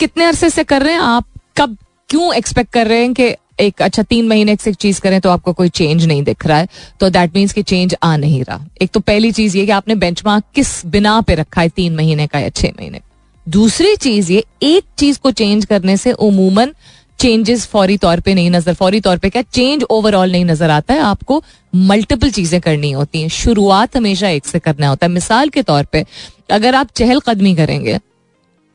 कितने 0.00 0.24
अरसे 0.24 0.50
से 0.50 0.64
कर 0.64 0.82
रहे 0.82 0.92
हैं 0.92 1.00
आप? 1.00 1.26
कब 1.56 1.76
क्यों 2.08 2.34
एक्सपेक्ट 2.34 2.72
कर 2.72 2.86
रहे 2.86 3.00
हैं 3.00 3.14
कि 3.14 3.34
एक 3.60 3.82
अच्छा 3.82 4.02
तीन 4.02 4.28
महीने 4.28 4.56
से 4.56 4.70
एक 4.70 4.76
चीज़ 4.76 5.00
करें 5.00 5.20
तो 5.20 5.30
आपको 5.30 5.52
कोई 5.52 5.68
चेंज 5.68 6.04
नहीं 6.04 6.22
दिख 6.22 6.46
रहा 6.46 6.58
है? 6.58 6.68
तो 7.00 7.10
दैट 7.10 7.36
मीन्स 7.36 7.52
कि 7.52 7.62
चेंज 7.62 7.96
आ 8.02 8.16
नहीं 8.16 8.44
रहा। 8.44 8.60
एक 8.82 8.90
तो 8.90 9.00
पहली 9.00 9.32
चीज़ 9.32 9.56
ये 9.58 9.66
कि 9.66 9.72
आपने 9.72 9.94
बेंचमार्क 9.94 10.44
किस 10.54 10.86
बिना 10.86 11.20
पे 11.20 11.34
रखा 11.34 11.60
है 11.60 11.68
तीन 11.68 11.96
महीने 11.96 12.26
का 12.26 12.38
या 12.38 12.48
छह 12.48 12.68
महीने 12.68 13.00
दूसरी 13.46 13.94
चीज़ 13.96 14.32
ये, 14.32 14.44
एक 14.62 14.84
चीज़ 14.98 15.18
को 15.18 15.30
चेंज 15.32 15.64
करने 15.64 15.96
से 15.96 16.12
उमूमन 16.12 16.72
चेंजेस 17.18 17.66
फौरी 17.66 17.96
तौर 17.96 18.20
पे 18.20 18.34
नहीं 18.34 18.50
नज़र, 18.50 18.74
फौरी 18.74 19.00
तौर 19.00 19.18
पे 19.18 19.28
क्या 19.30 19.42
चेंज 19.44 19.82
ओवरऑल 19.90 20.32
नहीं 20.32 20.44
नज़र 20.44 20.70
आता 20.70 20.94
है, 20.94 21.00
आपको 21.00 21.42
मल्टीपल 21.72 22.30
चीज़ें 22.30 22.60
करनी 22.60 22.90
होती 22.92 23.20
हैं। 23.22 23.28
शुरुआत 23.28 23.96
हमेशा 23.96 24.28
एक 24.28 24.46
से 24.46 24.58
करना 24.58 24.88
होता 24.88 25.06
है। 25.06 25.12
मिसाल 25.12 25.48
के 25.48 25.62
तौर 25.62 25.84
पे, 25.84 26.04
अगर 26.50 26.74
आप 26.74 26.88
चहलकदमी 26.96 27.54
करेंगे 27.54 27.98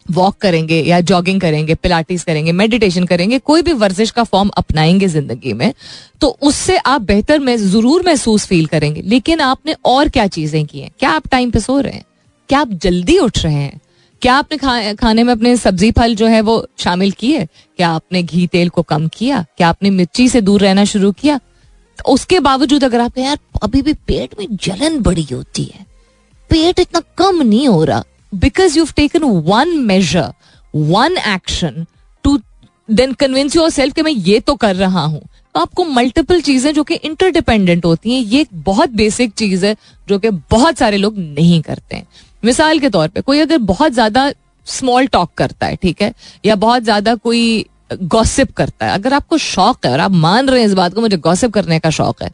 वॉक 0.06 0.36
करेंगे 0.38 0.80
या 0.82 1.00
जॉगिंग 1.02 1.42
करेंगे 1.42 1.76
पिलाटिस 1.76 2.24
करेंगे 2.24 2.52
मेडिटेशन 2.52 3.04
करेंगे, 3.06 3.40
कोई 3.40 3.62
भी 3.62 3.74
वर्जिश 3.74 4.12
का 4.12 4.24
फॉर्म 4.24 4.50
अपनाएँगे 4.58 5.08
ज़िंदगी 5.08 5.54
में 5.54 5.74
तो 6.22 6.28
उससे 6.42 6.78
आप 6.78 7.02
बेहतर 7.02 7.40
में, 7.40 7.56
ज़रूर 7.58 8.04
महसूस 8.06 8.46
फील 8.46 8.66
करेंगे। 8.66 9.02
लेकिन 9.02 9.42
आपने 9.42 9.76
और 9.86 10.10
क्या 10.10 10.28
चीज़ें 10.30 10.66
की 10.66 10.80
हैं? 10.80 10.90
क्या 11.00 11.10
आप 11.10 11.28
टाइम 11.28 11.52
पे 11.52 11.60
सो 11.60 11.80
रहे 11.80 11.94
हैं? 11.94 12.04
क्या 12.50 12.60
आप 12.60 12.72
जल्दी 12.74 13.18
उठ 13.18 13.44
रहे 13.44 13.54
हैं? 13.54 13.80
क्या 14.22 14.34
आपने 14.36 14.58
खा, 14.58 14.94
खाने 14.94 15.24
में 15.24 15.32
अपने 15.34 15.56
सब्ज़ी 15.58 15.92
फल 15.92 16.16
जो 16.16 16.28
है 16.28 16.40
वो 16.42 16.66
शामिल 16.78 17.12
किए? 17.12 17.46
क्या 17.46 17.90
आपने 17.90 18.24
घी 18.24 18.48
तेल 18.48 18.70
को 18.70 18.82
कम 18.84 19.08
किया? 19.08 19.46
क्या 19.58 19.70
आपने 19.70 19.90
मिर्ची 19.90 20.28
से 20.30 20.42
दूर 20.42 20.62
रहना 20.62 20.86
शुरू 20.86 21.12
किया? 21.12 21.38
तो 22.00 22.14
उसके 22.14 22.40
बावजूद 22.40 22.84
अगर 22.84 23.00
आप 23.02 23.18
यार 23.18 23.38
अभी 23.64 23.82
भी 23.82 23.94
पेट 24.08 24.36
में 24.40 24.48
जलन 24.56 25.00
बड़ी 25.02 25.28
होती 25.32 25.64
है 25.66 25.86
पेट 26.50 26.80
इतना 26.80 27.02
कम 27.18 27.42
नहीं 27.42 27.68
हो 27.68 27.84
रहा। 27.84 28.04
Because 28.36 28.78
you 28.78 28.86
taken 28.96 29.24
one 29.46 29.78
major 29.80 30.32
one 30.74 31.18
action 31.28 31.86
to 32.26 32.38
then 32.90 33.14
convince 33.14 33.56
yourself 33.70 33.96
कि 33.96 34.02
मैं 34.02 34.12
ये 34.12 34.40
तो 34.40 34.56
कर 34.56 34.76
रहा 34.76 35.04
हूँ। 35.04 35.22
तो 35.56 35.60
आपको 35.60 35.84
मल्टीपल 35.86 36.42
चीज़ें 36.42 36.74
जो 36.74 36.84
कि 36.84 36.96
इंटरडिपेंडेंट 36.96 37.86
होती 37.86 38.14
हैं 38.14 38.22
ये 38.22 38.42
एक 38.42 38.50
बहुत 38.56 38.90
बेसिक 38.92 39.34
चीज़ 39.34 39.66
है 39.66 39.76
जो 40.08 40.20
कि 40.20 40.30
बहुत 40.52 40.78
सारे 40.78 40.98
लोग 40.98 41.18
नहीं 41.18 41.62
करते 41.62 41.96
हैं। 41.96 42.08
मिसाल 42.44 42.80
के 42.80 42.90
तौर 42.90 43.08
पे 43.08 43.22
कोई 43.22 43.40
अगर 43.40 43.58
बहुत 43.58 43.92
ज़्यादा 43.94 44.32
स्मॉल 44.68 45.08
टॉक 45.08 45.34
करता 45.38 45.66
है 45.68 45.76
ठीक 45.76 46.02
है? 46.02 46.14
या 46.46 46.56
बहुत 46.58 46.84
ज़्यादा 46.84 47.16
कोई 47.16 47.66
गॉसिप 47.94 48.52
करता 48.54 48.86
है 48.86 48.94
अगर 48.94 49.14
आपको 49.14 49.38
शौक 49.38 49.86
है 49.86 49.92
और 49.92 50.00
आप 50.00 50.12
मान 50.14 50.50
रहे 50.50 50.60
हैं 50.62 50.68
इस 50.68 50.74
बात 50.74 50.94
को 50.94 51.02
मुझे 51.02 51.18
गॉसिप 51.18 51.54
करने 51.54 51.80
का 51.80 51.90
शौक 51.90 52.22
है 52.24 52.30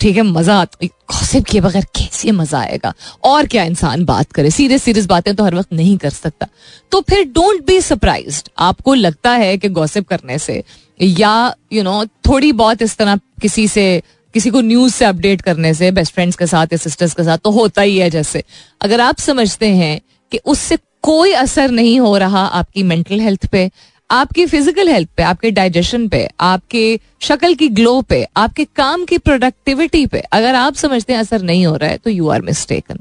ठीक 0.00 0.16
है? 0.16 0.22
मज़ा 0.22 0.64
गॉसिप 0.84 1.44
किए 1.44 1.60
बगैर 1.60 1.84
कैसे 1.96 2.32
मज़ा 2.32 2.58
आएगा? 2.60 2.92
और 3.24 3.46
क्या 3.46 3.62
इंसान 3.64 4.04
बात 4.04 4.32
करे? 4.32 4.50
सीरियस 4.50 4.82
सीरियस 4.82 5.06
बातें 5.06 5.34
तो 5.34 5.44
हर 5.44 5.54
वक्त 5.54 5.72
नहीं 5.72 5.96
कर 5.98 6.10
सकता। 6.10 6.46
तो 6.92 7.00
फिर 7.00 7.24
डोंट 7.26 7.64
बी 7.66 7.80
सरप्राइज़ 7.80 8.42
आपको 8.58 8.94
लगता 8.94 9.30
है 9.32 9.56
कि 9.58 9.68
गॉसिप 9.68 10.08
करने 10.08 10.38
से 10.38 10.62
या 11.00 11.54
यू 11.72 11.82
you 11.82 11.84
नो 11.84 12.02
know, 12.02 12.10
थोड़ी 12.28 12.52
बहुत 12.54 12.82
इस 12.82 12.96
तरह 12.96 13.16
किसी 13.42 13.66
से 13.68 14.02
किसी 14.36 14.50
को 14.50 14.60
न्यूज़ 14.60 14.94
से 14.94 15.04
अपडेट 15.04 15.42
करने 15.42 15.72
से 15.74 15.90
बेस्ट 15.90 16.14
फ्रेंड्स 16.14 16.36
के 16.36 16.46
साथ 16.46 16.72
या 16.72 16.78
सिस्टर्स 16.78 17.14
के 17.14 17.24
साथ 17.24 17.38
तो 17.38 17.50
होता 17.50 17.82
ही 17.82 17.96
है 17.98 18.08
जैसे। 18.10 18.42
अगर 18.80 19.00
आप 19.00 19.18
समझते 19.20 19.68
हैं 19.74 20.00
कि 20.32 20.38
उससे 20.44 20.76
कोई 21.02 21.32
असर 21.34 21.70
नहीं 21.70 21.98
हो 22.00 22.16
रहा 22.18 22.40
आपकी 22.58 22.82
मेंटल 22.82 23.20
हेल्थ 23.20 23.46
पे, 23.46 23.70
आपकी 24.10 24.44
फ़िज़िकल 24.46 24.88
हेल्थ 24.88 25.08
पे, 25.16 25.22
आपके 25.22 25.50
डाइजेशन 25.50 26.06
पे, 26.08 26.28
आपके 26.40 26.98
शक्ल 27.22 27.54
की 27.54 27.68
ग्लो 27.70 28.00
पे, 28.02 28.22
आपके 28.36 28.64
काम 28.76 29.04
की 29.04 29.18
प्रोडक्टिविटी 29.18 30.04
पे, 30.06 30.18
अगर 30.32 30.54
आप 30.54 30.74
समझते 30.74 31.12
हैं 31.12 31.20
असर 31.20 31.42
नहीं 31.42 31.64
हो 31.66 31.74
रहा 31.76 31.90
है 31.90 31.98
तो 31.98 32.10
यू 32.10 32.28
आर 32.28 32.42
मिस्टेकन 32.42 32.98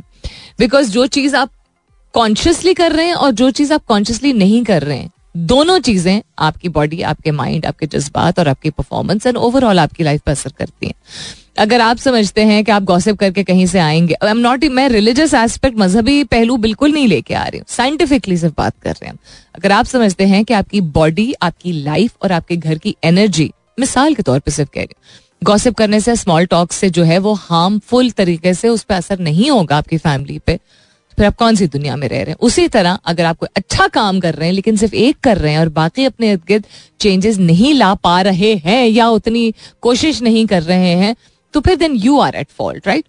बिकॉज़ 0.60 0.92
जो 0.92 1.06
चीज़ 1.08 1.36
आप 1.36 1.50
कॉन्शियसली 2.14 2.74
कर 2.74 2.92
रहे 2.92 3.06
हैं 3.06 3.16
और 3.16 3.32
जो 3.34 3.50
चीज़ 3.52 3.74
आप 3.74 3.86
कॉन्शियसली 3.88 4.34
नहीं 4.34 4.64
कर 4.64 4.84
रहे 4.84 4.98
हैं 4.98 5.12
दोनों 5.36 5.78
चीज़ें 5.80 6.22
आपकी 6.40 6.70
बॉडी 6.70 7.02
आपके 7.04 7.32
माइंड 7.32 7.66
आपके 7.66 7.86
जज्बात 7.88 8.40
और 8.40 8.48
आपकी 8.48 8.70
परफॉर्मेंस 8.70 9.26
एंड 9.28 9.38
ओवरऑल 9.38 9.80
आपकी 9.80 10.04
लाइफ 10.04 10.22
पर 10.22 10.32
असर 10.32 10.52
करती 10.60 10.88
हैं। 10.88 10.94
अगर 11.58 11.82
आप 11.82 11.98
समझते 11.98 12.44
हैं 12.44 12.64
कि 12.66 12.72
आप 12.72 12.84
गॉसिप 12.84 13.18
करके 13.18 13.44
कहीं 13.44 13.66
से 13.68 13.80
आएँगे 13.80 14.14
आई 14.14 14.30
एम 14.30 14.38
नॉट 14.38 14.64
मैं 14.72 14.88
रिलीजियस 14.90 15.34
एस्पेक्ट 15.34 15.78
मजहबी 15.78 16.24
पहलू 16.26 16.58
बिल्कुल 16.58 16.92
नहीं 16.94 17.08
लेके 17.08 17.34
आ 17.34 17.44
रही 17.44 17.60
हूँ 17.60 17.66
साइंटिफिकली 17.70 18.38
सिर्फ़ 18.38 18.56
बात 18.58 18.74
कर 18.84 18.92
रहे 18.92 19.10
हैं। 19.10 19.18
अगर 19.56 19.72
आप 19.72 19.86
समझते 19.86 20.26
हैं 20.26 20.44
कि 20.46 20.54
आपकी 20.54 20.82
बॉडी 20.94 21.34
आपकी 21.42 21.72
लाइफ 21.84 22.16
और 22.22 22.32
आपके 22.32 22.58
घर 22.58 22.78
की 22.78 22.96
एनर्जी 23.04 23.52
मिसाल 23.80 24.16
के 24.16 24.24
तौर 24.24 24.40
पर 24.40 24.52
सिर्फ़ 24.52 24.70
कह 24.74 24.82
रही 24.82 24.94
हूँ 24.94 25.24
गॉसिप 25.44 25.76
करने 25.76 26.00
से 26.00 26.16
स्मॉल 26.16 26.46
टॉक 26.46 26.72
से 26.72 26.90
जो 26.90 27.04
है 27.04 27.18
वो 27.20 27.34
हार्मफुल 27.34 28.12
तरीके 28.12 28.54
से 28.54 28.70
उस 28.70 28.84
पर 28.84 28.96
असर 28.96 29.20
नहीं 29.20 29.50
होगा 29.50 29.78
आपकी 29.78 29.98
फैमिली 29.98 30.40
पे। 30.40 30.60
फिर 31.18 31.26
आप 31.26 31.36
कौन 31.36 31.56
सी 31.56 31.68
दुनिया 31.68 31.96
में 31.96 32.08
रह 32.08 32.18
रहे 32.18 32.30
हैं? 32.30 32.38
उसी 32.42 32.68
तरह 32.68 32.98
अगर 33.06 33.26
आप 33.26 33.38
कोई 33.38 33.50
अच्छा 33.56 33.88
काम 33.90 34.20
कर 34.20 34.36
रहे 34.36 34.48
हैं, 34.48 34.54
लेकिन 34.54 34.78
सिर्फ़ 34.78 34.96
एक 34.96 35.20
कर 35.20 35.38
रहे 35.38 35.52
हैं 35.54 35.60
और 35.60 35.70
बाकी 35.72 36.06
अपने 36.06 36.32
इर्द 36.32 36.42
गिर्द 36.48 36.66
चेंजेस 37.02 37.38
नहीं 37.40 37.74
ला 37.74 37.94
पा 37.96 38.22
रहे 38.22 38.54
हैं 38.56 38.86
या 38.88 39.08
उतनी 39.10 39.54
कोशिश 39.82 40.22
नहीं 40.22 40.46
कर 40.46 40.64
रहे 40.64 40.94
हैं 40.96 41.16
तो 41.54 41.60
फिर 41.62 41.76
then 41.76 41.96
you 41.98 42.20
are 42.20 42.36
at 42.36 42.48
fault 42.58 42.88
right 42.88 43.06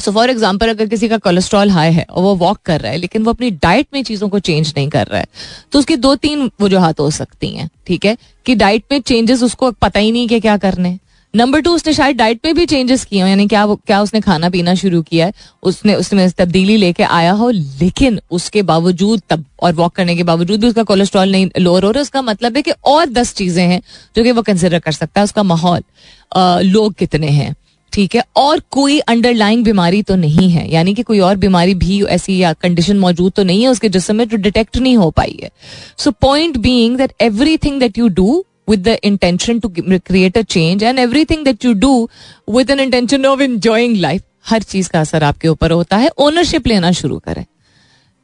so 0.00 0.12
for 0.12 0.30
example 0.30 0.68
अगर 0.68 0.86
किसी 0.86 1.08
का 1.08 1.16
कोलेस्ट्रॉल 1.18 1.70
हाई 1.70 1.92
है 1.92 2.06
और 2.10 2.22
वो 2.22 2.34
वॉक 2.36 2.58
कर 2.66 2.80
रहा 2.80 2.92
है, 2.92 2.98
लेकिन 2.98 3.22
वो 3.22 3.30
अपनी 3.30 3.50
डाइट 3.52 3.86
में 3.94 4.02
चीज़ों 4.02 4.28
को 4.28 4.38
चेंज 4.40 4.72
नहीं 4.76 4.88
कर 4.88 5.06
रहा 5.06 5.20
है 5.20 5.26
तो 5.72 5.78
उसकी 5.78 5.96
दो 5.98 6.14
तीन 6.16 6.50
वजूहत 6.60 7.00
हो 7.00 7.10
सकती 7.12 7.48
हैं, 7.48 7.68
ठीक 7.86 8.04
है? 8.04 8.16
कि 8.46 8.54
डाइट 8.54 8.84
में 8.92 9.00
चेंजेस 9.00 9.42
उसको 9.42 9.70
पता 9.72 10.00
ही 10.00 10.12
नहीं 10.12 10.28
कि 10.28 10.40
क्या 10.40 10.56
करने 10.58 10.98
नंबर 11.34 11.60
टू 11.60 11.70
उसने 11.74 11.92
शायद 11.92 12.16
डाइट 12.16 12.40
में 12.44 12.54
भी 12.54 12.64
चेंजेस 12.66 13.04
किए 13.04 13.20
यानी 13.20 13.46
क्या 13.48 13.66
क्या 13.76 14.00
उसने 14.02 14.20
खाना 14.20 14.48
पीना 14.50 14.74
शुरू 14.74 15.00
किया 15.02 15.26
है? 15.26 15.32
उसने 15.62 15.94
उसमें 15.94 16.30
तब्दीली 16.30 16.76
लेके 16.76 17.02
आया 17.02 17.32
हो, 17.32 17.50
लेकिन 17.50 18.20
उसके 18.30 18.62
बावजूद 18.62 19.22
तब 19.30 19.44
और 19.62 19.72
वॉक 19.74 19.94
करने 19.96 20.16
के 20.16 20.22
बावजूद 20.22 20.60
भी 20.60 20.66
उसका 20.66 20.82
कोलेस्ट्रॉल 20.82 21.32
नहीं 21.32 21.48
लोअर 21.58 21.84
हो 21.84 21.90
रहा 21.90 21.98
है। 21.98 22.02
उसका 22.02 22.22
मतलब 22.22 22.56
है 22.56 22.62
कि 22.62 22.72
और 22.86 23.08
दस 23.08 23.34
चीज़ें 23.34 23.64
हैं 23.64 23.80
जो 24.16 24.24
कि 24.24 24.32
वो 24.32 24.42
कंसिडर 24.42 24.78
कर 24.78 24.92
सकता 24.92 25.20
है, 25.20 25.24
उसका 25.24 25.42
माहौल। 25.42 25.82
लोग 26.64 26.94
कितने 26.94 27.28
हैं? 27.28 27.54
ठीक 27.92 28.14
है? 28.14 28.22
और 28.36 28.60
कोई 28.70 28.98
अंडरलाइंग 29.00 29.64
बीमारी 29.64 30.02
तो 30.02 30.14
नहीं 30.16 30.48
है। 30.50 30.70
यानी 30.70 30.94
कि 30.94 31.02
कोई 31.02 31.18
और 31.20 31.36
बीमारी 31.36 31.74
भी 31.74 32.02
ऐसी 32.04 32.38
या 32.38 32.52
कंडीशन 32.52 32.98
मौजूद 32.98 33.32
तो 33.32 33.42
नहीं 33.44 33.62
है 33.62 33.68
उसके 33.68 33.88
जिसम 33.88 34.24
जो 34.24 34.36
डिटेक्ट 34.38 34.76
नहीं 34.76 34.96
हो 34.96 35.10
पाई 35.10 35.38
है। 35.42 35.50
So 35.98 36.10
point 36.10 36.56
being 36.58 36.96
that 36.98 37.12
everything 37.22 37.80
that 37.80 37.98
you 37.98 38.08
do 38.10 38.44
with 38.72 38.84
the 38.84 38.96
intention 39.10 39.62
to 39.62 39.70
create 40.02 40.42
a 40.42 40.44
change 40.56 40.84
and 40.90 41.04
everything 41.06 41.48
that 41.48 41.68
you 41.68 41.74
do 41.86 41.94
with 42.56 42.76
an 42.76 42.84
intention 42.84 43.30
of 43.30 43.46
enjoying 43.48 43.96
life. 44.04 44.22
हर 44.46 44.62
चीज़ 44.64 44.88
का 44.90 45.00
असर 45.00 45.24
आपके 45.24 45.48
ऊपर 45.48 45.70
होता 45.70 45.96
है। 45.96 46.10
ओनरशिप 46.20 46.66
लेना 46.66 46.92
शुरू 46.92 47.18
करें। 47.18 47.44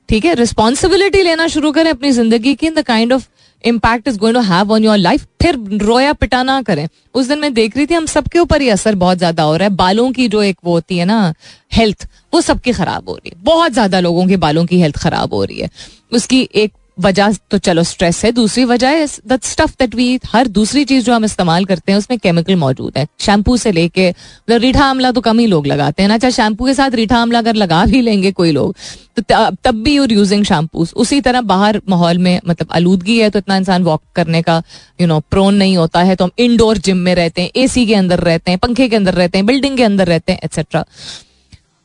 ठीक 0.09 0.25
है? 0.25 0.35
रिस्पॉन्सिबिलिटी 0.35 1.23
लेना 1.23 1.47
शुरू 1.49 1.73
करें 1.73 1.91
अपनी 1.91 2.11
ज़िंदगी 2.13 2.55
की। 2.55 2.67
In 2.67 2.75
the 2.75 2.83
kind 2.87 3.13
of 3.13 3.27
impact 3.65 4.09
is 4.09 4.19
going 4.19 4.37
to 4.37 4.41
have 4.45 4.73
on 4.73 4.85
your 4.85 4.97
life 4.97 5.25
फिर 5.43 5.59
रोया 5.83 6.13
पिटा 6.13 6.43
ना 6.43 6.61
करें। 6.63 6.87
उस 7.15 7.27
दिन 7.27 7.39
मैं 7.39 7.53
देख 7.55 7.77
रही 7.77 7.87
थी, 7.87 7.95
हम 7.95 8.07
सबके 8.07 8.39
ऊपर 8.39 8.63
ही 8.63 8.69
असर 8.69 8.95
बहुत 8.95 9.19
ज़्यादा 9.19 9.43
हो 9.43 9.57
रहा 9.57 9.69
है। 9.69 9.75
बालों 9.77 10.11
की 10.13 10.29
जो 10.29 10.43
एक 10.43 10.57
वो 10.65 10.73
होती 10.73 10.99
है 10.99 11.05
ना 11.05 11.35
हेल्थ 11.73 12.07
वो 12.35 12.41
सबकी 12.41 12.73
खराब 12.73 13.09
हो 13.09 13.15
रही 13.15 13.31
है। 13.35 13.43
बहुत 13.45 13.73
ज़्यादा 13.73 14.01
लोगों 14.01 14.27
के 14.27 14.37
बालों 14.37 14.65
की 14.67 14.81
हेल्थ 14.81 14.97
खराब 14.99 15.35
हो 15.35 15.45
रही 15.45 15.59
है। 15.61 15.71
उसकी 16.13 16.49
एक 16.55 16.73
वजह 16.99 17.33
तो 17.51 17.59
चलो 17.59 17.83
स्ट्रेस 17.83 18.25
है, 18.25 18.31
दूसरी 18.33 18.65
वजह 18.65 19.07
स्टफ़ 19.07 19.73
दैट 19.79 19.95
वी 19.95 20.19
हर 20.27 20.47
दूसरी 20.49 20.85
चीज़ 20.85 21.05
जो 21.05 21.15
हम 21.15 21.25
इस्तेमाल 21.25 21.65
करते 21.65 21.93
हैं, 21.93 21.99
उसमें 21.99 22.19
केमिकल 22.19 22.57
मौजूद 22.57 22.99
है। 22.99 23.07
शैम्पू 23.21 23.57
से 23.57 23.73
लेके 23.73 24.09
मतलब 24.11 24.61
रीठा 24.61 24.85
आमला 24.85 25.13
तो 25.13 25.21
कम 25.21 25.39
ही 25.39 25.47
लोग 25.47 25.67
लगाते 25.67 26.03
हैं 26.03 26.09
ना 26.09 26.15
अच्छा 26.15 26.31
शैम्पू 26.31 26.67
के 26.67 26.75
साथ 26.75 26.91
रीठा 26.93 27.19
आमला 27.19 27.39
अगर 27.39 27.55
लगा 27.55 27.85
भी 27.87 28.01
लेंगे 28.01 28.33
कोई 28.33 28.53
लोग 28.53 28.75
तो 29.17 29.23
तब 29.65 29.83
भी 29.85 29.95
यूर 29.95 30.13
यूजिंग 30.13 30.45
शैम्पू 30.45 30.87
उसी 30.97 31.21
तरह 31.21 31.41
बाहर 31.43 31.81
माहौल 31.89 32.19
में 32.19 32.41
मतलब 32.49 32.69
आलूदगी 32.73 33.19
है 33.19 33.31
तो 33.31 33.39
इतना 33.39 33.57
इंसान 33.57 33.83
वॉक 33.85 34.03
करने 34.15 34.43
का 34.43 34.63
यू 35.01 35.07
नो 35.07 35.21
प्रोन 35.31 35.55
नहीं 35.55 35.77
होता 35.77 36.03
है 36.03 36.17
तो 36.17 36.25
हम 36.25 36.31
इंडोर 36.39 36.79
जिम 36.79 36.97
में 36.99 37.15
रहते 37.15 37.43
हैं 37.43 37.51
एसी 37.57 37.87
के 37.87 37.95
अंदर 37.95 38.21
रहते 38.21 38.51
हैं, 38.51 38.59
पंखे 38.59 38.89
के 38.89 38.97
अंदर 38.97 39.15
रहते 39.15 39.39
हैं 39.39 39.47
बिल्डिंग 39.47 39.77
के 39.77 39.85
अंदर 39.85 40.07
रहते 40.07 40.33
हैं 40.33 40.41
एक्सेट्रा 40.45 40.85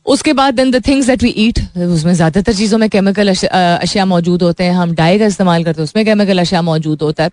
उसके 0.06 0.32
बाद 0.32 0.54
then 0.54 0.70
the 0.70 0.82
things 0.86 1.06
that 1.06 1.22
we 1.22 1.30
eat 1.38 1.58
उसमें 1.78 2.12
ज़्यादातर 2.14 2.52
चीज़ों 2.54 2.78
में 2.78 2.88
केमिकल 2.90 3.28
अशिया 3.28 4.04
मौजूद 4.06 4.42
होते 4.42 4.64
हैं, 4.64 4.72
हम 4.72 4.94
डाई 4.94 5.18
का 5.18 5.26
इस्तेमाल 5.26 5.64
करते 5.64 5.80
हैं, 5.80 5.84
उसमें 5.84 6.04
केमिकल 6.04 6.38
अशिया 6.38 6.62
मौजूद 6.62 7.02
होता 7.02 7.24
है। 7.24 7.30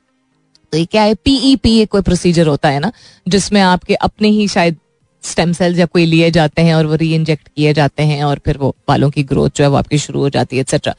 तो 0.73 0.77
ये 0.77 0.85
क्या 0.85 1.01
है? 1.03 1.15
पीई 1.15 1.55
पी 1.55 1.77
एक 1.79 1.89
कोई 1.89 2.01
प्रोसीजर 2.01 2.47
होता 2.47 2.69
है 2.69 2.79
ना, 2.79 2.91
जिसमें 3.27 3.61
आपके 3.61 3.95
अपने 3.95 4.29
ही 4.29 4.47
शायद 4.47 4.77
स्टेम 5.23 5.51
सेल्स 5.53 5.79
या 5.79 5.85
कोई 5.85 6.05
लिए 6.05 6.29
जाते 6.31 6.61
हैं 6.61 6.75
और 6.75 6.85
वो 6.85 6.95
री 6.95 7.13
इंजेक्ट 7.15 7.47
किए 7.47 7.73
जाते 7.73 8.03
हैं 8.03 8.23
और 8.23 8.39
फिर 8.45 8.57
वो 8.57 8.75
बालों 8.87 9.09
की 9.09 9.23
ग्रोथ 9.23 9.49
जो 9.55 9.63
है 9.63 9.69
वो 9.69 9.77
आपकी 9.77 9.97
शुरू 9.99 10.19
हो 10.19 10.29
जाती 10.29 10.55
है 10.55 10.61
एक्सेट्रा 10.61 10.93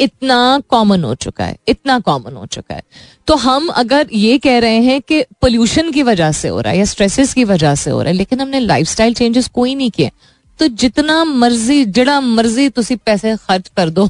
इतना 0.00 0.62
कॉमन 0.68 1.04
हो 1.04 1.14
चुका 1.16 1.44
है, 1.44 1.56
इतना 1.68 1.98
कॉमन 1.98 2.32
हो 2.32 2.46
चुका 2.46 2.74
है। 2.74 2.82
तो 3.26 3.34
हम 3.36 3.68
अगर 3.68 4.08
ये 4.14 4.38
कह 4.38 4.58
रहे 4.58 4.80
हैं 4.82 5.00
कि 5.02 5.20
पोल्यूशन 5.40 5.90
की 5.92 6.02
वजह 6.02 6.32
से 6.32 6.48
हो 6.48 6.60
रहा 6.60 6.72
है 6.72 6.78
या 6.78 6.84
स्ट्रेसेस 6.84 7.32
की 7.34 7.44
वजह 7.44 7.74
से 7.74 7.90
हो 7.90 8.00
रहा 8.02 8.10
है, 8.10 8.16
लेकिन 8.16 8.40
हमने 8.40 8.60
लाइफस्टाइल 8.60 9.14
चेंजेस 9.14 9.48
कोई 9.48 9.74
नहीं 9.74 9.90
किए। 9.90 10.10
तो 10.58 10.68
जितना 10.68 11.24
मर्ज़ी, 11.24 11.84
जड़ा 11.84 12.20
मर्ज़ी 12.20 12.68
तुम 12.68 12.96
पैसे 13.06 13.36
खर्च 13.36 13.70
कर 13.76 13.90
दो 13.90 14.06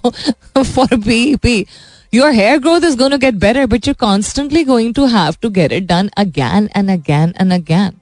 for 0.62 0.96
B 0.96 1.36
P 1.36 1.66
your 2.14 2.30
hair 2.30 2.58
growth 2.58 2.80
is 2.80 2.96
going 2.96 3.12
to 3.12 3.18
get 3.18 3.34
better 3.34 3.66
but 3.66 3.88
you 3.88 3.94
constantly 3.94 4.64
going 4.64 4.94
to 4.94 5.06
have 5.06 5.34
to 5.42 5.50
get 5.50 5.72
it 5.72 5.86
done 5.86 6.10
again 6.16 6.68
and 6.76 6.90
again 6.90 7.34
and 7.40 7.52
again 7.52 7.92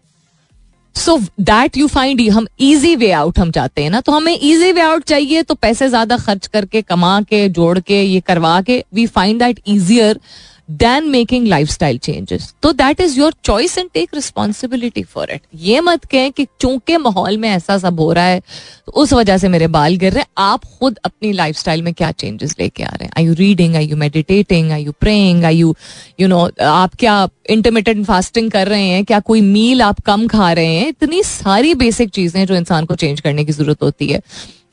so 0.97 1.19
that 1.41 1.77
you 1.77 1.87
find 1.87 2.31
hmm 2.31 2.47
easy 2.61 2.97
way 2.97 3.11
out 3.13 3.39
हम 3.39 3.51
चाहते 3.51 3.83
हैं 3.83 3.91
ना 3.91 4.01
तो 4.01 4.13
हमें 4.13 4.39
easy 4.43 4.73
way 4.73 4.81
out 4.81 5.05
चाहिए 5.05 5.43
तो 5.43 5.55
पैसे 5.55 5.89
ज़्यादा 5.89 6.17
खर्च 6.17 6.47
करके, 6.47 6.83
कमा 6.83 7.21
के, 7.21 7.49
जोड़ 7.49 7.79
के, 7.79 8.03
ये 8.03 8.21
करवा 8.21 8.61
के 8.63 8.85
we 8.95 9.07
find 9.07 9.39
that 9.39 9.61
easier 9.67 10.21
than 10.69 11.09
making 11.11 11.47
life 11.49 11.69
style 11.71 11.99
changes 11.99 12.53
तो 12.63 12.73
that 12.73 13.01
is 13.01 13.19
your 13.19 13.35
choice 13.45 13.77
and 13.79 13.89
take 13.95 14.15
responsibility 14.15 15.03
for 15.03 15.31
it 15.31 15.41
ये 15.63 15.81
मत 15.81 16.05
कहें 16.05 16.31
कि 16.33 16.47
चूँकि 16.61 16.97
माहौल 16.97 17.37
में 17.39 17.49
ऐसा 17.49 17.77
सब 17.79 18.01
हो 18.01 18.13
रहा 18.13 18.25
है 18.25 18.41
तो 18.41 18.93
उस 18.93 19.13
वजह 19.13 19.39
से 19.39 19.49
मेरे 19.49 19.67
बाल 19.69 19.97
गिर 19.97 20.13
रहे 20.13 20.23
हैं। 20.23 20.29
आप 20.39 20.65
खुद 20.81 20.99
अपनी 21.05 21.33
लाइफ 21.33 21.57
स्टाइल 21.57 21.83
में 21.83 21.93
क्या 21.95 22.11
चेंजेस 22.13 22.55
लेके 22.61 22.83
आ 22.83 22.89
रहे 22.89 23.05
हैं? 23.05 23.13
I 23.19 23.25
you 23.25 23.35
reading 23.35 23.77
I 23.77 23.87
you 23.87 23.97
meditating 23.97 24.73
I 24.73 24.85
you 24.85 24.93
praying 25.01 25.45
I 25.45 25.57
you 25.57 25.75
you 26.21 26.29
know 26.29 26.49
आप 26.63 26.95
क्या 26.99 27.29
इंटरमीडियंट 27.51 28.05
फास्टिंग 28.07 28.51
कर 28.51 28.69
रहे 28.69 28.89
हैं? 28.89 29.05
क्या 29.05 29.21
कोई 29.21 29.41
मील 29.41 29.83
आप 29.83 30.01
कम 30.01 30.27
खा 30.29 30.53
रहे 30.53 30.75
हैं? 30.75 30.89
इतनी 30.89 31.23
सारी 31.23 31.75
बेसिक 31.75 32.11
चीज़ें 32.11 32.45
जो 32.47 32.55
इंसान 32.55 32.85
को 32.85 32.95
चेंज 32.95 33.21
करने 33.21 33.45
की 33.45 33.53
ज़रूरत 33.53 33.83
होती 33.83 34.07
है। 34.07 34.23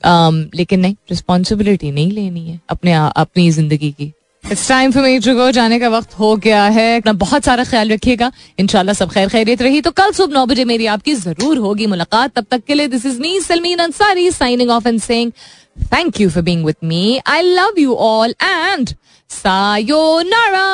Um, 0.02 0.36
लेकिन 0.56 0.80
नहीं 0.80 0.96
रिस्पॉन्सिबिलिटी 1.10 1.92
नहीं 1.92 2.12
लेनी 2.12 2.48
है 2.48 2.60
अपने 2.70 2.94
अपनी 2.94 3.50
ज़िंदगी 3.52 3.92
की। 3.92 4.12
It's 4.44 4.68
time 4.70 4.92
for 4.92 5.04
me 5.04 5.20
to 5.20 5.34
go 5.36 5.50
जाने 5.52 5.80
का 5.80 5.89
वक्त 5.89 6.14
हो 6.20 6.36
गया 6.36 6.64
है। 6.68 7.00
अपना 7.00 7.14
बहुत 7.20 7.44
सारा 7.46 7.64
ख्याल 7.64 7.92
रखिएगा। 7.92 8.32
इंशाल्लाह 8.60 8.94
सब 8.96 9.12
खैर 9.12 9.30
खैरियत 9.30 9.62
रही। 9.62 9.82
तो 9.82 9.92
कल 9.92 10.12
सुबह 10.12 10.34
नौ 10.34 10.46
बजे 10.46 10.66
मेरी 10.66 10.86
आपकी 10.96 11.14
ज़रूर 11.16 11.58
होगी 11.58 11.86
मुलाकात। 11.88 12.34
तब 12.36 12.46
तक 12.52 12.64
के 12.68 12.74
लिए 12.74 12.88
this 12.88 13.06
is 13.06 13.20
me 13.22 13.39
Salmeen 13.42 13.80
Ansari 13.80 14.30
signing 14.32 14.70
off 14.70 14.88
and 14.88 15.00
saying 15.02 15.32
thank 15.94 16.22
you 16.22 16.30
for 16.30 16.44
being 16.44 16.66
with 16.66 16.76
me 16.84 17.20
I 17.28 17.42
love 17.42 17.80
you 17.80 17.96
all 17.96 18.36
and 18.44 18.89
sayonara 19.30 20.68